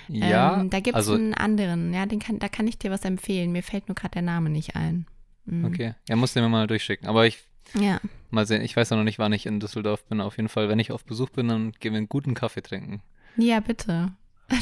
ja, 0.08 0.60
ähm, 0.60 0.70
da 0.70 0.80
gibt 0.80 0.98
es 0.98 1.08
also 1.08 1.14
einen 1.14 1.34
anderen, 1.34 1.94
ja, 1.94 2.06
den 2.06 2.20
kann, 2.20 2.40
da 2.40 2.48
kann 2.48 2.68
ich 2.68 2.80
dir 2.80 2.90
was 2.92 3.06
empfehlen. 3.06 3.52
Mir 3.52 3.64
fällt 3.64 3.88
nur 3.88 3.96
gerade 3.96 4.14
der 4.14 4.22
Name 4.22 4.50
nicht 4.50 4.76
ein. 4.76 5.06
Mhm. 5.46 5.66
okay, 5.66 5.94
er 6.08 6.16
muss 6.16 6.34
den 6.34 6.44
mir 6.44 6.50
mal 6.50 6.68
durchschicken. 6.68 7.08
Aber 7.08 7.28
ich 7.28 7.44
Ja, 7.74 8.00
mal 8.30 8.46
sehen, 8.48 8.62
ich 8.62 8.76
weiß 8.76 8.90
ja 8.90 8.98
noch 8.98 9.04
nicht, 9.04 9.20
wann 9.20 9.34
ich 9.34 9.46
in 9.46 9.60
Düsseldorf 9.60 10.06
bin. 10.06 10.22
Auf 10.22 10.38
jeden 10.38 10.50
Fall, 10.50 10.70
wenn 10.70 10.80
ich 10.80 10.92
auf 10.92 11.06
Besuch 11.06 11.30
bin, 11.30 11.48
dann 11.50 11.72
gehen 11.74 11.94
wir 11.94 11.98
einen 11.98 12.10
guten 12.10 12.34
Kaffee 12.34 12.62
trinken. 12.62 13.02
ja, 13.36 13.60
bitte. 13.60 14.14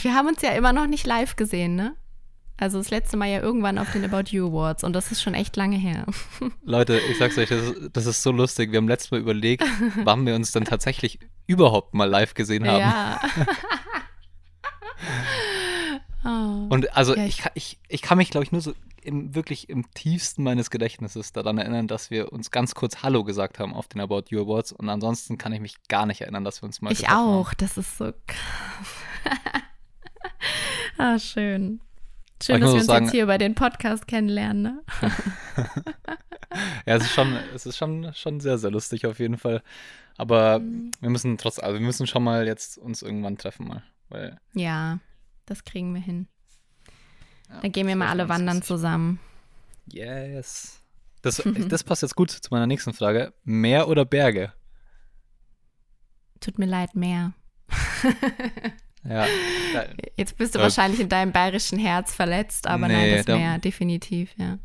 Wir 0.01 0.13
haben 0.15 0.27
uns 0.27 0.41
ja 0.41 0.51
immer 0.51 0.73
noch 0.73 0.88
nicht 0.88 1.06
live 1.08 1.38
gesehen, 1.38 1.75
ne? 1.75 1.95
Also 2.60 2.80
das 2.80 2.89
letzte 2.89 3.17
Mal 3.17 3.28
ja 3.28 3.39
irgendwann 3.39 3.78
auf 3.78 3.91
den 3.91 4.04
About 4.04 4.32
You 4.32 4.48
Awards 4.48 4.84
und 4.84 4.93
das 4.93 5.12
ist 5.12 5.22
schon 5.22 5.36
echt 5.36 5.56
lange 5.56 5.78
her. 5.78 6.06
Leute, 6.63 7.00
ich 7.12 7.17
sag's 7.20 7.38
euch, 7.38 7.50
das 7.50 7.62
ist, 7.62 7.89
das 7.93 8.06
ist 8.08 8.24
so 8.24 8.32
lustig. 8.32 8.72
Wir 8.72 8.78
haben 8.78 8.88
letztes 8.88 9.12
Mal 9.12 9.20
überlegt, 9.20 9.63
wann 10.04 10.26
wir 10.26 10.34
uns 10.36 10.52
dann 10.52 10.65
tatsächlich 10.65 11.20
überhaupt 11.46 11.93
mal 11.93 12.06
live 12.10 12.34
gesehen 12.34 12.67
haben. 12.67 12.80
Ja. 12.80 13.22
oh. 16.26 16.67
Und 16.70 16.96
also 16.98 17.15
Ja, 17.15 17.26
ich, 17.26 17.30
ich- 17.38 17.38
kann- 17.43 17.52
ich, 17.56 17.80
ich 17.88 18.02
kann 18.02 18.17
mich, 18.17 18.30
glaube 18.30 18.43
ich, 18.46 18.52
nur 18.52 18.62
so 18.62 18.74
im, 19.04 19.36
wirklich 19.36 19.70
im 19.70 19.89
tiefsten 19.93 20.43
meines 20.43 20.70
Gedächtnisses 20.70 21.32
daran 21.32 21.58
erinnern, 21.60 21.88
dass 21.88 22.10
wir 22.12 22.34
uns 22.34 22.52
ganz 22.52 22.76
kurz 22.76 23.04
Hallo 23.04 23.24
gesagt 23.24 23.58
haben 23.60 23.74
auf 23.74 23.88
den 23.88 24.02
About 24.02 24.24
You 24.30 24.41
Awards. 24.41 24.72
Und 24.74 24.89
ansonsten 24.89 25.38
kann 25.38 25.54
ich 25.54 25.62
mich 25.62 25.76
gar 25.88 26.06
nicht 26.06 26.22
erinnern, 26.22 26.43
dass 26.43 26.62
wir 26.62 26.65
uns 26.67 26.82
mal 26.82 26.91
Ich 26.91 27.00
getroffen 27.00 27.17
haben. 27.17 27.28
auch, 27.36 27.54
das 27.54 27.78
ist 27.78 27.98
so 27.98 28.12
krass. 28.26 28.96
ah, 30.98 31.20
schön. 31.20 31.80
Schön, 32.41 32.62
dass 32.62 32.69
wir 32.71 32.76
uns 32.78 32.86
sagen- 32.86 33.06
jetzt 33.06 33.12
hier 33.13 33.23
über 33.23 33.38
den 33.38 33.56
Podcast 33.56 34.08
kennenlernen, 34.08 34.62
ne? 34.63 34.84
Ja, 36.86 36.95
es 36.95 37.04
ist 37.04 37.12
schon, 37.13 37.36
es 37.54 37.65
ist 37.65 37.78
schon, 37.78 38.13
schon 38.13 38.39
sehr, 38.39 38.58
sehr 38.58 38.71
lustig 38.71 39.06
auf 39.06 39.19
jeden 39.19 39.38
Fall. 39.38 39.62
Aber 40.17 40.60
Mhm. 40.60 40.91
wir 41.02 41.10
müssen 41.10 41.38
trotz, 41.38 41.60
also 41.60 41.78
wir 41.78 41.86
müssen 41.86 42.08
schon 42.08 42.23
mal 42.23 42.47
jetzt 42.47 42.78
uns 42.78 43.02
irgendwann 43.02 43.38
treffen 43.38 43.67
mal. 43.67 43.84
Weil, 44.10 44.39
Ja, 44.54 45.00
das 45.45 45.63
kriegen 45.65 45.93
wir 45.93 46.02
hin. 46.02 46.28
ja, 47.50 47.60
Dann 47.62 47.71
gehen 47.71 47.86
wir 47.88 47.95
mal 47.95 48.08
alle 48.08 48.30
wandern 48.30 48.58
lustig. 48.58 48.67
zusammen. 48.67 49.19
Yes. 49.91 50.82
Das, 51.21 51.41
das 51.69 51.84
passt 51.84 52.02
jetzt 52.02 52.15
gut 52.15 52.32
zu 52.32 52.47
meiner 52.52 52.65
nächsten 52.67 52.93
Frage. 52.93 53.34
Meer 53.43 53.88
oder 53.89 54.06
Berge? 54.06 54.54
Tut 56.39 56.58
mir 56.60 56.65
leid, 56.67 56.95
mehr. 56.95 57.34
Ja. 59.03 59.25
Jetzt 60.15 60.38
bist 60.38 60.55
du 60.55 60.60
wahrscheinlich 60.60 60.99
in 60.99 61.10
deinem 61.10 61.31
bayerischen 61.31 61.79
Herz 61.79 62.13
verletzt, 62.13 62.67
aber 62.67 62.88
nein, 62.88 63.10
nee, 63.10 63.15
das 63.17 63.25
da- 63.25 63.38
Meer, 63.38 63.57
definitiv, 63.60 64.31
ja. 64.38 64.60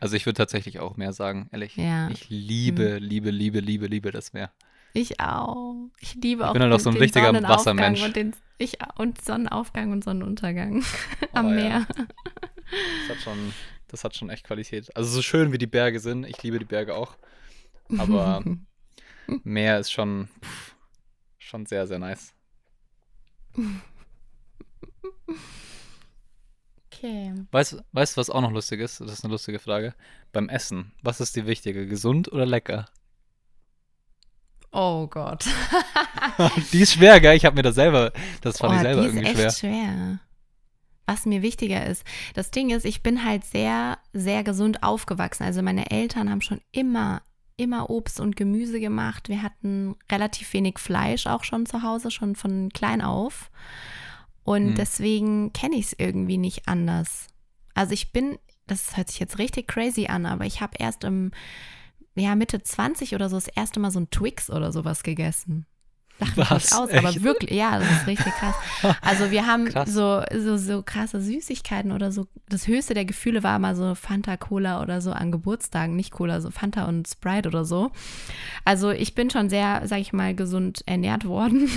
Also 0.00 0.14
ich 0.16 0.26
würde 0.26 0.36
tatsächlich 0.36 0.78
auch 0.78 0.96
mehr 0.96 1.12
sagen, 1.12 1.48
ehrlich. 1.52 1.76
Ja. 1.76 2.08
Ich 2.10 2.28
liebe, 2.28 2.98
liebe, 2.98 3.30
liebe, 3.30 3.60
liebe, 3.60 3.86
liebe 3.86 4.10
das 4.12 4.32
Meer. 4.32 4.52
Ich 4.92 5.20
auch. 5.20 5.74
Ich 6.00 6.14
liebe 6.14 6.42
Ich 6.42 6.48
auch 6.48 6.52
bin 6.52 6.62
halt 6.62 6.72
auch 6.72 6.80
so 6.80 6.90
ein 6.90 6.96
richtiger 6.96 7.26
Sonnenaufgang 7.26 7.78
Wassermensch. 7.78 8.02
Und, 8.02 8.16
den, 8.16 8.32
ich, 8.58 8.78
und 8.96 9.22
Sonnenaufgang 9.24 9.92
und 9.92 10.04
Sonnenuntergang 10.04 10.82
am 11.32 11.46
Oh, 11.46 11.48
ja. 11.50 11.54
Meer. 11.54 11.86
Das 13.08 13.16
hat 13.16 13.22
schon, 13.22 13.52
das 13.88 14.04
hat 14.04 14.16
schon 14.16 14.30
echt 14.30 14.44
Qualität. 14.46 14.94
Also 14.96 15.10
so 15.10 15.22
schön 15.22 15.52
wie 15.52 15.58
die 15.58 15.66
Berge 15.66 15.98
sind, 16.00 16.24
ich 16.24 16.42
liebe 16.42 16.58
die 16.58 16.64
Berge 16.64 16.94
auch. 16.94 17.16
Aber 17.98 18.42
Meer 19.44 19.78
ist 19.80 19.92
schon, 19.92 20.28
pff, 20.42 20.74
schon 21.38 21.66
sehr, 21.66 21.86
sehr 21.86 21.98
nice. 21.98 22.32
Okay. 26.86 27.34
Weißt 27.50 27.72
du, 27.72 27.82
was 27.92 28.30
auch 28.30 28.40
noch 28.40 28.52
lustig 28.52 28.80
ist? 28.80 29.00
Das 29.00 29.12
ist 29.12 29.24
eine 29.24 29.32
lustige 29.32 29.58
Frage. 29.58 29.94
Beim 30.32 30.48
Essen, 30.48 30.92
was 31.02 31.20
ist 31.20 31.36
die 31.36 31.46
wichtige? 31.46 31.86
Gesund 31.86 32.30
oder 32.32 32.46
lecker? 32.46 32.86
Oh 34.72 35.06
Gott. 35.06 35.44
die 36.72 36.82
ist 36.82 36.92
schwer, 36.94 37.20
gell? 37.20 37.36
Ich 37.36 37.44
habe 37.44 37.56
mir 37.56 37.62
das 37.62 37.76
selber, 37.76 38.12
das 38.42 38.58
fand 38.58 38.74
oh, 38.74 38.76
ich 38.76 38.82
selber 38.82 39.00
die 39.02 39.08
ist 39.08 39.14
irgendwie 39.14 39.42
echt 39.42 39.58
schwer. 39.58 39.72
schwer. 39.72 40.18
Was 41.06 41.24
mir 41.24 41.40
wichtiger 41.40 41.86
ist. 41.86 42.04
Das 42.34 42.50
Ding 42.50 42.70
ist, 42.70 42.84
ich 42.84 43.02
bin 43.02 43.24
halt 43.24 43.44
sehr, 43.44 43.98
sehr 44.12 44.42
gesund 44.42 44.82
aufgewachsen. 44.82 45.44
Also 45.44 45.62
meine 45.62 45.90
Eltern 45.90 46.30
haben 46.30 46.42
schon 46.42 46.60
immer, 46.72 47.22
immer 47.56 47.90
Obst 47.90 48.20
und 48.20 48.36
Gemüse 48.36 48.80
gemacht. 48.80 49.28
Wir 49.28 49.42
hatten 49.42 49.96
relativ 50.10 50.52
wenig 50.52 50.78
Fleisch 50.78 51.26
auch 51.26 51.44
schon 51.44 51.66
zu 51.66 51.82
Hause, 51.82 52.10
schon 52.10 52.36
von 52.36 52.68
klein 52.70 53.00
auf. 53.00 53.50
Und 54.44 54.68
Hm. 54.68 54.74
deswegen 54.76 55.52
kenne 55.52 55.76
ich 55.76 55.86
es 55.86 55.96
irgendwie 55.98 56.38
nicht 56.38 56.68
anders. 56.68 57.26
Also 57.74 57.92
ich 57.94 58.12
bin, 58.12 58.38
das 58.66 58.96
hört 58.96 59.08
sich 59.10 59.18
jetzt 59.20 59.38
richtig 59.38 59.68
crazy 59.68 60.06
an, 60.06 60.26
aber 60.26 60.44
ich 60.44 60.60
habe 60.60 60.76
erst 60.78 61.04
im, 61.04 61.30
ja, 62.14 62.34
Mitte 62.34 62.62
20 62.62 63.14
oder 63.14 63.28
so 63.28 63.36
das 63.36 63.48
erste 63.48 63.80
Mal 63.80 63.90
so 63.90 64.00
ein 64.00 64.10
Twix 64.10 64.50
oder 64.50 64.72
sowas 64.72 65.02
gegessen. 65.02 65.66
Lach 66.18 66.36
mich 66.36 66.50
Was? 66.50 66.64
nicht 66.64 66.74
aus, 66.74 66.90
Echt? 66.90 67.04
aber 67.04 67.22
wirklich, 67.22 67.50
ja, 67.50 67.78
das 67.78 67.90
ist 67.90 68.06
richtig 68.06 68.32
krass. 68.34 68.54
Also 69.02 69.30
wir 69.30 69.46
haben 69.46 69.68
so, 69.86 70.22
so, 70.34 70.56
so 70.56 70.82
krasse 70.82 71.20
Süßigkeiten 71.20 71.92
oder 71.92 72.10
so. 72.12 72.26
Das 72.48 72.66
höchste 72.66 72.94
der 72.94 73.04
Gefühle 73.04 73.42
war 73.42 73.58
mal 73.58 73.76
so 73.76 73.94
Fanta 73.94 74.36
Cola 74.36 74.82
oder 74.82 75.00
so 75.00 75.12
an 75.12 75.30
Geburtstagen, 75.30 75.94
nicht 75.94 76.12
Cola, 76.12 76.40
so 76.40 76.50
Fanta 76.50 76.84
und 76.86 77.06
Sprite 77.06 77.48
oder 77.48 77.64
so. 77.64 77.90
Also 78.64 78.90
ich 78.90 79.14
bin 79.14 79.30
schon 79.30 79.50
sehr, 79.50 79.82
sag 79.84 80.00
ich 80.00 80.12
mal, 80.12 80.34
gesund 80.34 80.82
ernährt 80.86 81.26
worden. 81.26 81.68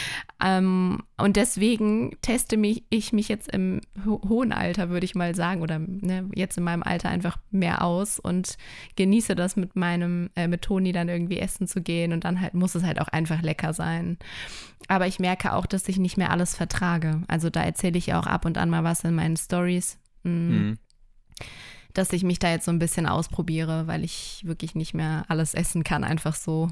ähm, 0.44 1.02
und 1.18 1.36
deswegen 1.36 2.16
teste 2.22 2.56
mich, 2.56 2.84
ich 2.90 3.12
mich 3.12 3.28
jetzt 3.28 3.52
im 3.52 3.80
ho 4.06 4.20
hohen 4.28 4.52
Alter, 4.52 4.88
würde 4.88 5.04
ich 5.04 5.14
mal 5.14 5.34
sagen, 5.34 5.62
oder 5.62 5.78
ne, 5.78 6.28
jetzt 6.34 6.56
in 6.56 6.64
meinem 6.64 6.82
Alter 6.82 7.08
einfach 7.08 7.36
mehr 7.50 7.82
aus 7.82 8.18
und 8.18 8.56
genieße 8.96 9.34
das 9.34 9.56
mit 9.56 9.76
meinem, 9.76 10.30
äh, 10.36 10.46
mit 10.46 10.62
Toni 10.62 10.92
dann 10.92 11.08
irgendwie 11.08 11.38
essen 11.38 11.66
zu 11.66 11.82
gehen 11.82 12.12
und 12.12 12.24
dann 12.24 12.40
halt 12.40 12.54
muss 12.54 12.74
es 12.74 12.84
halt 12.84 13.00
auch 13.00 13.08
einfach 13.08 13.42
lecker 13.42 13.72
sein. 13.72 14.16
Aber 14.86 15.06
ich 15.06 15.18
merke 15.18 15.54
auch, 15.54 15.66
dass 15.66 15.88
ich 15.88 15.98
nicht 15.98 16.16
mehr 16.16 16.30
alles 16.30 16.54
vertrage. 16.54 17.22
Also 17.26 17.50
da 17.50 17.62
erzähle 17.62 17.98
ich 17.98 18.06
ja 18.06 18.20
auch 18.20 18.26
ab 18.26 18.44
und 18.44 18.56
an 18.56 18.70
mal 18.70 18.84
was 18.84 19.04
in 19.04 19.14
meinen 19.14 19.36
Stories, 19.36 19.98
Mhm. 20.24 20.78
Dass 21.94 22.12
ich 22.12 22.22
mich 22.22 22.38
da 22.38 22.50
jetzt 22.50 22.64
so 22.66 22.70
ein 22.70 22.78
bisschen 22.78 23.06
ausprobiere, 23.06 23.86
weil 23.86 24.04
ich 24.04 24.42
wirklich 24.44 24.74
nicht 24.74 24.94
mehr 24.94 25.24
alles 25.28 25.54
essen 25.54 25.84
kann, 25.84 26.04
einfach 26.04 26.34
so. 26.34 26.68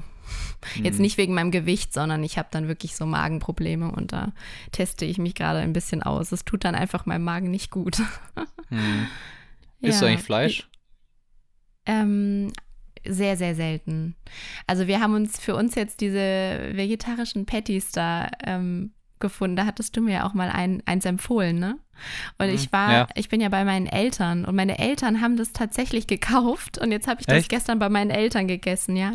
Jetzt 0.75 0.95
Mhm. 0.97 1.01
nicht 1.03 1.17
wegen 1.17 1.33
meinem 1.33 1.51
Gewicht, 1.51 1.93
sondern 1.93 2.23
ich 2.23 2.37
habe 2.37 2.49
dann 2.51 2.67
wirklich 2.67 2.95
so 2.95 3.05
Magenprobleme 3.05 3.89
und 3.91 4.11
da 4.11 4.33
teste 4.71 5.05
ich 5.05 5.17
mich 5.17 5.35
gerade 5.35 5.59
ein 5.59 5.73
bisschen 5.73 6.03
aus. 6.03 6.31
Es 6.31 6.43
tut 6.45 6.65
dann 6.65 6.75
einfach 6.75 7.05
meinem 7.05 7.23
Magen 7.23 7.49
nicht 7.51 7.71
gut. 7.71 7.99
Mhm. 8.69 9.07
Isst 9.81 10.01
du 10.01 10.05
Ja. 10.05 10.11
eigentlich 10.11 10.25
Fleisch? 10.25 10.69
Ähm, 11.85 12.51
sehr, 13.05 13.37
sehr 13.37 13.55
selten. 13.55 14.15
Also 14.65 14.87
wir 14.87 14.99
haben 14.99 15.13
uns 15.15 15.39
für 15.39 15.55
uns 15.55 15.75
jetzt 15.75 16.01
diese 16.01 16.19
vegetarischen 16.73 17.45
Patties 17.45 17.91
da 17.91 18.29
ähm, 18.43 18.91
gefunden. 19.19 19.55
Da 19.55 19.65
hattest 19.65 19.95
du 19.97 20.01
mir 20.01 20.13
ja 20.15 20.27
auch 20.27 20.33
mal 20.33 20.49
ein, 20.49 20.81
eins 20.85 21.05
empfohlen, 21.05 21.59
ne? 21.59 21.77
Und 22.37 22.47
Mhm, 22.47 22.53
ich 22.53 22.71
war, 22.71 22.91
ja. 22.91 23.07
ich 23.15 23.29
bin 23.29 23.41
ja 23.41 23.49
bei 23.49 23.65
meinen 23.65 23.87
Eltern 23.87 24.45
und 24.45 24.55
meine 24.55 24.77
Eltern 24.79 25.21
haben 25.21 25.35
das 25.37 25.51
tatsächlich 25.53 26.05
gekauft 26.07 26.77
und 26.77 26.91
jetzt 26.91 27.07
habe 27.07 27.21
ich 27.21 27.27
das 27.27 27.37
Echt? 27.39 27.49
gestern 27.49 27.79
bei 27.79 27.89
meinen 27.89 28.11
Eltern 28.11 28.47
gegessen, 28.47 28.95
ja. 28.95 29.13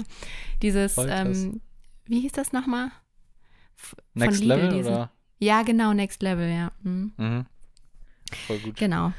Dieses, 0.63 0.97
ähm, 0.99 1.61
wie 2.07 2.21
hieß 2.21 2.33
das 2.33 2.53
nochmal? 2.53 2.91
F- 3.79 3.97
Next 4.15 4.41
Lidl, 4.41 4.49
Level 4.49 4.77
diese- 4.79 4.91
oder? 4.91 5.11
Ja, 5.39 5.63
genau, 5.63 5.93
Next 5.93 6.23
Level, 6.23 6.49
ja. 6.51 6.73
Mhm. 6.83 7.13
Mhm. 7.17 7.47
Voll 8.47 8.59
gut. 8.61 8.77
Genau. 8.77 9.13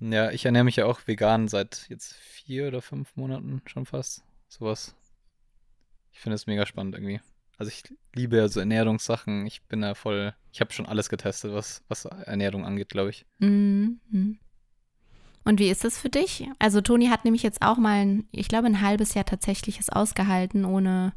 Ja, 0.00 0.30
ich 0.30 0.44
ernähre 0.44 0.64
mich 0.64 0.76
ja 0.76 0.86
auch 0.86 1.00
vegan 1.06 1.48
seit 1.48 1.86
jetzt 1.88 2.14
vier 2.14 2.68
oder 2.68 2.80
fünf 2.82 3.16
Monaten 3.16 3.62
schon 3.66 3.84
fast. 3.86 4.22
Sowas. 4.48 4.94
Ich 6.12 6.20
finde 6.20 6.36
es 6.36 6.46
mega 6.46 6.66
spannend 6.66 6.94
irgendwie. 6.94 7.20
Also 7.58 7.70
ich 7.72 7.82
liebe 8.14 8.36
ja 8.36 8.48
so 8.48 8.60
Ernährungssachen. 8.60 9.44
Ich 9.46 9.62
bin 9.64 9.80
da 9.82 9.94
voll, 9.94 10.32
ich 10.52 10.60
habe 10.60 10.72
schon 10.72 10.86
alles 10.86 11.08
getestet, 11.08 11.52
was, 11.52 11.82
was 11.88 12.04
Ernährung 12.04 12.64
angeht, 12.64 12.88
glaube 12.88 13.10
ich. 13.10 13.26
Mhm. 13.38 14.00
mhm. 14.10 14.38
Und 15.44 15.60
wie 15.60 15.70
ist 15.70 15.82
das 15.82 15.98
für 15.98 16.10
dich? 16.10 16.46
Also 16.58 16.82
Toni 16.82 17.06
hat 17.06 17.24
nämlich 17.24 17.42
jetzt 17.42 17.62
auch 17.62 17.78
mal, 17.78 18.04
ein, 18.04 18.28
ich 18.32 18.48
glaube, 18.48 18.66
ein 18.66 18.82
halbes 18.82 19.14
Jahr 19.14 19.24
tatsächlich 19.24 19.80
es 19.80 19.88
ausgehalten 19.88 20.66
ohne, 20.66 21.14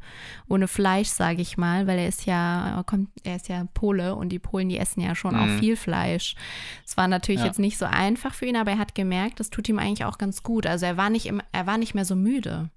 ohne 0.48 0.68
Fleisch, 0.68 1.08
sage 1.08 1.42
ich 1.42 1.58
mal, 1.58 1.86
weil 1.86 1.98
er 1.98 2.08
ist 2.08 2.24
ja, 2.24 2.76
er 2.78 2.82
kommt, 2.84 3.10
er 3.24 3.36
ist 3.36 3.48
ja 3.50 3.66
Pole 3.74 4.14
und 4.14 4.30
die 4.30 4.38
Polen, 4.38 4.70
die 4.70 4.78
essen 4.78 5.02
ja 5.02 5.14
schon 5.14 5.36
auch 5.36 5.44
Mhm. 5.48 5.58
viel 5.58 5.76
Fleisch. 5.76 6.34
Es 6.82 6.96
war 6.96 7.08
natürlich 7.08 7.42
Ja. 7.42 7.48
jetzt 7.48 7.58
nicht 7.58 7.76
so 7.76 7.84
einfach 7.84 8.32
für 8.32 8.46
ihn, 8.46 8.56
aber 8.56 8.70
er 8.70 8.78
hat 8.78 8.94
gemerkt, 8.94 9.38
das 9.38 9.50
tut 9.50 9.68
ihm 9.68 9.78
eigentlich 9.78 10.06
auch 10.06 10.16
ganz 10.16 10.42
gut. 10.42 10.66
Also 10.66 10.86
er 10.86 10.96
war 10.96 11.10
nicht, 11.10 11.26
im, 11.26 11.42
er 11.52 11.66
war 11.66 11.76
nicht 11.76 11.92
mehr 11.94 12.06
so 12.06 12.16
müde. 12.16 12.70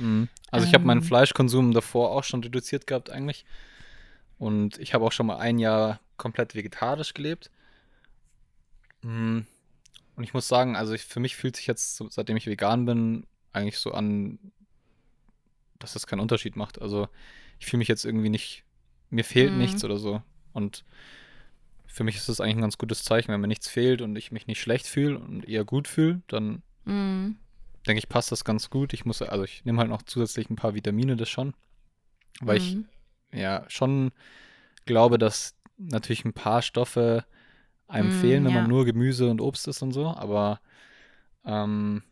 Mhm. 0.00 0.28
Also 0.50 0.66
ich 0.66 0.74
habe 0.74 0.84
meinen 0.84 1.02
Ähm. 1.02 1.06
Fleischkonsum 1.06 1.72
davor 1.72 2.10
auch 2.10 2.24
schon 2.24 2.42
reduziert 2.42 2.86
gehabt 2.86 3.10
eigentlich. 3.10 3.44
Und 4.38 4.78
ich 4.78 4.94
habe 4.94 5.04
auch 5.04 5.12
schon 5.12 5.26
mal 5.26 5.36
ein 5.36 5.58
Jahr 5.58 6.00
komplett 6.16 6.54
vegetarisch 6.54 7.14
gelebt. 7.14 7.50
Mm. 9.02 9.40
Und 10.16 10.24
ich 10.24 10.34
muss 10.34 10.48
sagen, 10.48 10.76
also 10.76 10.92
ich, 10.92 11.04
für 11.04 11.20
mich 11.20 11.36
fühlt 11.36 11.56
sich 11.56 11.66
jetzt, 11.66 12.02
seitdem 12.10 12.36
ich 12.36 12.46
vegan 12.46 12.84
bin, 12.84 13.26
eigentlich 13.52 13.78
so 13.78 13.92
an, 13.92 14.38
dass 15.78 15.92
das 15.94 16.06
keinen 16.06 16.20
Unterschied 16.20 16.56
macht. 16.56 16.80
Also 16.80 17.08
ich 17.58 17.66
fühle 17.66 17.78
mich 17.78 17.88
jetzt 17.88 18.04
irgendwie 18.04 18.28
nicht, 18.28 18.64
mir 19.10 19.24
fehlt 19.24 19.52
Mhm. 19.52 19.58
nichts 19.58 19.84
oder 19.84 19.96
so. 19.98 20.22
Und 20.52 20.84
für 21.86 22.04
mich 22.04 22.16
ist 22.16 22.28
das 22.28 22.40
eigentlich 22.40 22.56
ein 22.56 22.62
ganz 22.62 22.78
gutes 22.78 23.02
Zeichen, 23.02 23.32
wenn 23.32 23.40
mir 23.40 23.48
nichts 23.48 23.68
fehlt 23.68 24.02
und 24.02 24.16
ich 24.16 24.30
mich 24.30 24.46
nicht 24.46 24.60
schlecht 24.60 24.86
fühle 24.86 25.18
und 25.18 25.48
eher 25.48 25.64
gut 25.64 25.88
fühle, 25.88 26.22
dann 26.28 26.62
Mm, 26.86 27.32
denke 27.86 27.98
ich, 27.98 28.08
passt 28.08 28.32
das 28.32 28.44
ganz 28.44 28.70
gut. 28.70 28.92
Ich 28.92 29.04
muss, 29.04 29.22
also 29.22 29.44
ich 29.44 29.64
nehme 29.64 29.78
halt 29.78 29.90
noch 29.90 30.02
zusätzlich 30.02 30.50
ein 30.50 30.56
paar 30.56 30.74
Vitamine, 30.74 31.16
das 31.16 31.28
schon. 31.28 31.54
Weil 32.40 32.58
ich 32.58 32.76
mm, 32.76 32.84
ja 33.32 33.64
schon 33.68 34.12
glaube, 34.86 35.18
dass 35.18 35.54
natürlich 35.78 36.24
ein 36.24 36.32
paar 36.32 36.62
Stoffe 36.62 37.24
einem 37.88 38.10
Mm, 38.10 38.10
fehlen, 38.10 38.44
wenn 38.44 38.52
ja. 38.52 38.60
man 38.60 38.68
nur 38.68 38.84
Gemüse 38.84 39.30
und 39.30 39.40
Obst 39.40 39.68
isst 39.68 39.82
und 39.82 39.92
so. 39.92 40.08
Aber 40.08 40.60
ähm, 41.44 42.02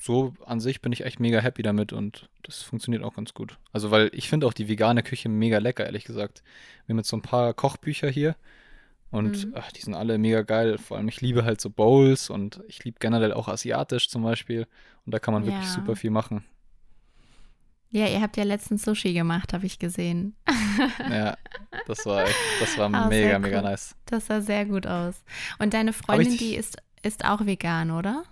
so 0.00 0.34
an 0.44 0.60
sich 0.60 0.80
bin 0.82 0.92
ich 0.92 1.04
echt 1.04 1.20
mega 1.20 1.40
happy 1.40 1.62
damit 1.62 1.92
und 1.92 2.28
das 2.42 2.62
funktioniert 2.62 3.02
auch 3.02 3.14
ganz 3.14 3.34
gut. 3.34 3.58
Also, 3.72 3.90
weil 3.90 4.10
ich 4.12 4.28
finde 4.28 4.46
auch 4.46 4.52
die 4.52 4.68
vegane 4.68 5.02
Küche 5.02 5.28
mega 5.28 5.58
lecker, 5.58 5.84
ehrlich 5.86 6.04
gesagt. 6.04 6.42
Wir 6.86 6.92
haben 6.94 6.98
jetzt 6.98 7.08
so 7.08 7.16
ein 7.16 7.22
paar 7.22 7.54
Kochbücher 7.54 8.08
hier 8.10 8.36
und 9.10 9.46
Mhm. 9.46 9.52
ach, 9.56 9.70
die 9.72 9.80
sind 9.80 9.94
alle 9.94 10.18
mega 10.18 10.42
geil. 10.42 10.78
Vor 10.78 10.96
allem, 10.96 11.08
ich 11.08 11.20
liebe 11.20 11.44
halt 11.44 11.60
so 11.60 11.70
Bowls 11.70 12.28
und 12.30 12.60
ich 12.68 12.84
liebe 12.84 12.98
generell 13.00 13.32
auch 13.32 13.48
asiatisch 13.48 14.08
zum 14.08 14.22
Beispiel. 14.22 14.66
Und 15.04 15.12
da 15.14 15.18
kann 15.18 15.32
man 15.34 15.44
wirklich 15.46 15.64
Ja. 15.64 15.70
super 15.70 15.96
viel 15.96 16.10
machen. 16.10 16.44
Ja, 17.90 18.06
ihr 18.08 18.20
habt 18.20 18.36
ja 18.36 18.42
letztens 18.44 18.82
Sushi 18.82 19.12
gemacht, 19.14 19.52
habe 19.52 19.64
ich 19.66 19.78
gesehen. 19.78 20.34
Ja, 21.10 21.36
das 21.86 22.04
war 22.04 22.24
echt, 22.24 22.36
das 22.60 22.76
war 22.78 22.86
Ah, 22.94 23.08
mega, 23.08 23.38
mega 23.38 23.58
cool. 23.58 23.64
nice. 23.64 23.94
Das 24.06 24.26
sah 24.26 24.40
sehr 24.40 24.66
gut 24.66 24.86
aus. 24.86 25.22
Und 25.58 25.72
deine 25.72 25.92
Freundin, 25.92 26.36
die 26.36 26.54
ist, 26.56 26.76
ist 27.02 27.24
auch 27.24 27.46
vegan, 27.46 27.90
oder? 27.92 28.24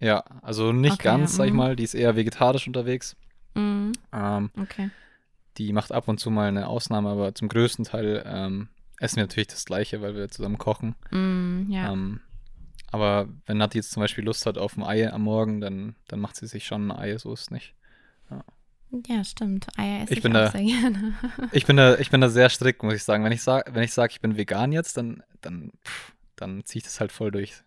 Ja, 0.00 0.22
also 0.42 0.72
nicht 0.72 0.94
Okay, 0.94 1.02
ganz, 1.04 1.34
sag 1.36 1.46
ich 1.46 1.52
mhm. 1.52 1.56
mal. 1.58 1.76
Die 1.76 1.82
ist 1.82 1.94
eher 1.94 2.14
vegetarisch 2.14 2.66
unterwegs. 2.66 3.16
Mm, 3.54 3.92
Ähm, 4.12 4.50
okay. 4.60 4.90
die 5.56 5.72
macht 5.72 5.90
ab 5.90 6.06
und 6.06 6.20
zu 6.20 6.30
mal 6.30 6.46
eine 6.48 6.68
Ausnahme, 6.68 7.08
aber 7.08 7.34
zum 7.34 7.48
größten 7.48 7.84
Teil 7.86 8.22
ähm, 8.26 8.68
essen 9.00 9.16
wir 9.16 9.24
natürlich 9.24 9.48
das 9.48 9.64
Gleiche, 9.64 10.00
weil 10.02 10.14
wir 10.14 10.28
zusammen 10.28 10.58
kochen. 10.58 10.94
Mm, 11.10 11.70
ja. 11.70 11.92
Ähm, 11.92 12.20
aber 12.90 13.28
wenn 13.46 13.58
Nati 13.58 13.78
jetzt 13.78 13.90
zum 13.92 14.00
Beispiel 14.02 14.24
Lust 14.24 14.46
hat 14.46 14.56
auf 14.58 14.76
ein 14.76 14.82
Ei 14.82 15.12
am 15.12 15.22
Morgen, 15.22 15.60
dann, 15.60 15.94
dann 16.08 16.20
macht 16.20 16.36
sie 16.36 16.46
sich 16.46 16.64
schon 16.66 16.90
ein 16.90 16.96
Ei, 16.98 17.18
so 17.18 17.32
ist 17.34 17.42
es 17.42 17.50
nicht. 17.50 17.74
ja, 19.06 19.22
stimmt. 19.24 19.66
Eier 19.76 20.04
esse 20.04 20.12
ich 20.14 20.18
ich, 20.18 20.22
bin 20.22 20.32
auch 20.34 20.40
da- 20.40 20.50
sehr 20.50 20.62
gerne. 20.64 21.12
Ich 21.52 21.66
bin 21.66 21.76
da, 21.76 21.98
ich 21.98 22.10
bin 22.10 22.20
da 22.22 22.28
sehr 22.30 22.48
strikt, 22.48 22.82
muss 22.82 22.94
ich 22.94 23.04
sagen. 23.04 23.24
Wenn 23.24 23.32
ich 23.32 23.42
sage, 23.42 23.74
wenn 23.74 23.82
ich 23.82 23.92
sage, 23.92 24.12
ich 24.12 24.20
bin 24.20 24.36
vegan 24.38 24.72
jetzt, 24.72 24.96
dann, 24.96 25.22
dann, 25.42 25.72
pff, 25.84 26.12
dann 26.36 26.64
ziehe 26.64 26.78
ich 26.80 26.84
das 26.84 26.98
halt 27.00 27.12
voll 27.12 27.30
durch. 27.30 27.62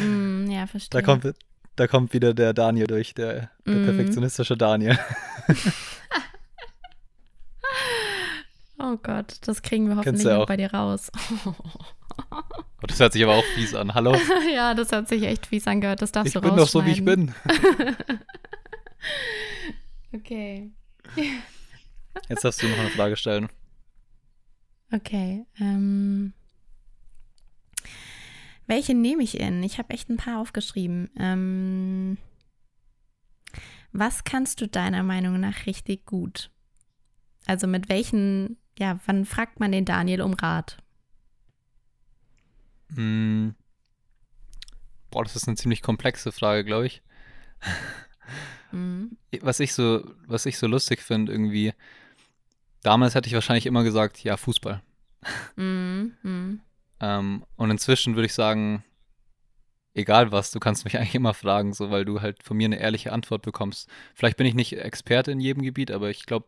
mm, 0.00 0.50
ja, 0.50 0.66
verstehe. 0.66 1.00
Da 1.00 1.02
kommt, 1.06 1.32
da 1.76 1.86
kommt 1.86 2.12
wieder 2.12 2.34
der 2.34 2.52
Daniel 2.52 2.86
durch, 2.88 3.14
der, 3.14 3.50
der 3.64 3.74
Mhm. 3.74 3.84
perfektionistische 3.84 4.56
Daniel. 4.56 4.98
Oh 8.78 8.96
Gott, 9.02 9.38
das 9.42 9.62
kriegen 9.62 9.88
wir 9.88 9.96
hoffentlich 9.96 10.26
auch. 10.28 10.46
bei 10.46 10.56
dir 10.56 10.72
raus. 10.72 11.10
Oh, 12.82 12.86
das 12.86 12.98
hört 12.98 13.12
sich 13.12 13.22
aber 13.24 13.34
auch 13.34 13.44
fies 13.54 13.74
an. 13.74 13.92
Hallo? 13.94 14.14
ja, 14.54 14.72
das 14.72 14.90
hat 14.90 15.06
sich 15.08 15.22
echt 15.24 15.46
fies 15.46 15.66
angehört. 15.66 16.00
Das 16.00 16.12
darfst 16.12 16.28
Ich 16.28 16.40
du 16.40 16.40
bin 16.40 16.56
doch 16.56 16.68
so, 16.68 16.84
wie 16.86 16.92
ich 16.92 17.04
bin. 17.04 17.34
Okay. 20.12 20.70
Jetzt 22.28 22.44
darfst 22.44 22.62
du 22.62 22.68
noch 22.68 22.78
eine 22.78 22.88
Frage 22.90 23.16
stellen. 23.16 23.48
Okay. 24.92 25.44
Ähm, 25.60 26.32
welche 28.66 28.94
nehme 28.94 29.22
ich 29.22 29.38
in? 29.38 29.62
Ich 29.62 29.78
habe 29.78 29.90
echt 29.90 30.08
ein 30.08 30.16
paar 30.16 30.40
aufgeschrieben. 30.40 31.10
Ähm, 31.18 32.16
was 33.92 34.24
kannst 34.24 34.60
du 34.60 34.68
deiner 34.68 35.02
Meinung 35.02 35.38
nach 35.38 35.66
richtig 35.66 36.06
gut? 36.06 36.50
Also 37.46 37.66
mit 37.66 37.88
welchen, 37.88 38.56
ja, 38.78 38.98
wann 39.06 39.24
fragt 39.24 39.60
man 39.60 39.72
den 39.72 39.84
Daniel 39.84 40.22
um 40.22 40.34
Rat? 40.34 40.76
Hm. 42.94 43.54
Boah, 45.10 45.24
das 45.24 45.36
ist 45.36 45.48
eine 45.48 45.56
ziemlich 45.56 45.82
komplexe 45.82 46.32
Frage, 46.32 46.64
glaube 46.64 46.86
ich. 46.86 47.02
Mhm. 48.72 49.16
Was 49.40 49.60
ich 49.60 49.72
so, 49.72 50.04
was 50.26 50.46
ich 50.46 50.58
so 50.58 50.66
lustig 50.66 51.00
finde, 51.00 51.32
irgendwie, 51.32 51.72
damals 52.82 53.14
hätte 53.14 53.28
ich 53.28 53.34
wahrscheinlich 53.34 53.66
immer 53.66 53.84
gesagt, 53.84 54.22
ja, 54.22 54.36
Fußball. 54.36 54.82
Mhm. 55.56 56.14
Mhm. 56.22 56.60
Ähm, 57.00 57.44
und 57.56 57.70
inzwischen 57.70 58.14
würde 58.14 58.26
ich 58.26 58.34
sagen, 58.34 58.84
egal 59.94 60.32
was, 60.32 60.50
du 60.50 60.60
kannst 60.60 60.84
mich 60.84 60.96
eigentlich 60.98 61.14
immer 61.14 61.34
fragen, 61.34 61.72
so, 61.72 61.90
weil 61.90 62.04
du 62.04 62.20
halt 62.20 62.42
von 62.42 62.56
mir 62.56 62.66
eine 62.66 62.78
ehrliche 62.78 63.12
Antwort 63.12 63.42
bekommst. 63.42 63.88
Vielleicht 64.14 64.36
bin 64.36 64.46
ich 64.46 64.54
nicht 64.54 64.72
Experte 64.74 65.32
in 65.32 65.40
jedem 65.40 65.62
Gebiet, 65.62 65.90
aber 65.90 66.10
ich 66.10 66.26
glaube, 66.26 66.46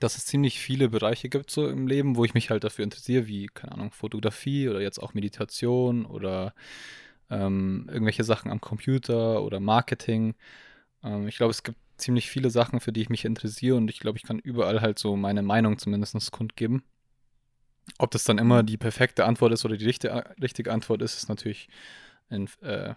dass 0.00 0.16
es 0.16 0.26
ziemlich 0.26 0.60
viele 0.60 0.88
Bereiche 0.88 1.28
gibt 1.28 1.50
so 1.50 1.68
im 1.68 1.86
Leben, 1.86 2.16
wo 2.16 2.24
ich 2.24 2.34
mich 2.34 2.50
halt 2.50 2.64
dafür 2.64 2.84
interessiere, 2.84 3.26
wie, 3.26 3.46
keine 3.46 3.72
Ahnung, 3.72 3.92
Fotografie 3.92 4.68
oder 4.68 4.80
jetzt 4.80 4.98
auch 4.98 5.14
Meditation 5.14 6.06
oder 6.06 6.54
ähm, 7.30 7.86
irgendwelche 7.88 8.24
Sachen 8.24 8.50
am 8.50 8.60
Computer 8.60 9.42
oder 9.42 9.60
Marketing. 9.60 10.34
Ähm, 11.02 11.28
ich 11.28 11.36
glaube, 11.36 11.50
es 11.50 11.62
gibt 11.62 11.78
ziemlich 11.96 12.30
viele 12.30 12.50
Sachen, 12.50 12.80
für 12.80 12.92
die 12.92 13.02
ich 13.02 13.08
mich 13.08 13.24
interessiere 13.24 13.76
und 13.76 13.88
ich 13.88 14.00
glaube, 14.00 14.18
ich 14.18 14.24
kann 14.24 14.38
überall 14.38 14.80
halt 14.80 14.98
so 14.98 15.16
meine 15.16 15.42
Meinung 15.42 15.78
zumindest 15.78 16.30
kundgeben. 16.30 16.82
Ob 17.98 18.10
das 18.10 18.24
dann 18.24 18.38
immer 18.38 18.62
die 18.62 18.76
perfekte 18.76 19.24
Antwort 19.24 19.52
ist 19.52 19.64
oder 19.64 19.76
die 19.76 19.84
richtige, 19.84 20.34
richtige 20.40 20.72
Antwort 20.72 21.02
ist, 21.02 21.16
ist 21.16 21.28
natürlich 21.28 21.68
in, 22.28 22.48
äh, 22.62 22.94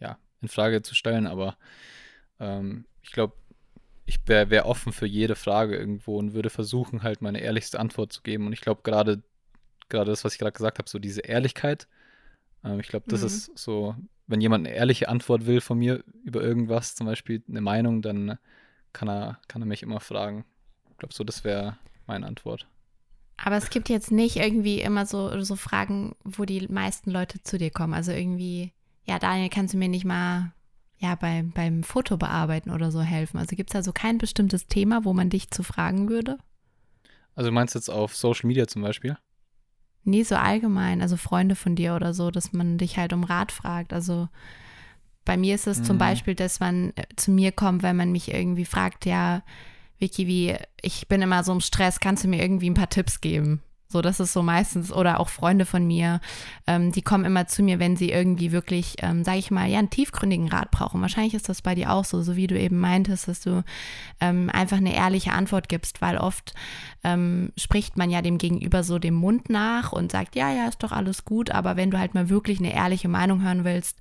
ja, 0.00 0.18
in 0.40 0.48
Frage 0.48 0.82
zu 0.82 0.94
stellen, 0.94 1.26
aber 1.26 1.56
ähm, 2.40 2.86
ich 3.02 3.12
glaube, 3.12 3.34
ich 4.06 4.20
wäre 4.26 4.50
wär 4.50 4.66
offen 4.66 4.92
für 4.92 5.06
jede 5.06 5.34
Frage 5.36 5.76
irgendwo 5.76 6.18
und 6.18 6.34
würde 6.34 6.50
versuchen, 6.50 7.02
halt 7.02 7.22
meine 7.22 7.40
ehrlichste 7.40 7.80
Antwort 7.80 8.12
zu 8.12 8.22
geben. 8.22 8.46
Und 8.46 8.52
ich 8.54 8.60
glaube, 8.62 8.82
gerade 8.84 9.22
gerade 9.88 10.10
das, 10.10 10.24
was 10.24 10.34
ich 10.34 10.38
gerade 10.40 10.52
gesagt 10.52 10.78
habe, 10.78 10.88
so 10.90 10.98
diese 10.98 11.22
Ehrlichkeit, 11.22 11.88
ähm, 12.64 12.80
ich 12.80 12.88
glaube, 12.88 13.06
das 13.08 13.22
Mhm. 13.22 13.26
ist 13.26 13.58
so, 13.58 13.96
wenn 14.26 14.40
jemand 14.40 14.66
eine 14.66 14.76
ehrliche 14.76 15.08
Antwort 15.08 15.46
will 15.46 15.60
von 15.60 15.78
mir 15.78 16.04
über 16.24 16.42
irgendwas, 16.42 16.94
zum 16.94 17.06
Beispiel 17.06 17.42
eine 17.48 17.60
Meinung, 17.60 18.02
dann 18.02 18.38
kann 18.92 19.08
er, 19.08 19.40
kann 19.48 19.62
er 19.62 19.66
mich 19.66 19.82
immer 19.82 20.00
fragen. 20.00 20.44
Ich 20.92 20.98
glaube, 20.98 21.14
so, 21.14 21.24
das 21.24 21.44
wäre 21.44 21.78
meine 22.06 22.26
Antwort. 22.26 22.68
Aber 23.36 23.56
es 23.56 23.70
gibt 23.70 23.88
jetzt 23.88 24.10
nicht 24.10 24.36
irgendwie 24.36 24.80
immer 24.80 25.04
so, 25.06 25.42
so 25.42 25.56
Fragen, 25.56 26.16
wo 26.24 26.44
die 26.44 26.66
meisten 26.68 27.10
Leute 27.10 27.42
zu 27.42 27.58
dir 27.58 27.70
kommen. 27.70 27.94
Also 27.94 28.12
irgendwie, 28.12 28.72
ja, 29.04 29.18
Daniel, 29.18 29.50
kannst 29.50 29.74
du 29.74 29.78
mir 29.78 29.88
nicht 29.88 30.04
mal 30.04 30.52
ja, 30.98 31.14
beim, 31.14 31.50
beim 31.50 31.82
Foto 31.82 32.16
bearbeiten 32.16 32.70
oder 32.70 32.90
so 32.90 33.00
helfen? 33.02 33.38
Also 33.38 33.56
gibt 33.56 33.70
es 33.70 33.74
da 33.74 33.82
so 33.82 33.92
kein 33.92 34.18
bestimmtes 34.18 34.66
Thema, 34.66 35.04
wo 35.04 35.12
man 35.12 35.30
dich 35.30 35.50
zu 35.50 35.62
fragen 35.62 36.08
würde? 36.08 36.38
Also 37.34 37.50
du 37.50 37.54
meinst 37.54 37.74
jetzt 37.74 37.90
auf 37.90 38.16
Social 38.16 38.46
Media 38.46 38.66
zum 38.66 38.82
Beispiel? 38.82 39.18
Nee, 40.04 40.22
so 40.22 40.36
allgemein, 40.36 41.02
also 41.02 41.16
Freunde 41.16 41.56
von 41.56 41.74
dir 41.76 41.94
oder 41.96 42.14
so, 42.14 42.30
dass 42.30 42.52
man 42.52 42.78
dich 42.78 42.96
halt 42.96 43.12
um 43.12 43.24
Rat 43.24 43.52
fragt. 43.52 43.92
Also 43.92 44.28
bei 45.24 45.36
mir 45.36 45.54
ist 45.54 45.66
es 45.66 45.82
zum 45.82 45.96
Mhm. 45.96 46.00
Beispiel, 46.00 46.34
dass 46.34 46.60
man 46.60 46.92
äh, 46.96 47.02
zu 47.16 47.30
mir 47.30 47.52
kommt, 47.52 47.82
wenn 47.82 47.96
man 47.96 48.12
mich 48.12 48.32
irgendwie 48.32 48.64
fragt, 48.64 49.04
ja, 49.04 49.42
Vicky, 49.98 50.26
wie, 50.26 50.54
ich 50.80 51.08
bin 51.08 51.20
immer 51.22 51.42
so 51.42 51.52
im 51.52 51.60
Stress, 51.60 52.00
kannst 52.00 52.24
du 52.24 52.28
mir 52.28 52.40
irgendwie 52.40 52.70
ein 52.70 52.74
paar 52.74 52.88
Tipps 52.88 53.20
geben? 53.20 53.62
So, 53.88 54.02
das 54.02 54.18
ist 54.18 54.32
so 54.32 54.42
meistens, 54.42 54.92
oder 54.92 55.20
auch 55.20 55.28
Freunde 55.28 55.64
von 55.64 55.86
mir, 55.86 56.20
ähm, 56.66 56.90
die 56.90 57.02
kommen 57.02 57.24
immer 57.24 57.46
zu 57.46 57.62
mir, 57.62 57.78
wenn 57.78 57.96
sie 57.96 58.10
irgendwie 58.10 58.50
wirklich, 58.50 58.96
ähm, 58.98 59.22
sage 59.22 59.38
ich 59.38 59.50
mal, 59.52 59.68
ja, 59.68 59.78
einen 59.78 59.90
tiefgründigen 59.90 60.48
Rat 60.48 60.72
brauchen. 60.72 61.00
Wahrscheinlich 61.00 61.34
ist 61.34 61.48
das 61.48 61.62
bei 61.62 61.74
dir 61.76 61.92
auch 61.92 62.04
so, 62.04 62.20
so 62.22 62.34
wie 62.34 62.48
du 62.48 62.58
eben 62.58 62.78
meintest, 62.80 63.28
dass 63.28 63.40
du 63.40 63.62
ähm, 64.20 64.50
einfach 64.52 64.78
eine 64.78 64.94
ehrliche 64.94 65.32
Antwort 65.32 65.68
gibst, 65.68 66.02
weil 66.02 66.18
oft 66.18 66.52
ähm, 67.04 67.52
spricht 67.56 67.96
man 67.96 68.10
ja 68.10 68.22
dem 68.22 68.38
Gegenüber 68.38 68.82
so 68.82 68.98
dem 68.98 69.14
Mund 69.14 69.50
nach 69.50 69.92
und 69.92 70.10
sagt, 70.10 70.34
ja, 70.34 70.50
ja, 70.52 70.66
ist 70.66 70.82
doch 70.82 70.92
alles 70.92 71.24
gut, 71.24 71.50
aber 71.50 71.76
wenn 71.76 71.92
du 71.92 71.98
halt 71.98 72.14
mal 72.14 72.28
wirklich 72.28 72.58
eine 72.58 72.74
ehrliche 72.74 73.08
Meinung 73.08 73.42
hören 73.42 73.64
willst, 73.64 74.00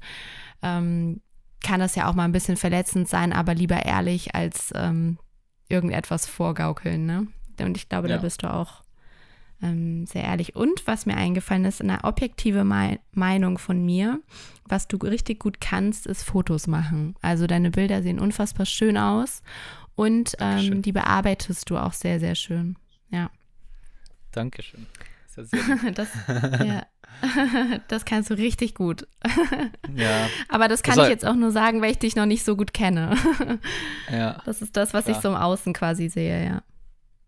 ähm, 0.63 1.21
kann 1.63 1.79
das 1.79 1.95
ja 1.95 2.09
auch 2.09 2.13
mal 2.15 2.25
ein 2.25 2.31
bisschen 2.31 2.57
verletzend 2.57 3.07
sein, 3.07 3.33
aber 3.33 3.53
lieber 3.53 3.85
ehrlich 3.85 4.33
als 4.33 4.71
ähm, 4.75 5.19
irgendetwas 5.69 6.25
vorgaukeln, 6.27 7.05
ne? 7.05 7.27
Und 7.59 7.77
ich 7.77 7.87
glaube, 7.87 8.07
da 8.07 8.15
Ja. 8.15 8.21
bist 8.21 8.43
du 8.43 8.53
auch 8.53 8.84
ähm, 9.61 10.05
sehr 10.05 10.23
ehrlich. 10.23 10.55
Und 10.55 10.85
was 10.85 11.05
mir 11.05 11.15
eingefallen 11.17 11.65
ist, 11.65 11.81
eine 11.81 12.03
objektive 12.03 12.63
Mei- 12.63 12.99
Meinung 13.13 13.57
von 13.57 13.83
mir, 13.85 14.21
was 14.67 14.87
du 14.87 14.97
richtig 14.97 15.39
gut 15.39 15.59
kannst, 15.61 16.05
ist 16.07 16.23
Fotos 16.23 16.67
machen. 16.67 17.15
Also 17.21 17.47
deine 17.47 17.71
Bilder 17.71 18.01
sehen 18.03 18.19
unfassbar 18.19 18.65
schön 18.65 18.97
aus 18.97 19.41
und 19.95 20.35
ähm, 20.39 20.81
die 20.81 20.91
bearbeitest 20.91 21.69
du 21.69 21.77
auch 21.77 21.93
sehr, 21.93 22.19
sehr 22.19 22.35
schön. 22.35 22.75
Ja. 23.09 23.29
Dankeschön. 24.31 24.85
Ist 25.35 25.53
ja. 25.53 25.91
Das, 25.93 26.09
ja, 26.65 26.83
das 27.87 28.05
kannst 28.05 28.29
du 28.29 28.33
richtig 28.35 28.73
gut. 28.75 29.07
Ja. 29.93 30.27
Aber 30.49 30.67
das 30.67 30.81
kann 30.83 30.95
Das 30.97 31.05
ich 31.05 31.11
jetzt 31.11 31.25
auch 31.25 31.35
nur 31.35 31.51
sagen, 31.51 31.81
weil 31.81 31.91
ich 31.91 31.99
dich 31.99 32.15
noch 32.15 32.25
nicht 32.25 32.43
so 32.43 32.55
gut 32.55 32.73
kenne. 32.73 33.15
Ja. 34.11 34.41
Das 34.45 34.61
ist 34.61 34.75
das, 34.77 34.93
was 34.93 35.05
ich 35.07 35.11
Klar. 35.19 35.21
so 35.21 35.29
im 35.29 35.35
Außen 35.35 35.73
quasi 35.73 36.09
sehe, 36.09 36.43
ja. 36.45 36.61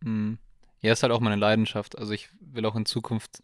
Mhm. 0.04 0.38
Ja, 0.82 0.94
ist 0.94 1.04
halt 1.04 1.12
auch 1.12 1.20
meine 1.20 1.36
Leidenschaft. 1.36 1.98
Also 1.98 2.14
ich 2.14 2.30
will 2.40 2.66
auch 2.66 2.76
in 2.76 2.86
Zukunft 2.86 3.42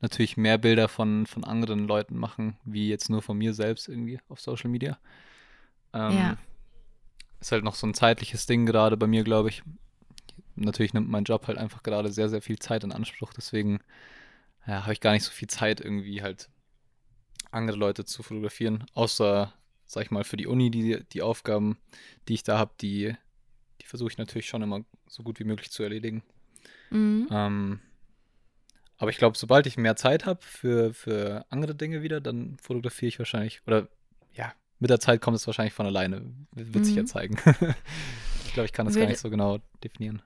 natürlich 0.00 0.36
mehr 0.36 0.58
Bilder 0.58 0.88
von, 0.88 1.26
von 1.26 1.44
anderen 1.44 1.86
Leuten 1.86 2.16
machen, 2.16 2.56
wie 2.64 2.88
jetzt 2.88 3.10
nur 3.10 3.22
von 3.22 3.36
mir 3.36 3.52
selbst 3.52 3.88
irgendwie 3.88 4.18
auf 4.28 4.40
Social 4.40 4.70
Media. 4.70 4.98
Ähm, 5.92 6.12
Ja. 6.12 6.38
Ist 7.40 7.52
halt 7.52 7.64
noch 7.64 7.74
so 7.74 7.86
ein 7.86 7.94
zeitliches 7.94 8.46
Ding 8.46 8.66
gerade 8.66 8.96
bei 8.96 9.06
mir, 9.06 9.24
glaube 9.24 9.48
ich. 9.48 9.62
Natürlich 10.56 10.92
nimmt 10.92 11.08
mein 11.08 11.24
Job 11.24 11.46
halt 11.46 11.56
einfach 11.56 11.82
gerade 11.82 12.12
sehr, 12.12 12.28
sehr 12.28 12.42
viel 12.42 12.58
Zeit 12.58 12.84
in 12.84 12.92
Anspruch. 12.92 13.32
Deswegen 13.32 13.80
ja, 14.66 14.82
habe 14.82 14.92
ich 14.92 15.00
gar 15.00 15.12
nicht 15.12 15.24
so 15.24 15.30
viel 15.30 15.48
Zeit, 15.48 15.80
irgendwie 15.80 16.22
halt 16.22 16.50
andere 17.50 17.78
Leute 17.78 18.04
zu 18.04 18.22
fotografieren. 18.22 18.84
Außer, 18.94 19.52
sag 19.86 20.04
ich 20.04 20.10
mal, 20.10 20.24
für 20.24 20.36
die 20.36 20.46
Uni, 20.46 20.70
die, 20.70 21.02
die 21.12 21.22
Aufgaben, 21.22 21.78
die 22.28 22.34
ich 22.34 22.42
da 22.42 22.58
habe, 22.58 22.72
die, 22.80 23.14
die 23.80 23.86
versuche 23.86 24.10
ich 24.10 24.18
natürlich 24.18 24.48
schon 24.48 24.62
immer 24.62 24.84
so 25.08 25.22
gut 25.22 25.40
wie 25.40 25.44
möglich 25.44 25.70
zu 25.70 25.82
erledigen. 25.82 26.22
Mhm. 26.90 27.28
Ähm, 27.30 27.80
aber 28.98 29.10
ich 29.10 29.16
glaube, 29.18 29.36
sobald 29.38 29.66
ich 29.66 29.76
mehr 29.78 29.96
Zeit 29.96 30.26
habe 30.26 30.40
für, 30.42 30.92
für 30.92 31.46
andere 31.48 31.74
Dinge 31.74 32.02
wieder, 32.02 32.20
dann 32.20 32.56
fotografiere 32.60 33.08
ich 33.08 33.18
wahrscheinlich, 33.18 33.62
oder 33.66 33.88
ja, 34.34 34.52
mit 34.78 34.90
der 34.90 35.00
Zeit 35.00 35.20
kommt 35.22 35.36
es 35.36 35.46
wahrscheinlich 35.46 35.72
von 35.74 35.86
alleine. 35.86 36.32
Wird 36.52 36.84
sich 36.84 36.96
ja 36.96 37.02
Mhm. 37.02 37.06
zeigen. 37.06 37.36
ich 38.46 38.52
glaube, 38.52 38.66
ich 38.66 38.72
kann 38.72 38.86
das 38.86 38.94
gar 38.94 39.02
Würde- 39.02 39.12
nicht 39.12 39.20
so 39.20 39.30
genau 39.30 39.58
definieren. 39.82 40.22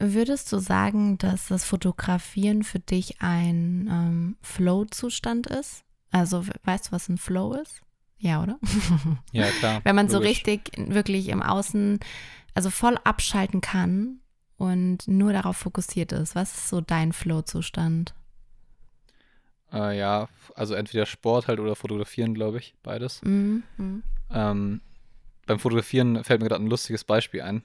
Würdest 0.00 0.52
du 0.52 0.58
sagen, 0.58 1.18
dass 1.18 1.48
das 1.48 1.64
Fotografieren 1.64 2.62
für 2.62 2.78
dich 2.78 3.20
ein 3.20 3.88
ähm, 3.90 4.36
Flow-Zustand 4.42 5.48
ist? 5.48 5.82
Also, 6.12 6.46
we- 6.46 6.52
weißt 6.62 6.86
du, 6.88 6.92
was 6.92 7.08
ein 7.08 7.18
Flow 7.18 7.54
ist? 7.54 7.82
Ja, 8.20 8.40
oder? 8.42 8.60
Ja, 9.32 9.48
klar. 9.58 9.80
Wenn 9.84 9.96
man 9.96 10.08
so 10.08 10.18
logisch. 10.18 10.30
richtig 10.30 10.70
wirklich 10.76 11.28
im 11.28 11.42
Außen, 11.42 11.98
also 12.54 12.70
voll 12.70 12.96
abschalten 13.02 13.60
kann 13.60 14.20
und 14.58 15.06
nur 15.06 15.32
darauf 15.32 15.56
fokussiert 15.56 16.12
ist. 16.12 16.34
Was 16.34 16.54
ist 16.54 16.68
so 16.68 16.80
dein 16.80 17.12
Flow-Zustand? 17.12 18.12
Äh, 19.72 19.98
ja, 19.98 20.28
also 20.54 20.74
entweder 20.74 21.06
Sport 21.06 21.48
halt 21.48 21.60
oder 21.60 21.76
Fotografieren, 21.76 22.34
glaube 22.34 22.58
ich, 22.58 22.74
beides. 22.82 23.22
Mhm. 23.22 23.62
mhm. 23.76 24.02
Ähm, 24.30 24.80
beim 25.46 25.58
Fotografieren 25.58 26.22
fällt 26.24 26.42
mir 26.42 26.48
gerade 26.48 26.62
ein 26.62 26.68
lustiges 26.68 27.04
Beispiel 27.04 27.40
ein. 27.40 27.62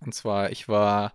Und 0.00 0.12
zwar, 0.12 0.50
ich 0.50 0.68
war 0.68 1.12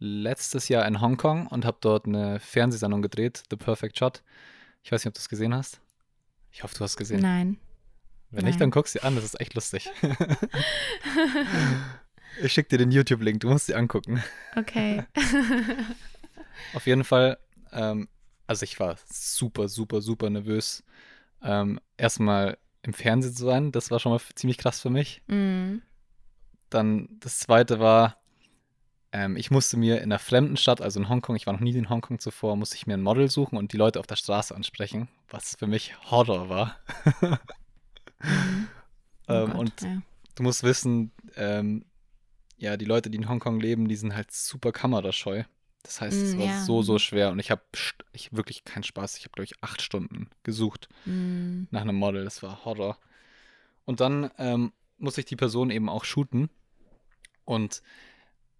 letztes 0.00 0.68
Jahr 0.68 0.84
in 0.86 1.00
Hongkong 1.00 1.46
und 1.46 1.64
habe 1.64 1.78
dort 1.80 2.06
eine 2.06 2.40
Fernsehsendung 2.40 3.02
gedreht, 3.02 3.44
The 3.50 3.56
Perfect 3.56 3.96
Shot. 3.96 4.22
Ich 4.82 4.90
weiß 4.90 5.04
nicht, 5.04 5.10
ob 5.10 5.14
du 5.14 5.20
es 5.20 5.28
gesehen 5.28 5.54
hast. 5.54 5.80
Ich 6.50 6.64
hoffe, 6.64 6.74
du 6.74 6.80
hast 6.80 6.92
es 6.92 6.96
gesehen. 6.96 7.20
Nein. 7.20 7.58
Wenn 8.30 8.44
nicht, 8.44 8.54
nein. 8.54 8.60
dann 8.60 8.70
guckst 8.72 8.94
du 8.94 8.98
dir 8.98 9.04
an, 9.04 9.14
das 9.14 9.24
ist 9.24 9.40
echt 9.40 9.54
lustig. 9.54 9.88
ich 12.40 12.52
schicke 12.52 12.70
dir 12.70 12.78
den 12.78 12.90
YouTube-Link, 12.90 13.40
du 13.40 13.48
musst 13.48 13.66
sie 13.66 13.74
angucken. 13.74 14.22
Okay. 14.56 15.04
Auf 16.74 16.86
jeden 16.86 17.04
Fall, 17.04 17.38
ähm, 17.72 18.08
also 18.46 18.64
ich 18.64 18.78
war 18.80 18.96
super, 19.10 19.68
super, 19.68 20.00
super 20.00 20.30
nervös. 20.30 20.84
Ähm, 21.42 21.80
erstmal 21.96 22.58
im 22.82 22.92
Fernsehen 22.92 23.34
zu 23.34 23.44
sein, 23.44 23.72
das 23.72 23.90
war 23.90 23.98
schon 23.98 24.12
mal 24.12 24.20
ziemlich 24.34 24.58
krass 24.58 24.80
für 24.80 24.90
mich. 24.90 25.22
Mhm. 25.26 25.82
Dann 26.70 27.08
das 27.20 27.38
zweite 27.40 27.80
war, 27.80 28.16
ähm, 29.12 29.36
ich 29.36 29.50
musste 29.50 29.76
mir 29.76 29.98
in 29.98 30.04
einer 30.04 30.18
fremden 30.18 30.56
Stadt, 30.56 30.80
also 30.80 30.98
in 30.98 31.08
Hongkong, 31.08 31.36
ich 31.36 31.46
war 31.46 31.52
noch 31.52 31.60
nie 31.60 31.76
in 31.76 31.90
Hongkong 31.90 32.18
zuvor, 32.18 32.56
musste 32.56 32.76
ich 32.76 32.86
mir 32.86 32.94
ein 32.94 33.02
Model 33.02 33.30
suchen 33.30 33.58
und 33.58 33.72
die 33.72 33.76
Leute 33.76 34.00
auf 34.00 34.06
der 34.06 34.16
Straße 34.16 34.54
ansprechen, 34.54 35.08
was 35.28 35.56
für 35.56 35.66
mich 35.66 35.94
Horror 36.10 36.48
war. 36.48 36.76
Mhm. 37.20 37.38
Oh 39.28 39.34
ähm, 39.34 39.46
Gott, 39.50 39.56
und 39.56 39.82
ja. 39.82 40.02
du 40.34 40.42
musst 40.42 40.64
wissen, 40.64 41.12
ähm, 41.36 41.84
ja, 42.62 42.76
die 42.76 42.84
Leute, 42.84 43.10
die 43.10 43.18
in 43.18 43.28
Hongkong 43.28 43.60
leben, 43.60 43.88
die 43.88 43.96
sind 43.96 44.14
halt 44.14 44.30
super 44.30 44.72
kamerascheu. 44.72 45.42
Das 45.82 46.00
heißt, 46.00 46.22
es 46.22 46.36
Mm, 46.36 46.40
war 46.40 46.46
ja. 46.46 46.64
so, 46.64 46.82
so 46.82 46.98
schwer 46.98 47.30
und 47.32 47.40
ich 47.40 47.50
habe 47.50 47.62
ich 48.12 48.32
wirklich 48.32 48.64
keinen 48.64 48.84
Spaß. 48.84 49.16
Ich 49.18 49.24
habe, 49.24 49.32
glaube 49.32 49.46
ich, 49.46 49.62
acht 49.62 49.82
Stunden 49.82 50.30
gesucht 50.44 50.88
Mhm. 51.04 51.66
nach 51.70 51.80
einem 51.82 51.96
Model. 51.96 52.24
Das 52.24 52.42
war 52.42 52.64
Horror. 52.64 52.98
Und 53.84 54.00
dann 54.00 54.30
ähm, 54.38 54.72
musste 54.98 55.20
ich 55.22 55.26
die 55.26 55.36
Person 55.36 55.70
eben 55.70 55.88
auch 55.88 56.04
shooten. 56.04 56.50
Und 57.44 57.82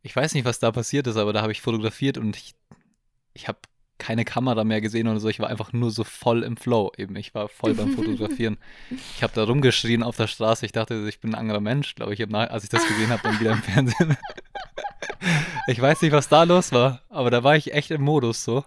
ich 0.02 0.16
weiß 0.16 0.34
nicht, 0.34 0.44
was 0.44 0.58
da 0.58 0.72
passiert 0.72 1.06
ist, 1.06 1.16
aber 1.16 1.32
da 1.32 1.42
habe 1.42 1.52
ich 1.52 1.60
fotografiert 1.62 2.18
und 2.18 2.36
ich, 2.36 2.54
ich 3.34 3.48
habe 3.48 3.60
keine 4.02 4.24
Kamera 4.24 4.64
mehr 4.64 4.80
gesehen 4.80 5.06
oder 5.06 5.20
so. 5.20 5.28
Ich 5.28 5.38
war 5.38 5.48
einfach 5.48 5.72
nur 5.72 5.90
so 5.92 6.02
voll 6.02 6.42
im 6.42 6.56
Flow 6.56 6.90
eben. 6.96 7.14
Ich 7.16 7.34
war 7.34 7.48
voll 7.48 7.74
beim 7.74 7.92
Fotografieren. 7.92 8.58
Ich 9.14 9.22
habe 9.22 9.32
da 9.32 9.44
rumgeschrien 9.44 10.02
auf 10.02 10.16
der 10.16 10.26
Straße. 10.26 10.66
Ich 10.66 10.72
dachte, 10.72 11.06
ich 11.08 11.20
bin 11.20 11.32
ein 11.34 11.38
anderer 11.40 11.60
Mensch, 11.60 11.94
glaube 11.94 12.12
ich, 12.14 12.18
Nach- 12.28 12.50
als 12.50 12.64
ich 12.64 12.70
das 12.70 12.86
gesehen 12.88 13.10
habe, 13.10 13.22
dann 13.22 13.38
wieder 13.38 13.52
im 13.52 13.62
Fernsehen. 13.62 14.16
ich 15.68 15.80
weiß 15.80 16.02
nicht, 16.02 16.12
was 16.12 16.28
da 16.28 16.42
los 16.42 16.72
war, 16.72 17.02
aber 17.08 17.30
da 17.30 17.44
war 17.44 17.56
ich 17.56 17.72
echt 17.72 17.90
im 17.90 18.02
Modus 18.02 18.44
so. 18.44 18.64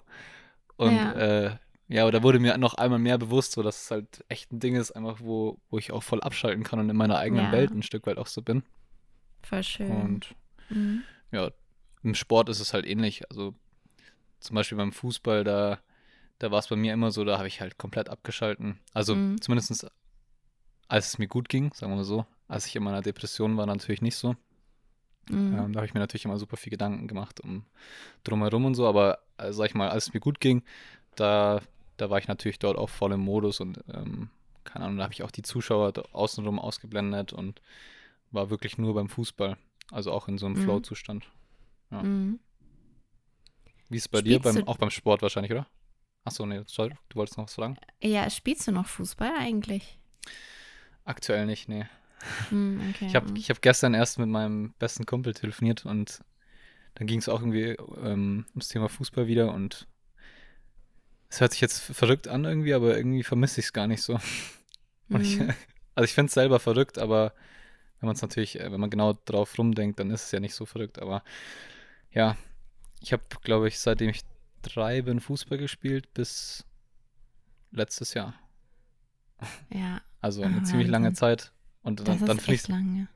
Und 0.78 0.96
Ja. 0.96 1.12
äh, 1.14 1.56
ja, 1.88 2.02
aber 2.04 2.12
da 2.12 2.24
wurde 2.24 2.40
mir 2.40 2.58
noch 2.58 2.74
einmal 2.76 3.00
mehr 3.00 3.18
bewusst, 3.18 3.52
so 3.52 3.62
dass 3.62 3.84
es 3.84 3.92
halt 3.92 4.24
echt 4.28 4.52
ein 4.52 4.60
Ding 4.60 4.76
ist, 4.76 4.92
einfach 4.92 5.18
wo, 5.20 5.60
wo 5.70 5.78
ich 5.78 5.92
auch 5.92 6.02
voll 6.02 6.22
abschalten 6.22 6.64
kann 6.64 6.80
und 6.80 6.90
in 6.90 6.96
meiner 6.98 7.18
eigenen 7.20 7.46
Ja. 7.46 7.52
Welt 7.52 7.72
ein 7.72 7.84
Stück 7.84 8.08
weit 8.08 8.18
auch 8.18 8.28
so 8.28 8.42
bin. 8.42 8.64
Voll 9.44 9.64
schön. 9.64 9.92
Und 9.92 10.34
Mhm. 10.70 11.04
ja, 11.32 11.52
im 12.02 12.16
Sport 12.16 12.50
ist 12.50 12.60
es 12.60 12.74
halt 12.74 12.86
ähnlich. 12.88 13.30
Also 13.30 13.54
zum 14.46 14.56
Beispiel 14.56 14.78
beim 14.78 14.92
Fußball, 14.92 15.44
da, 15.44 15.80
da 16.40 16.52
war 16.52 16.60
es 16.60 16.68
bei 16.68 16.76
mir 16.76 16.94
immer 16.94 17.12
so, 17.12 17.24
da 17.26 17.38
habe 17.38 17.48
ich 17.48 17.62
halt 17.62 17.78
komplett 17.78 18.10
abgeschalten. 18.10 18.80
Also 18.94 19.16
Mhm. 19.16 19.42
zumindest 19.42 19.88
als 20.88 21.08
es 21.08 21.18
mir 21.18 21.28
gut 21.28 21.50
ging, 21.50 21.74
sagen 21.74 21.92
wir 21.92 21.98
mal 21.98 22.04
so. 22.04 22.26
Als 22.48 22.68
ich 22.68 22.76
in 22.76 22.84
meiner 22.84 23.02
Depression 23.02 23.58
war, 23.58 23.66
natürlich 23.66 24.02
nicht 24.02 24.16
so. 24.16 24.36
Mhm. 25.30 25.54
Ähm, 25.54 25.74
da 25.74 25.80
habe 25.80 25.86
ich 25.88 25.94
mir 25.96 26.00
natürlich 26.00 26.26
immer 26.26 26.38
super 26.38 26.58
viel 26.58 26.70
Gedanken 26.70 27.08
gemacht 27.08 27.42
um 27.42 27.66
drumherum 28.24 28.66
und 28.66 28.76
so, 28.76 28.88
aber 28.88 29.20
äh, 29.38 29.52
sag 29.52 29.66
ich 29.70 29.74
mal, 29.76 29.90
als 29.90 30.08
es 30.08 30.14
mir 30.14 30.20
gut 30.20 30.40
ging, 30.40 30.62
da, 31.16 31.62
da 31.98 32.10
war 32.12 32.20
ich 32.20 32.28
natürlich 32.28 32.60
dort 32.60 32.78
auch 32.78 32.90
voll 32.90 33.14
im 33.14 33.22
Modus 33.22 33.60
und 33.60 33.84
ähm, 33.92 34.30
keine 34.64 34.86
Ahnung, 34.86 34.98
da 34.98 35.04
habe 35.04 35.14
ich 35.14 35.24
auch 35.24 35.32
die 35.32 35.42
Zuschauer 35.42 35.94
außenrum 36.12 36.60
ausgeblendet 36.60 37.34
und 37.34 37.62
war 38.32 38.50
wirklich 38.52 38.78
nur 38.78 38.94
beim 38.94 39.10
Fußball. 39.10 39.58
Also 39.92 40.12
auch 40.12 40.28
in 40.28 40.38
so 40.38 40.46
einem 40.46 40.56
Mhm. 40.56 40.62
Flow-Zustand. 40.62 41.26
ja. 41.92 42.04
Mhm. 42.04 42.40
Wie 43.90 43.98
ist 43.98 44.04
es 44.04 44.08
bei 44.10 44.22
dir? 44.22 44.40
Spielst 44.40 44.56
Beim, 44.56 44.56
du- 44.58 44.68
auch 44.68 44.78
beim 44.78 44.90
Sport 44.90 45.22
wahrscheinlich, 45.22 45.52
oder? 45.52 45.68
Achso, 46.24 46.46
nee, 46.46 46.62
sorry, 46.68 46.92
du 47.10 47.16
wolltest 47.18 47.38
noch 47.38 47.46
was 47.46 47.56
fragen? 47.56 47.78
Ja, 48.02 48.30
spielst 48.30 48.68
du 48.68 48.72
noch 48.72 48.88
Fußball 48.88 49.34
eigentlich? 49.38 49.98
Aktuell 51.06 51.46
nicht, 51.46 51.70
nee. 51.70 51.86
Hm, 52.50 52.90
okay. 52.90 53.08
Ich 53.08 53.16
habe 53.16 53.28
ich 53.38 53.50
hab 53.50 53.62
gestern 53.62 53.94
erst 53.94 54.18
mit 54.20 54.30
meinem 54.30 54.74
besten 54.80 55.06
Kumpel 55.06 55.34
telefoniert 55.34 55.86
und 55.86 56.24
dann 56.96 57.08
ging 57.08 57.20
es 57.20 57.30
auch 57.30 57.42
irgendwie 57.42 57.78
ähm, 58.04 58.46
ums 58.52 58.70
Thema 58.70 58.90
Fußball 58.90 59.28
wieder 59.28 59.54
und 59.54 59.88
es 61.30 61.42
hört 61.42 61.52
sich 61.52 61.62
jetzt 61.62 61.80
verrückt 61.82 62.28
an 62.28 62.46
irgendwie, 62.46 62.74
aber 62.74 62.96
irgendwie 62.96 63.24
vermisse 63.24 63.60
ich 63.60 63.68
es 63.68 63.74
gar 63.74 63.88
nicht 63.88 64.02
so. 64.02 64.20
Und 65.12 65.22
ich, 65.22 65.40
Mhm. 65.40 65.54
also 65.96 66.06
ich 66.06 66.14
finde 66.14 66.28
es 66.30 66.34
selber 66.34 66.60
verrückt, 66.60 66.98
aber 66.98 67.34
wenn 68.00 68.08
man 68.08 68.16
es 68.16 68.22
natürlich, 68.22 68.60
äh, 68.60 68.72
wenn 68.72 68.80
man 68.82 68.90
genau 68.90 69.14
drauf 69.26 69.58
rumdenkt, 69.58 70.00
dann 70.00 70.12
ist 70.12 70.26
es 70.26 70.32
ja 70.32 70.40
nicht 70.40 70.56
so 70.56 70.66
verrückt. 70.66 71.00
Aber 71.00 71.24
ja, 72.12 72.38
ich 73.06 73.14
habe, 73.14 73.24
glaube 73.44 73.68
ich, 73.68 73.80
seitdem 73.80 74.10
ich 74.10 74.22
drei 74.64 75.02
bin, 75.04 75.20
Fußball 75.20 75.58
gespielt 75.60 76.14
bis 76.16 76.66
letztes 77.72 78.14
Jahr. 78.16 78.34
ja, 79.70 80.02
Also 80.22 80.44
eine 80.44 80.62
Ah, 80.62 80.64
ziemlich 80.64 80.88
lange. 80.90 81.14
Zeit. 81.14 81.52
Und 81.84 82.00
dann, 82.08 82.26
dann 82.26 82.40
finde 82.40 82.56
ich 82.56 82.68
lange. 82.68 83.08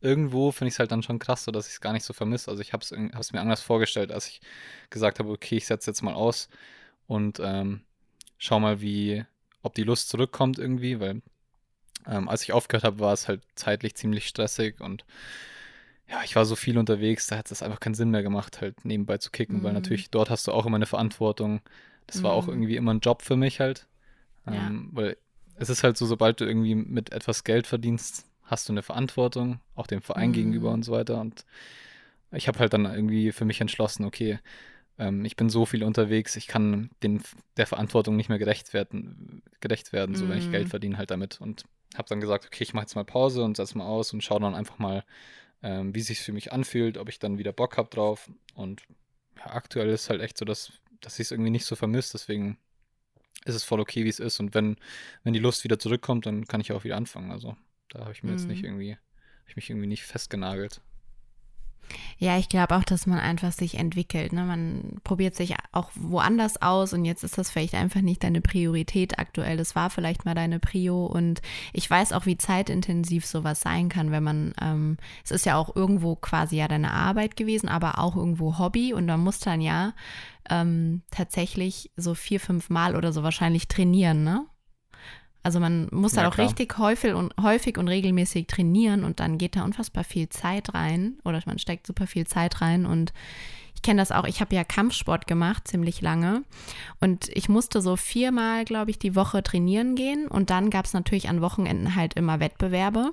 irgendwo 0.00 0.52
finde 0.52 0.68
ich 0.68 0.74
es 0.74 0.78
halt 0.78 0.92
dann 0.92 1.02
schon 1.02 1.18
krass, 1.18 1.44
so 1.44 1.50
dass 1.52 1.66
ich 1.66 1.74
es 1.74 1.80
gar 1.80 1.92
nicht 1.92 2.04
so 2.04 2.12
vermisse. 2.12 2.50
Also 2.50 2.62
ich 2.62 2.72
habe 2.72 2.82
es 2.84 3.32
mir 3.32 3.40
anders 3.40 3.62
vorgestellt, 3.62 4.12
als 4.12 4.28
ich 4.28 4.40
gesagt 4.90 5.18
habe, 5.18 5.30
okay, 5.30 5.56
ich 5.56 5.66
setze 5.66 5.90
jetzt 5.90 6.02
mal 6.02 6.14
aus 6.14 6.48
und 7.06 7.40
ähm, 7.42 7.82
schau 8.38 8.60
mal, 8.60 8.80
wie, 8.80 9.24
ob 9.62 9.74
die 9.74 9.84
Lust 9.84 10.10
zurückkommt 10.10 10.58
irgendwie, 10.58 11.00
weil 11.00 11.22
ähm, 12.06 12.28
als 12.28 12.42
ich 12.42 12.52
aufgehört 12.52 12.84
habe, 12.84 13.00
war 13.00 13.12
es 13.14 13.28
halt 13.28 13.42
zeitlich 13.56 13.96
ziemlich 13.96 14.28
stressig 14.28 14.80
und 14.80 15.04
ja, 16.08 16.22
ich 16.24 16.34
war 16.36 16.44
so 16.44 16.56
viel 16.56 16.78
unterwegs, 16.78 17.26
da 17.26 17.36
hat 17.36 17.50
es 17.50 17.62
einfach 17.62 17.80
keinen 17.80 17.94
Sinn 17.94 18.10
mehr 18.10 18.22
gemacht, 18.22 18.60
halt 18.60 18.84
nebenbei 18.84 19.18
zu 19.18 19.30
kicken, 19.30 19.62
weil 19.62 19.70
Mhm. 19.70 19.74
natürlich 19.74 20.10
dort 20.10 20.30
hast 20.30 20.46
du 20.46 20.52
auch 20.52 20.66
immer 20.66 20.76
eine 20.76 20.86
Verantwortung. 20.86 21.60
Das 22.06 22.24
war 22.24 22.32
auch 22.32 22.46
Mhm. 22.46 22.52
irgendwie 22.54 22.76
immer 22.76 22.94
ein 22.94 23.00
Job 23.00 23.22
für 23.22 23.36
mich 23.36 23.60
halt. 23.60 23.86
Ja. 24.46 24.52
Ähm, 24.52 24.88
weil 24.92 25.16
es 25.56 25.68
ist 25.70 25.84
halt 25.84 25.96
so, 25.96 26.06
sobald 26.06 26.40
du 26.40 26.44
irgendwie 26.46 26.74
mit 26.74 27.12
etwas 27.12 27.44
Geld 27.44 27.66
verdienst, 27.66 28.26
hast 28.44 28.68
du 28.68 28.72
eine 28.72 28.82
Verantwortung, 28.82 29.60
auch 29.74 29.86
dem 29.86 30.00
Verein 30.00 30.30
Mhm. 30.30 30.34
gegenüber 30.34 30.70
und 30.70 30.84
so 30.84 30.92
weiter. 30.92 31.20
Und 31.20 31.44
ich 32.32 32.48
habe 32.48 32.58
halt 32.58 32.72
dann 32.72 32.84
irgendwie 32.86 33.32
für 33.32 33.44
mich 33.44 33.60
entschlossen, 33.60 34.04
okay, 34.04 34.38
ähm, 34.98 35.24
ich 35.24 35.36
bin 35.36 35.50
so 35.50 35.66
viel 35.66 35.84
unterwegs, 35.84 36.36
ich 36.36 36.46
kann 36.46 36.90
den, 37.02 37.22
der 37.56 37.66
Verantwortung 37.66 38.16
nicht 38.16 38.28
mehr 38.28 38.38
gerecht 38.38 38.72
werden, 38.72 39.42
gerecht 39.60 39.92
werden, 39.92 40.14
so 40.14 40.28
wenn 40.28 40.38
ich 40.38 40.46
Mhm. 40.46 40.52
Geld 40.52 40.68
verdiene 40.68 40.96
halt 40.98 41.10
damit. 41.10 41.40
Und 41.40 41.64
habe 41.96 42.08
dann 42.08 42.20
gesagt, 42.20 42.46
okay, 42.46 42.64
ich 42.64 42.74
mache 42.74 42.84
jetzt 42.84 42.94
mal 42.94 43.04
Pause 43.04 43.42
und 43.44 43.56
setze 43.56 43.76
mal 43.76 43.86
aus 43.86 44.12
und 44.12 44.22
schaue 44.22 44.40
dann 44.40 44.54
einfach 44.54 44.78
mal, 44.78 45.04
ähm, 45.62 45.94
wie 45.94 46.00
sich 46.00 46.20
für 46.20 46.32
mich 46.32 46.52
anfühlt, 46.52 46.98
ob 46.98 47.08
ich 47.08 47.18
dann 47.18 47.38
wieder 47.38 47.52
Bock 47.52 47.76
habe 47.76 47.90
drauf. 47.90 48.30
Und 48.54 48.82
ja, 49.36 49.46
aktuell 49.52 49.88
ist 49.88 50.10
halt 50.10 50.20
echt 50.20 50.38
so, 50.38 50.44
dass, 50.44 50.72
dass 51.00 51.18
ich 51.18 51.26
es 51.26 51.30
irgendwie 51.30 51.50
nicht 51.50 51.64
so 51.64 51.76
vermisse. 51.76 52.12
Deswegen 52.12 52.58
ist 53.44 53.54
es 53.54 53.64
voll 53.64 53.80
okay, 53.80 54.04
wie 54.04 54.08
es 54.08 54.20
ist. 54.20 54.40
Und 54.40 54.54
wenn, 54.54 54.76
wenn 55.24 55.32
die 55.32 55.38
Lust 55.38 55.64
wieder 55.64 55.78
zurückkommt, 55.78 56.26
dann 56.26 56.46
kann 56.46 56.60
ich 56.60 56.72
auch 56.72 56.84
wieder 56.84 56.96
anfangen. 56.96 57.30
Also 57.30 57.56
da 57.88 58.00
habe 58.00 58.12
ich 58.12 58.22
mir 58.22 58.30
mhm. 58.30 58.36
jetzt 58.38 58.46
nicht 58.46 58.62
mhm. 58.62 58.66
irgendwie, 58.66 58.98
ich 59.46 59.56
mich 59.56 59.70
irgendwie 59.70 59.86
nicht 59.86 60.04
festgenagelt. 60.04 60.80
Ja, 62.18 62.38
ich 62.38 62.48
glaube 62.48 62.76
auch, 62.76 62.84
dass 62.84 63.06
man 63.06 63.18
einfach 63.18 63.52
sich 63.52 63.78
entwickelt. 63.78 64.32
Ne? 64.32 64.44
Man 64.44 65.00
probiert 65.04 65.34
sich 65.34 65.54
auch 65.72 65.90
woanders 65.94 66.60
aus 66.60 66.92
und 66.92 67.04
jetzt 67.04 67.24
ist 67.24 67.38
das 67.38 67.50
vielleicht 67.50 67.74
einfach 67.74 68.00
nicht 68.00 68.22
deine 68.24 68.40
Priorität 68.40 69.18
aktuell. 69.18 69.56
Das 69.56 69.74
war 69.74 69.90
vielleicht 69.90 70.24
mal 70.24 70.34
deine 70.34 70.58
Prio 70.58 71.06
und 71.06 71.40
ich 71.72 71.88
weiß 71.88 72.12
auch, 72.12 72.26
wie 72.26 72.38
zeitintensiv 72.38 73.26
sowas 73.26 73.60
sein 73.60 73.88
kann, 73.88 74.10
wenn 74.10 74.22
man, 74.22 74.54
ähm, 74.60 74.96
es 75.24 75.30
ist 75.30 75.46
ja 75.46 75.56
auch 75.56 75.74
irgendwo 75.74 76.16
quasi 76.16 76.56
ja 76.56 76.68
deine 76.68 76.92
Arbeit 76.92 77.36
gewesen, 77.36 77.68
aber 77.68 77.98
auch 77.98 78.16
irgendwo 78.16 78.58
Hobby 78.58 78.92
und 78.92 79.06
man 79.06 79.20
muss 79.20 79.38
dann 79.38 79.60
ja 79.60 79.92
ähm, 80.50 81.02
tatsächlich 81.10 81.90
so 81.96 82.14
vier, 82.14 82.40
fünf 82.40 82.70
Mal 82.70 82.96
oder 82.96 83.12
so 83.12 83.22
wahrscheinlich 83.22 83.68
trainieren, 83.68 84.24
ne? 84.24 84.46
Also 85.42 85.60
man 85.60 85.88
muss 85.92 86.14
ja, 86.14 86.22
da 86.22 86.28
auch 86.28 86.34
klar. 86.34 86.48
richtig 86.48 86.78
häufig 86.78 87.14
und, 87.14 87.32
häufig 87.40 87.78
und 87.78 87.88
regelmäßig 87.88 88.48
trainieren 88.48 89.04
und 89.04 89.20
dann 89.20 89.38
geht 89.38 89.56
da 89.56 89.64
unfassbar 89.64 90.04
viel 90.04 90.28
Zeit 90.28 90.74
rein 90.74 91.18
oder 91.24 91.40
man 91.46 91.58
steckt 91.58 91.86
super 91.86 92.06
viel 92.06 92.26
Zeit 92.26 92.60
rein 92.60 92.86
und 92.86 93.12
ich 93.78 93.82
kenne 93.82 94.02
das 94.02 94.10
auch, 94.10 94.24
ich 94.24 94.40
habe 94.40 94.56
ja 94.56 94.64
Kampfsport 94.64 95.28
gemacht, 95.28 95.68
ziemlich 95.68 96.00
lange. 96.00 96.42
Und 97.00 97.28
ich 97.28 97.48
musste 97.48 97.80
so 97.80 97.94
viermal, 97.94 98.64
glaube 98.64 98.90
ich, 98.90 98.98
die 98.98 99.14
Woche 99.14 99.40
trainieren 99.44 99.94
gehen. 99.94 100.26
Und 100.26 100.50
dann 100.50 100.68
gab 100.68 100.86
es 100.86 100.94
natürlich 100.94 101.28
an 101.28 101.42
Wochenenden 101.42 101.94
halt 101.94 102.14
immer 102.14 102.40
Wettbewerbe. 102.40 103.12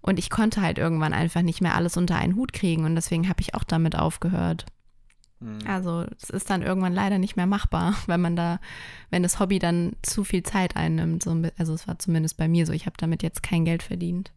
Und 0.00 0.20
ich 0.20 0.30
konnte 0.30 0.62
halt 0.62 0.78
irgendwann 0.78 1.12
einfach 1.12 1.42
nicht 1.42 1.60
mehr 1.60 1.74
alles 1.74 1.96
unter 1.96 2.14
einen 2.14 2.36
Hut 2.36 2.52
kriegen. 2.52 2.84
Und 2.84 2.94
deswegen 2.94 3.28
habe 3.28 3.40
ich 3.40 3.56
auch 3.56 3.64
damit 3.64 3.96
aufgehört. 3.98 4.64
Mhm. 5.40 5.58
Also 5.66 6.06
es 6.20 6.30
ist 6.30 6.50
dann 6.50 6.62
irgendwann 6.62 6.94
leider 6.94 7.18
nicht 7.18 7.36
mehr 7.36 7.46
machbar, 7.46 7.96
wenn 8.06 8.20
man 8.20 8.36
da, 8.36 8.60
wenn 9.10 9.22
das 9.22 9.40
Hobby 9.40 9.58
dann 9.58 9.96
zu 10.02 10.24
viel 10.24 10.42
Zeit 10.42 10.76
einnimmt. 10.76 11.22
So, 11.22 11.42
also 11.58 11.74
es 11.74 11.88
war 11.88 11.98
zumindest 11.98 12.36
bei 12.36 12.48
mir 12.48 12.66
so, 12.66 12.72
ich 12.72 12.86
habe 12.86 12.96
damit 12.98 13.22
jetzt 13.22 13.42
kein 13.42 13.64
Geld 13.64 13.82
verdient. 13.82 14.30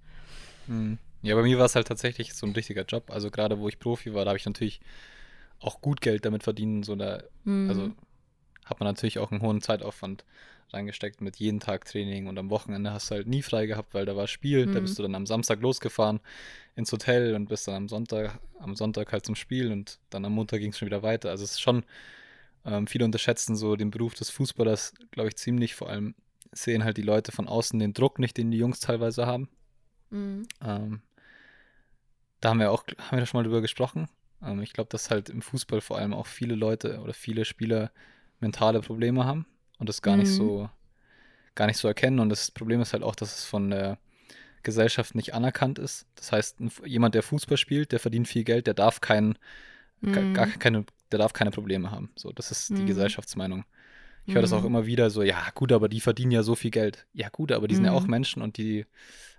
Mhm. 0.67 0.97
Ja, 1.21 1.35
bei 1.35 1.43
mir 1.43 1.57
war 1.57 1.65
es 1.65 1.75
halt 1.75 1.87
tatsächlich 1.87 2.33
so 2.33 2.45
ein 2.45 2.53
richtiger 2.53 2.83
Job. 2.83 3.09
Also 3.09 3.31
gerade 3.31 3.59
wo 3.59 3.69
ich 3.69 3.79
Profi 3.79 4.13
war, 4.13 4.25
da 4.25 4.31
habe 4.31 4.37
ich 4.37 4.45
natürlich 4.45 4.81
auch 5.59 5.79
gut 5.79 6.01
Geld 6.01 6.25
damit 6.25 6.43
verdienen. 6.43 6.83
So 6.83 6.95
da, 6.95 7.23
mhm. 7.45 7.69
Also 7.69 7.91
hat 8.65 8.79
man 8.79 8.87
natürlich 8.87 9.19
auch 9.19 9.31
einen 9.31 9.41
hohen 9.41 9.61
Zeitaufwand 9.61 10.23
reingesteckt 10.73 11.21
mit 11.21 11.37
jeden 11.37 11.59
Tag 11.59 11.85
Training 11.85 12.27
und 12.27 12.37
am 12.37 12.49
Wochenende 12.49 12.91
hast 12.91 13.11
du 13.11 13.15
halt 13.15 13.27
nie 13.27 13.43
frei 13.43 13.67
gehabt, 13.67 13.93
weil 13.93 14.05
da 14.05 14.15
war 14.15 14.27
Spiel. 14.27 14.65
Mhm. 14.65 14.73
Da 14.73 14.79
bist 14.79 14.97
du 14.97 15.03
dann 15.03 15.15
am 15.15 15.25
Samstag 15.25 15.61
losgefahren 15.61 16.19
ins 16.75 16.91
Hotel 16.91 17.35
und 17.35 17.47
bist 17.47 17.67
dann 17.67 17.75
am 17.75 17.89
Sonntag, 17.89 18.39
am 18.59 18.75
Sonntag 18.75 19.11
halt 19.11 19.25
zum 19.25 19.35
Spiel 19.35 19.71
und 19.71 19.99
dann 20.09 20.25
am 20.25 20.33
Montag 20.33 20.59
ging 20.59 20.71
es 20.71 20.77
schon 20.77 20.87
wieder 20.87 21.03
weiter. 21.03 21.29
Also 21.29 21.43
es 21.43 21.51
ist 21.51 21.61
schon, 21.61 21.83
ähm, 22.65 22.87
viele 22.87 23.05
unterschätzen 23.05 23.55
so 23.55 23.75
den 23.75 23.91
Beruf 23.91 24.15
des 24.15 24.29
Fußballers, 24.31 24.93
glaube 25.11 25.29
ich, 25.29 25.35
ziemlich. 25.35 25.75
Vor 25.75 25.89
allem 25.89 26.15
sehen 26.51 26.83
halt 26.83 26.97
die 26.97 27.03
Leute 27.03 27.31
von 27.31 27.47
außen 27.47 27.79
den 27.79 27.93
Druck 27.93 28.19
nicht, 28.19 28.37
den 28.37 28.51
die 28.51 28.57
Jungs 28.57 28.79
teilweise 28.79 29.27
haben. 29.27 29.49
Mhm. 30.09 30.47
Ähm, 30.65 31.01
da 32.41 32.49
haben 32.49 32.59
wir 32.59 32.71
auch, 32.71 32.83
haben 32.97 33.19
wir 33.19 33.25
schon 33.25 33.39
mal 33.39 33.43
drüber 33.43 33.61
gesprochen. 33.61 34.09
Ähm, 34.41 34.61
ich 34.61 34.73
glaube, 34.73 34.89
dass 34.89 35.09
halt 35.09 35.29
im 35.29 35.41
Fußball 35.41 35.81
vor 35.81 35.97
allem 35.97 36.13
auch 36.13 36.27
viele 36.27 36.55
Leute 36.55 36.99
oder 36.99 37.13
viele 37.13 37.45
Spieler 37.45 37.91
mentale 38.43 38.81
Probleme 38.81 39.25
haben 39.25 39.47
und 39.79 39.89
das 39.89 40.01
gar 40.01 40.15
mhm. 40.15 40.21
nicht 40.21 40.31
so 40.31 40.69
gar 41.55 41.67
nicht 41.67 41.77
so 41.77 41.87
erkennen. 41.87 42.19
Und 42.19 42.29
das 42.29 42.51
Problem 42.51 42.81
ist 42.81 42.93
halt 42.93 43.03
auch, 43.03 43.15
dass 43.15 43.37
es 43.37 43.45
von 43.45 43.69
der 43.69 43.97
Gesellschaft 44.63 45.15
nicht 45.15 45.33
anerkannt 45.33 45.79
ist. 45.79 46.05
Das 46.15 46.31
heißt, 46.31 46.57
jemand, 46.85 47.15
der 47.15 47.23
Fußball 47.23 47.57
spielt, 47.57 47.91
der 47.91 47.99
verdient 47.99 48.27
viel 48.27 48.43
Geld, 48.43 48.67
der 48.67 48.73
darf 48.73 49.01
kein, 49.01 49.37
mhm. 50.01 50.33
gar 50.33 50.47
keine, 50.47 50.85
der 51.11 51.19
darf 51.19 51.33
keine 51.33 51.51
Probleme 51.51 51.91
haben. 51.91 52.11
So, 52.15 52.31
das 52.31 52.51
ist 52.51 52.69
die 52.69 52.75
mhm. 52.75 52.87
Gesellschaftsmeinung. 52.87 53.65
Ich 54.25 54.35
höre 54.35 54.41
das 54.41 54.53
auch 54.53 54.61
mhm. 54.61 54.67
immer 54.67 54.85
wieder 54.85 55.09
so, 55.09 55.21
ja, 55.21 55.49
gut, 55.53 55.73
aber 55.73 55.89
die 55.89 55.99
verdienen 55.99 56.31
ja 56.31 56.43
so 56.43 56.55
viel 56.55 56.71
Geld. 56.71 57.05
Ja, 57.13 57.27
gut, 57.27 57.51
aber 57.51 57.67
die 57.67 57.75
sind 57.75 57.83
ja 57.83 57.91
auch 57.91 58.03
mhm. 58.03 58.09
Menschen 58.09 58.41
und 58.41 58.55
die, 58.55 58.85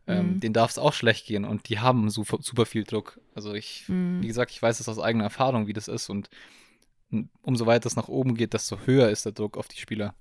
ähm, 0.06 0.34
mhm. 0.34 0.40
denen 0.40 0.52
darf 0.52 0.72
es 0.72 0.78
auch 0.78 0.92
schlecht 0.92 1.26
gehen 1.26 1.46
und 1.46 1.70
die 1.70 1.78
haben 1.78 2.10
super, 2.10 2.36
super 2.42 2.66
viel 2.66 2.84
Druck. 2.84 3.18
Also 3.34 3.54
ich, 3.54 3.84
wie 3.88 4.26
gesagt, 4.26 4.50
ich 4.50 4.60
weiß 4.60 4.80
es 4.80 4.88
aus 4.88 4.98
eigener 4.98 5.24
Erfahrung, 5.24 5.66
wie 5.66 5.72
das 5.72 5.88
ist 5.88 6.10
und 6.10 6.28
umso 7.42 7.66
weiter 7.66 7.86
es 7.86 7.96
nach 7.96 8.08
oben 8.08 8.34
geht, 8.34 8.54
desto 8.54 8.78
höher 8.84 9.08
ist 9.10 9.24
der 9.24 9.32
Druck 9.32 9.56
auf 9.56 9.68
die 9.68 9.78
Spieler. 9.78 10.14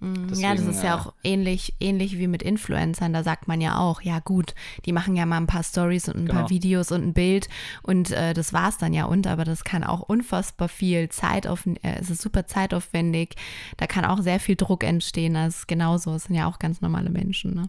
Deswegen, 0.00 0.36
mhm. 0.36 0.40
ja, 0.40 0.54
das 0.54 0.66
ist 0.66 0.82
ja, 0.82 0.96
ja, 0.96 0.98
auch 0.98 1.14
ähnlich, 1.22 1.74
ähnlich 1.80 2.18
wie 2.18 2.26
mit 2.26 2.42
Influencern. 2.42 3.12
Da 3.12 3.22
sagt 3.22 3.48
man 3.48 3.60
ja 3.60 3.78
auch, 3.78 4.02
ja 4.02 4.18
gut, 4.18 4.54
die 4.84 4.92
machen 4.92 5.16
ja 5.16 5.24
mal 5.24 5.38
ein 5.38 5.46
paar 5.46 5.62
Stories 5.62 6.08
und 6.08 6.16
ein 6.16 6.26
genau. 6.26 6.40
paar 6.40 6.50
Videos 6.50 6.92
und 6.92 7.02
ein 7.02 7.14
Bild 7.14 7.48
und 7.82 8.10
äh, 8.10 8.34
das 8.34 8.52
es 8.52 8.78
dann 8.78 8.92
ja 8.92 9.06
und, 9.06 9.26
aber 9.26 9.44
das 9.44 9.64
kann 9.64 9.82
auch 9.84 10.00
unfassbar 10.00 10.68
viel 10.68 11.08
Zeit 11.08 11.46
auf, 11.46 11.66
äh, 11.66 11.78
es 12.00 12.10
ist 12.10 12.22
super 12.22 12.46
zeitaufwendig. 12.46 13.36
Da 13.76 13.86
kann 13.86 14.04
auch 14.04 14.20
sehr 14.20 14.40
viel 14.40 14.56
Druck 14.56 14.84
entstehen. 14.84 15.34
Das 15.34 15.58
ist 15.58 15.68
genauso. 15.68 16.14
Es 16.14 16.24
sind 16.24 16.34
ja 16.34 16.46
auch 16.46 16.58
ganz 16.58 16.80
normale 16.80 17.10
Menschen. 17.10 17.54
Ne? 17.54 17.68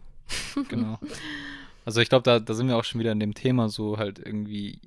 Genau. 0.68 0.99
Also 1.86 2.01
ich 2.01 2.09
glaube, 2.09 2.24
da, 2.24 2.39
da 2.39 2.53
sind 2.55 2.68
wir 2.68 2.78
auch 2.78 2.84
schon 2.84 2.99
wieder 2.99 3.11
in 3.11 3.20
dem 3.20 3.36
Thema 3.36 3.70
so 3.70 3.99
halt 3.99 4.18
irgendwie 4.18 4.80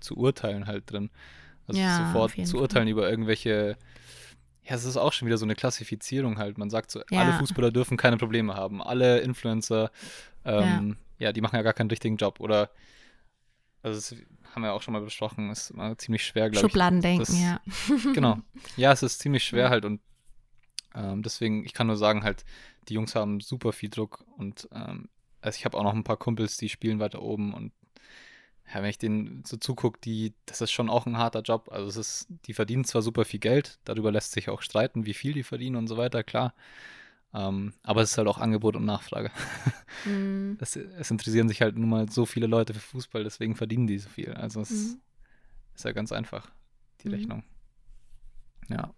zu 0.00 0.16
urteilen 0.16 0.66
halt 0.66 0.90
drin. 0.90 1.10
Also 1.66 1.80
ja, 1.80 2.06
sofort 2.06 2.46
zu 2.46 2.58
urteilen 2.58 2.86
Fall. 2.86 2.92
über 2.92 3.10
irgendwelche 3.10 3.76
ja, 4.68 4.74
es 4.74 4.84
ist 4.84 4.96
auch 4.96 5.12
schon 5.12 5.26
wieder 5.26 5.38
so 5.38 5.46
eine 5.46 5.54
Klassifizierung 5.54 6.38
halt. 6.38 6.58
Man 6.58 6.70
sagt 6.70 6.90
so, 6.90 7.00
ja. 7.10 7.20
alle 7.20 7.34
Fußballer 7.34 7.70
dürfen 7.70 7.96
keine 7.96 8.16
Probleme 8.16 8.54
haben. 8.54 8.82
Alle 8.82 9.20
Influencer, 9.20 9.92
ähm, 10.44 10.96
ja. 11.18 11.26
ja. 11.26 11.32
die 11.32 11.40
machen 11.40 11.54
ja 11.54 11.62
gar 11.62 11.72
keinen 11.72 11.88
richtigen 11.88 12.16
Job. 12.16 12.40
Oder, 12.40 12.70
also 13.82 13.96
das 13.96 14.16
haben 14.52 14.62
wir 14.62 14.72
auch 14.72 14.82
schon 14.82 14.92
mal 14.92 15.02
besprochen, 15.02 15.50
ist 15.50 15.70
immer 15.70 15.96
ziemlich 15.98 16.24
schwer, 16.24 16.50
glaube 16.50 16.66
ich. 16.66 16.72
Schubladendenken, 16.72 17.40
ja. 17.40 17.60
genau. 18.12 18.38
Ja, 18.76 18.90
es 18.90 19.02
ist 19.02 19.20
ziemlich 19.20 19.44
schwer 19.44 19.70
halt 19.70 19.84
und 19.84 20.00
ähm, 20.94 21.22
deswegen, 21.22 21.64
ich 21.64 21.74
kann 21.74 21.86
nur 21.86 21.96
sagen 21.96 22.24
halt, 22.24 22.44
die 22.88 22.94
Jungs 22.94 23.14
haben 23.14 23.40
super 23.40 23.72
viel 23.72 23.90
Druck 23.90 24.24
und 24.36 24.66
ähm, 24.72 25.08
also 25.42 25.58
ich 25.58 25.64
habe 25.64 25.76
auch 25.76 25.82
noch 25.82 25.94
ein 25.94 26.04
paar 26.04 26.16
Kumpels, 26.16 26.56
die 26.56 26.70
spielen 26.70 26.98
weiter 26.98 27.22
oben 27.22 27.52
und 27.54 27.72
ja, 28.72 28.82
wenn 28.82 28.90
ich 28.90 28.98
denen 28.98 29.44
so 29.46 29.56
zugucke, 29.56 30.00
die, 30.02 30.34
das 30.44 30.60
ist 30.60 30.72
schon 30.72 30.90
auch 30.90 31.06
ein 31.06 31.18
harter 31.18 31.42
Job. 31.42 31.68
Also 31.70 31.88
es 31.88 31.96
ist, 31.96 32.26
die 32.46 32.54
verdienen 32.54 32.84
zwar 32.84 33.02
super 33.02 33.24
viel 33.24 33.40
Geld, 33.40 33.78
darüber 33.84 34.10
lässt 34.10 34.32
sich 34.32 34.48
auch 34.48 34.62
streiten, 34.62 35.06
wie 35.06 35.14
viel 35.14 35.32
die 35.32 35.44
verdienen 35.44 35.76
und 35.76 35.86
so 35.86 35.96
weiter, 35.96 36.24
klar. 36.24 36.52
Ähm, 37.32 37.74
aber 37.82 38.02
es 38.02 38.12
ist 38.12 38.18
halt 38.18 38.28
auch 38.28 38.38
Angebot 38.38 38.76
und 38.76 38.84
Nachfrage. 38.84 39.30
Mhm. 40.04 40.58
Es, 40.60 40.74
es, 40.74 41.10
interessieren 41.10 41.48
sich 41.48 41.60
halt 41.60 41.76
nun 41.76 41.88
mal 41.88 42.08
so 42.10 42.24
viele 42.24 42.46
Leute 42.46 42.72
für 42.72 42.80
Fußball, 42.80 43.24
deswegen 43.24 43.56
verdienen 43.56 43.86
die 43.86 43.98
so 43.98 44.08
viel. 44.08 44.32
Also 44.32 44.62
es 44.62 44.70
mhm. 44.70 45.00
ist 45.74 45.84
ja 45.84 45.92
ganz 45.92 46.12
einfach, 46.12 46.50
die 47.02 47.08
mhm. 47.08 47.14
Rechnung. 47.14 47.42
Ja. 48.68 48.94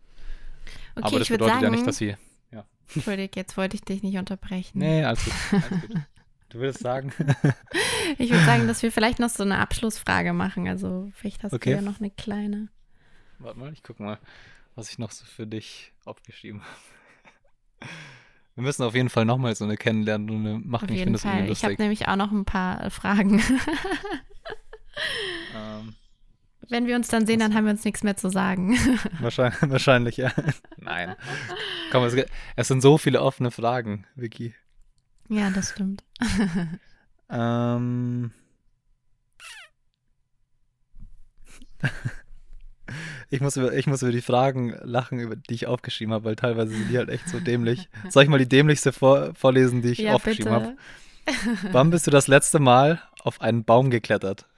Okay, 0.94 1.06
aber 1.06 1.18
das 1.18 1.28
bedeutet 1.28 1.54
sagen, 1.54 1.64
ja 1.64 1.70
nicht, 1.70 1.86
dass 1.86 1.96
sie. 1.96 2.16
Ja. 2.52 2.64
Entschuldigung, 2.94 3.30
jetzt 3.34 3.56
wollte 3.56 3.76
ich 3.76 3.82
dich 3.82 4.02
nicht 4.02 4.16
unterbrechen. 4.18 4.78
Nee, 4.78 5.04
alles 5.04 5.24
gut. 5.24 5.34
Alles 5.52 5.80
gut. 5.82 5.96
Du 6.51 6.59
würdest 6.59 6.80
sagen? 6.80 7.12
ich 8.18 8.30
würde 8.30 8.44
sagen, 8.44 8.66
dass 8.66 8.82
wir 8.82 8.90
vielleicht 8.90 9.18
noch 9.18 9.28
so 9.28 9.42
eine 9.42 9.59
Abschlussfrage 9.59 10.32
machen. 10.32 10.68
Also 10.68 11.11
vielleicht 11.14 11.42
hast 11.42 11.53
okay. 11.53 11.70
du 11.70 11.76
ja 11.76 11.82
noch 11.82 12.01
eine 12.01 12.11
kleine. 12.11 12.68
Warte 13.38 13.59
mal, 13.59 13.72
ich 13.72 13.82
gucke 13.82 14.03
mal, 14.03 14.18
was 14.74 14.90
ich 14.90 14.99
noch 14.99 15.11
so 15.11 15.24
für 15.26 15.46
dich 15.46 15.92
aufgeschrieben 16.05 16.62
habe. 16.62 17.90
Wir 18.55 18.64
müssen 18.64 18.82
auf 18.82 18.94
jeden 18.94 19.09
Fall 19.09 19.24
nochmal 19.24 19.55
so 19.55 19.64
eine 19.64 19.76
Kennenlernen 19.76 20.66
machen. 20.66 20.90
Auf 20.90 20.96
jeden 20.96 21.14
ich 21.14 21.20
Fall. 21.20 21.49
Ich 21.49 21.64
habe 21.64 21.76
nämlich 21.78 22.09
auch 22.09 22.16
noch 22.16 22.32
ein 22.32 22.44
paar 22.44 22.82
äh, 22.82 22.90
Fragen. 22.90 23.38
ähm, 25.55 25.94
Wenn 26.68 26.86
wir 26.86 26.96
uns 26.96 27.07
dann 27.07 27.24
sehen, 27.24 27.38
dann 27.38 27.55
haben 27.55 27.66
wir 27.66 27.70
uns 27.70 27.84
nichts 27.84 28.03
mehr 28.03 28.16
zu 28.16 28.30
sagen. 28.30 28.76
Wahrscheinlich, 29.20 29.70
wahrscheinlich 29.70 30.16
ja. 30.16 30.32
Nein. 30.76 31.14
Komm, 31.92 32.03
es, 32.03 32.16
es 32.57 32.68
sind 32.68 32.80
so 32.80 32.99
viele 32.99 33.22
offene 33.22 33.53
Fragen, 33.53 34.07
Vicky. 34.16 34.55
Ja, 35.28 35.50
das 35.50 35.70
stimmt. 35.70 36.04
ähm. 37.30 38.32
ich, 43.30 43.40
muss 43.40 43.56
über, 43.56 43.72
ich 43.74 43.86
muss 43.86 44.02
über 44.02 44.12
die 44.12 44.22
Fragen 44.22 44.74
lachen, 44.82 45.20
über 45.20 45.36
die 45.36 45.54
ich 45.54 45.66
aufgeschrieben 45.66 46.12
habe, 46.14 46.24
weil 46.24 46.36
teilweise 46.36 46.72
sind 46.72 46.90
die 46.90 46.98
halt 46.98 47.10
echt 47.10 47.28
so 47.28 47.40
dämlich. 47.40 47.88
Soll 48.08 48.24
ich 48.24 48.28
mal 48.28 48.38
die 48.38 48.48
dämlichste 48.48 48.92
vor, 48.92 49.34
vorlesen, 49.34 49.82
die 49.82 49.90
ich 49.90 49.98
ja, 49.98 50.14
aufgeschrieben 50.14 50.52
habe? 50.52 50.76
Wann 51.72 51.90
bist 51.90 52.06
du 52.06 52.10
das 52.10 52.26
letzte 52.26 52.58
Mal 52.58 53.02
auf 53.20 53.40
einen 53.42 53.64
Baum 53.64 53.90
geklettert? 53.90 54.48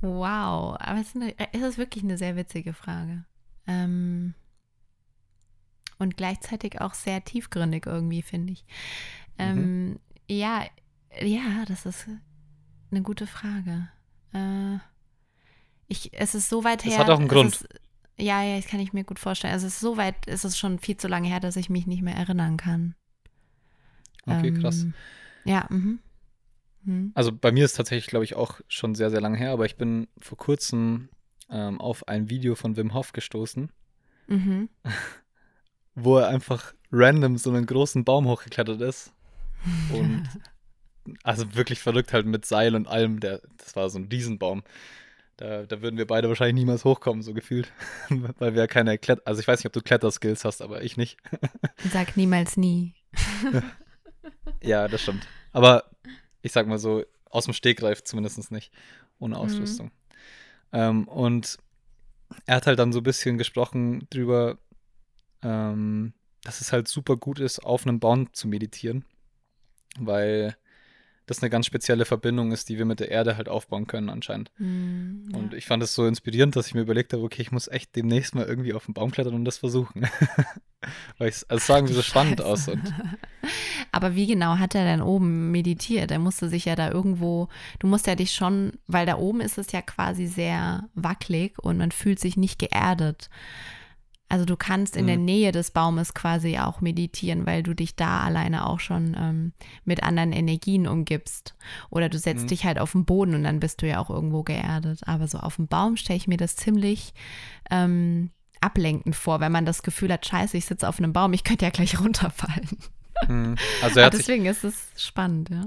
Wow, 0.00 0.76
aber 0.78 1.00
es 1.00 1.08
ist, 1.08 1.16
eine, 1.16 1.34
es 1.52 1.60
ist 1.60 1.78
wirklich 1.78 2.04
eine 2.04 2.16
sehr 2.16 2.36
witzige 2.36 2.72
Frage. 2.72 3.24
Ähm, 3.66 4.34
und 6.00 6.16
gleichzeitig 6.16 6.80
auch 6.80 6.94
sehr 6.94 7.24
tiefgründig 7.24 7.86
irgendwie, 7.86 8.22
finde 8.22 8.54
ich. 8.54 8.64
Ähm, 9.38 9.90
mhm. 9.90 10.00
Ja, 10.28 10.64
ja, 11.20 11.64
das 11.66 11.86
ist 11.86 12.06
eine 12.90 13.02
gute 13.02 13.26
Frage. 13.26 13.88
Äh, 14.32 14.78
ich, 15.88 16.10
es 16.12 16.34
ist 16.34 16.48
so 16.48 16.64
weit 16.64 16.84
her. 16.84 16.92
Es 16.92 16.98
hat 16.98 17.10
auch 17.10 17.18
einen 17.18 17.28
Grund. 17.28 17.54
Ist, 17.54 17.68
ja, 18.16 18.42
ja, 18.42 18.56
das 18.56 18.66
kann 18.66 18.80
ich 18.80 18.92
mir 18.92 19.04
gut 19.04 19.18
vorstellen. 19.18 19.52
Also 19.52 19.66
es 19.66 19.74
ist 19.74 19.80
so 19.80 19.96
weit, 19.96 20.14
es 20.26 20.44
ist 20.44 20.58
schon 20.58 20.78
viel 20.78 20.96
zu 20.96 21.08
lange 21.08 21.28
her, 21.28 21.40
dass 21.40 21.56
ich 21.56 21.70
mich 21.70 21.86
nicht 21.86 22.02
mehr 22.02 22.16
erinnern 22.16 22.56
kann. 22.56 22.94
Okay, 24.26 24.48
ähm, 24.48 24.60
krass. 24.60 24.86
Ja, 25.44 25.66
mhm. 25.70 25.98
mhm. 26.84 27.12
Also 27.14 27.32
bei 27.32 27.50
mir 27.52 27.64
ist 27.64 27.74
tatsächlich, 27.74 28.06
glaube 28.06 28.24
ich, 28.24 28.36
auch 28.36 28.60
schon 28.68 28.94
sehr, 28.94 29.10
sehr 29.10 29.20
lange 29.20 29.38
her, 29.38 29.52
aber 29.52 29.66
ich 29.66 29.76
bin 29.76 30.06
vor 30.18 30.38
kurzem 30.38 31.08
ähm, 31.48 31.80
auf 31.80 32.08
ein 32.08 32.30
Video 32.30 32.54
von 32.54 32.76
Wim 32.76 32.94
Hof 32.94 33.12
gestoßen. 33.12 33.72
Mhm. 34.28 34.68
wo 35.94 36.18
er 36.18 36.28
einfach 36.28 36.74
random 36.92 37.38
so 37.38 37.50
einen 37.50 37.66
großen 37.66 38.04
Baum 38.04 38.26
hochgeklettert 38.26 38.80
ist. 38.80 39.12
Und 39.92 40.28
also 41.22 41.54
wirklich 41.54 41.80
verrückt 41.80 42.12
halt 42.12 42.26
mit 42.26 42.44
Seil 42.46 42.74
und 42.74 42.86
allem. 42.86 43.20
Der, 43.20 43.40
das 43.56 43.74
war 43.76 43.90
so 43.90 43.98
ein 43.98 44.08
Riesenbaum. 44.10 44.62
Da, 45.36 45.64
da 45.64 45.82
würden 45.82 45.96
wir 45.96 46.06
beide 46.06 46.28
wahrscheinlich 46.28 46.54
niemals 46.54 46.84
hochkommen, 46.84 47.22
so 47.22 47.32
gefühlt. 47.34 47.72
Weil 48.38 48.54
wir 48.54 48.62
ja 48.62 48.66
keine 48.66 48.98
Kletter... 48.98 49.22
Also 49.24 49.40
ich 49.40 49.48
weiß 49.48 49.58
nicht, 49.60 49.66
ob 49.66 49.72
du 49.72 49.82
Kletterskills 49.82 50.44
hast, 50.44 50.62
aber 50.62 50.82
ich 50.82 50.96
nicht. 50.96 51.18
Sag 51.90 52.16
niemals 52.16 52.56
nie. 52.56 52.94
ja, 54.62 54.88
das 54.88 55.02
stimmt. 55.02 55.26
Aber 55.52 55.84
ich 56.42 56.52
sag 56.52 56.66
mal 56.66 56.78
so, 56.78 57.04
aus 57.30 57.44
dem 57.44 57.54
Stegreif 57.54 58.04
zumindest 58.04 58.50
nicht. 58.52 58.72
Ohne 59.18 59.36
Mhm. 59.36 59.40
Ausrüstung. 59.40 59.90
Ähm, 60.72 61.08
und 61.08 61.58
er 62.46 62.56
hat 62.56 62.66
halt 62.66 62.78
dann 62.78 62.92
so 62.92 63.00
ein 63.00 63.04
bisschen 63.04 63.38
gesprochen 63.38 64.06
drüber, 64.10 64.58
ähm, 65.42 66.12
dass 66.42 66.60
es 66.60 66.72
halt 66.72 66.88
super 66.88 67.16
gut 67.16 67.40
ist, 67.40 67.60
auf 67.60 67.86
einem 67.86 68.00
Baum 68.00 68.32
zu 68.32 68.48
meditieren. 68.48 69.04
Weil 69.98 70.56
das 71.30 71.42
eine 71.42 71.50
ganz 71.50 71.66
spezielle 71.66 72.04
Verbindung 72.04 72.50
ist, 72.50 72.68
die 72.68 72.76
wir 72.76 72.84
mit 72.84 72.98
der 72.98 73.10
Erde 73.10 73.36
halt 73.36 73.48
aufbauen 73.48 73.86
können 73.86 74.08
anscheinend. 74.08 74.50
Mhm, 74.58 75.28
ja. 75.30 75.38
Und 75.38 75.54
ich 75.54 75.64
fand 75.66 75.80
es 75.80 75.94
so 75.94 76.06
inspirierend, 76.06 76.56
dass 76.56 76.66
ich 76.66 76.74
mir 76.74 76.80
überlegt 76.80 77.12
habe, 77.12 77.22
okay, 77.22 77.40
ich 77.40 77.52
muss 77.52 77.68
echt 77.68 77.94
demnächst 77.94 78.34
mal 78.34 78.46
irgendwie 78.46 78.74
auf 78.74 78.86
den 78.86 78.94
Baum 78.94 79.12
klettern 79.12 79.34
und 79.34 79.44
das 79.44 79.58
versuchen. 79.58 80.08
Weil 81.18 81.28
ich, 81.28 81.44
also 81.48 81.56
es 81.56 81.66
sah 81.66 81.76
irgendwie 81.76 81.94
so 81.94 82.02
spannend 82.02 82.42
aus. 82.42 82.66
Und 82.66 82.82
Aber 83.92 84.16
wie 84.16 84.26
genau 84.26 84.58
hat 84.58 84.74
er 84.74 84.84
denn 84.84 85.02
oben 85.02 85.52
meditiert? 85.52 86.10
Er 86.10 86.18
musste 86.18 86.48
sich 86.48 86.64
ja 86.64 86.74
da 86.74 86.90
irgendwo, 86.90 87.48
du 87.78 87.86
musst 87.86 88.08
ja 88.08 88.16
dich 88.16 88.32
schon, 88.32 88.72
weil 88.88 89.06
da 89.06 89.16
oben 89.16 89.40
ist 89.40 89.56
es 89.56 89.70
ja 89.70 89.82
quasi 89.82 90.26
sehr 90.26 90.88
wackelig 90.94 91.58
und 91.60 91.78
man 91.78 91.92
fühlt 91.92 92.18
sich 92.18 92.36
nicht 92.36 92.58
geerdet. 92.58 93.30
Also 94.30 94.44
du 94.46 94.56
kannst 94.56 94.96
in 94.96 95.06
der 95.06 95.18
Mhm. 95.18 95.24
Nähe 95.26 95.52
des 95.52 95.72
Baumes 95.72 96.14
quasi 96.14 96.56
auch 96.58 96.80
meditieren, 96.80 97.44
weil 97.46 97.62
du 97.62 97.74
dich 97.74 97.96
da 97.96 98.20
alleine 98.20 98.64
auch 98.66 98.80
schon 98.80 99.14
ähm, 99.18 99.52
mit 99.84 100.02
anderen 100.02 100.32
Energien 100.32 100.86
umgibst. 100.86 101.54
Oder 101.90 102.08
du 102.08 102.16
setzt 102.18 102.44
Mhm. 102.44 102.48
dich 102.48 102.64
halt 102.64 102.78
auf 102.78 102.92
den 102.92 103.04
Boden 103.04 103.34
und 103.34 103.42
dann 103.44 103.60
bist 103.60 103.82
du 103.82 103.88
ja 103.88 103.98
auch 103.98 104.08
irgendwo 104.08 104.42
geerdet. 104.42 105.00
Aber 105.06 105.26
so 105.28 105.38
auf 105.38 105.56
dem 105.56 105.66
Baum 105.66 105.96
stelle 105.96 106.16
ich 106.16 106.28
mir 106.28 106.36
das 106.38 106.56
ziemlich 106.56 107.12
ähm, 107.70 108.30
ablenkend 108.60 109.16
vor, 109.16 109.40
wenn 109.40 109.52
man 109.52 109.66
das 109.66 109.82
Gefühl 109.82 110.12
hat, 110.12 110.24
scheiße, 110.26 110.56
ich 110.56 110.64
sitze 110.66 110.88
auf 110.88 110.98
einem 110.98 111.12
Baum, 111.12 111.32
ich 111.32 111.44
könnte 111.44 111.64
ja 111.64 111.70
gleich 111.70 111.98
runterfallen. 112.00 112.68
hm, 113.26 113.56
also 113.82 114.00
sich, 114.00 114.10
deswegen 114.10 114.46
ist 114.46 114.64
es 114.64 114.88
spannend, 114.96 115.50
ja. 115.50 115.62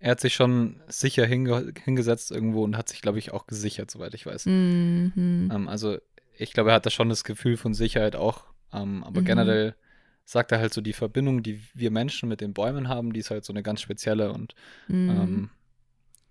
er 0.00 0.10
hat 0.10 0.20
sich 0.20 0.34
schon 0.34 0.80
sicher 0.88 1.24
hinge 1.24 1.72
hingesetzt 1.84 2.30
irgendwo 2.32 2.64
und 2.64 2.76
hat 2.76 2.88
sich, 2.88 3.00
glaube 3.00 3.18
ich, 3.18 3.32
auch 3.32 3.46
gesichert, 3.46 3.90
soweit 3.90 4.14
ich 4.14 4.26
weiß. 4.26 4.46
Mhm. 4.46 5.50
Ähm, 5.52 5.68
also 5.68 5.98
ich 6.42 6.52
glaube, 6.52 6.70
er 6.70 6.76
hat 6.76 6.86
da 6.86 6.90
schon 6.90 7.08
das 7.08 7.24
Gefühl 7.24 7.56
von 7.56 7.74
Sicherheit 7.74 8.16
auch. 8.16 8.44
Ähm, 8.72 9.04
aber 9.04 9.20
Mhm. 9.20 9.24
generell 9.26 9.76
sagt 10.24 10.52
er 10.52 10.58
halt 10.60 10.72
so, 10.72 10.80
die 10.80 10.92
Verbindung, 10.92 11.42
die 11.42 11.62
wir 11.74 11.90
Menschen 11.90 12.28
mit 12.28 12.40
den 12.40 12.54
Bäumen 12.54 12.88
haben, 12.88 13.12
die 13.12 13.20
ist 13.20 13.30
halt 13.30 13.44
so 13.44 13.52
eine 13.52 13.62
ganz 13.62 13.80
spezielle 13.80 14.32
und 14.32 14.54
Mhm. 14.88 15.10
ähm, 15.10 15.50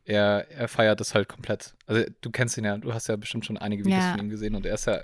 er, 0.06 0.50
er 0.50 0.68
feiert 0.68 1.00
das 1.00 1.14
halt 1.14 1.30
komplett. 1.30 1.76
Also 1.86 2.04
du 2.22 2.32
kennst 2.32 2.58
ihn 2.58 2.64
ja, 2.66 2.78
du 2.78 2.94
hast 2.94 3.08
ja 3.08 3.16
bestimmt 3.16 3.46
schon 3.46 3.58
einige 3.58 3.86
Videos 3.86 4.04
Ja. 4.06 4.12
von 4.12 4.20
ihm 4.20 4.30
gesehen 4.30 4.56
und 4.56 4.66
er 4.66 4.74
ist 4.74 4.86
ja, 4.88 5.02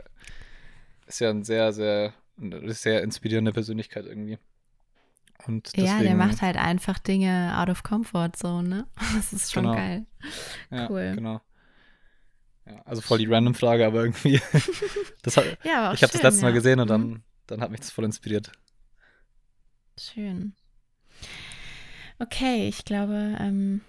ist 1.05 1.19
ja 1.19 1.29
ein 1.29 1.43
sehr, 1.43 1.71
sehr, 1.73 2.13
sehr 2.65 3.03
inspirierende 3.03 3.51
Persönlichkeit 3.51 4.05
irgendwie. 4.05 4.37
Deswegen, 5.47 5.85
ja, 5.85 6.01
der 6.01 6.15
macht 6.15 6.41
halt 6.41 6.57
einfach 6.57 6.99
Dinge 6.99 7.55
out 7.57 7.69
of 7.69 7.83
comfort 7.83 8.31
zone, 8.35 8.67
ne? 8.67 8.87
Das 9.15 9.31
ist 9.33 9.51
schon 9.53 9.63
Genau. 9.63 9.75
geil. 9.75 10.05
ja, 10.71 10.89
cool. 10.89 11.11
Genau. 11.15 11.41
Ja, 12.69 12.81
also 12.85 13.01
voll 13.01 13.17
die 13.19 13.25
random 13.27 13.55
Frage, 13.55 13.85
aber 13.85 14.01
irgendwie. 14.03 14.41
das 15.23 15.37
hat, 15.37 15.45
Ja, 15.63 15.79
aber 15.79 15.89
auch 15.89 15.93
ich 15.93 16.03
habe 16.03 16.11
das 16.13 16.21
letzte 16.21 16.41
Mal 16.41 16.49
ja. 16.49 16.53
gesehen 16.55 16.79
und 16.79 16.87
Mhm. 16.87 16.91
dann, 16.91 17.23
dann 17.47 17.61
hat 17.61 17.71
mich 17.71 17.79
das 17.79 17.91
voll 17.91 18.05
inspiriert. 18.05 18.51
Schön. 19.99 20.53
Okay, 22.19 22.67
ich 22.67 22.83
glaube, 22.85 23.37
ähm, 23.39 23.81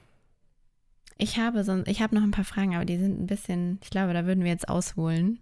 ich 1.16 1.38
habe 1.38 1.64
so, 1.64 1.82
ich 1.86 2.00
habe 2.00 2.14
noch 2.14 2.22
ein 2.22 2.30
paar 2.30 2.44
Fragen, 2.44 2.74
aber 2.76 2.84
die 2.84 2.98
sind 2.98 3.20
ein 3.20 3.26
bisschen, 3.26 3.80
ich 3.82 3.90
glaube, 3.90 4.12
da 4.12 4.24
würden 4.26 4.44
wir 4.44 4.50
jetzt 4.50 4.68
ausholen. 4.68 5.40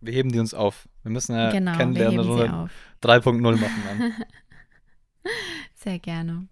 Wir 0.00 0.12
heben 0.12 0.30
die 0.30 0.38
uns 0.38 0.52
auf. 0.54 0.88
Wir 1.02 1.10
müssen 1.10 1.34
ja 1.34 1.50
genau, 1.50 1.76
kennenlernen 1.76 2.20
heben 2.20 2.30
und 2.30 2.36
sie 2.36 2.42
Runde 2.42 2.54
auf. 2.54 2.70
3.0 3.02 3.56
machen 3.56 3.82
dann. 3.86 4.14
Sehr 5.74 5.98
gerne. 5.98 6.48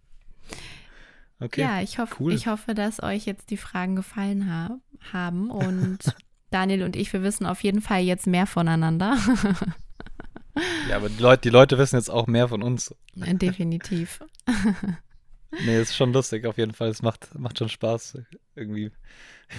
Okay. 1.45 1.61
Ja, 1.61 1.81
ich 1.81 1.99
hoffe, 1.99 2.17
cool. 2.21 2.33
ich 2.33 2.47
hoffe, 2.47 2.75
dass 2.75 3.03
euch 3.03 3.27
jetzt 3.27 3.51
die 3.51 3.57
Fragen 3.57 3.97
gefallen 3.97 4.49
ha 4.51 4.79
haben 5.13 5.51
und 5.51 5.99
Daniel 6.51 6.83
und 6.85 6.97
ich, 6.97 7.13
wir 7.13 7.23
wissen 7.23 7.47
auf 7.47 7.63
jeden 7.63 7.81
Fall 7.81 8.01
jetzt 8.03 8.27
mehr 8.27 8.47
voneinander. 8.47 9.17
Ja, 10.89 10.97
aber 10.99 11.09
die 11.09 11.21
Leute, 11.21 11.41
die 11.43 11.49
Leute 11.51 11.79
wissen 11.79 11.97
jetzt 11.97 12.11
auch 12.11 12.29
mehr 12.29 12.47
von 12.49 12.63
uns. 12.63 12.95
Definitiv. 13.17 14.21
Nee, 15.65 15.81
ist 15.81 15.95
schon 15.95 16.13
lustig 16.13 16.47
auf 16.47 16.59
jeden 16.59 16.73
Fall. 16.75 16.89
Es 16.89 17.01
macht, 17.03 17.37
macht 17.39 17.59
schon 17.59 17.69
Spaß, 17.69 18.19
irgendwie 18.57 18.91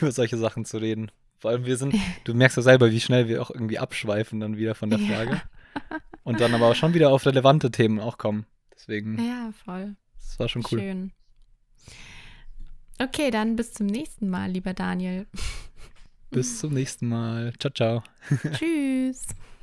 über 0.01 0.11
solche 0.11 0.37
Sachen 0.37 0.65
zu 0.65 0.77
reden. 0.77 1.09
Vor 1.39 1.51
allem 1.51 1.65
wir 1.65 1.77
sind, 1.77 1.95
du 2.25 2.33
merkst 2.33 2.57
ja 2.57 2.63
selber, 2.63 2.91
wie 2.91 2.99
schnell 2.99 3.29
wir 3.29 3.41
auch 3.41 3.49
irgendwie 3.49 3.79
abschweifen 3.79 4.41
dann 4.41 4.57
wieder 4.57 4.75
von 4.75 4.89
der 4.89 4.99
Ja. 4.99 5.15
Frage. 5.15 5.41
Und 6.23 6.41
dann 6.41 6.53
aber 6.53 6.67
auch 6.67 6.75
schon 6.75 6.93
wieder 6.93 7.11
auf 7.11 7.25
relevante 7.25 7.71
Themen 7.71 7.99
auch 8.01 8.17
kommen. 8.17 8.45
Deswegen, 8.73 9.17
Ja, 9.25 9.51
voll. 9.63 9.95
das 10.17 10.37
war 10.39 10.49
schon 10.49 10.63
cool. 10.71 10.79
Schön. 10.79 11.11
Okay, 12.99 13.29
dann 13.29 13.55
bis 13.55 13.73
zum 13.73 13.87
nächsten 13.87 14.29
Mal, 14.29 14.51
lieber 14.51 14.73
Daniel. 14.73 15.25
Bis 16.31 16.59
zum 16.59 16.73
nächsten 16.73 17.07
Mal. 17.07 17.53
Ciao, 17.59 17.71
ciao. 17.71 18.03
Tschüss. 18.57 19.25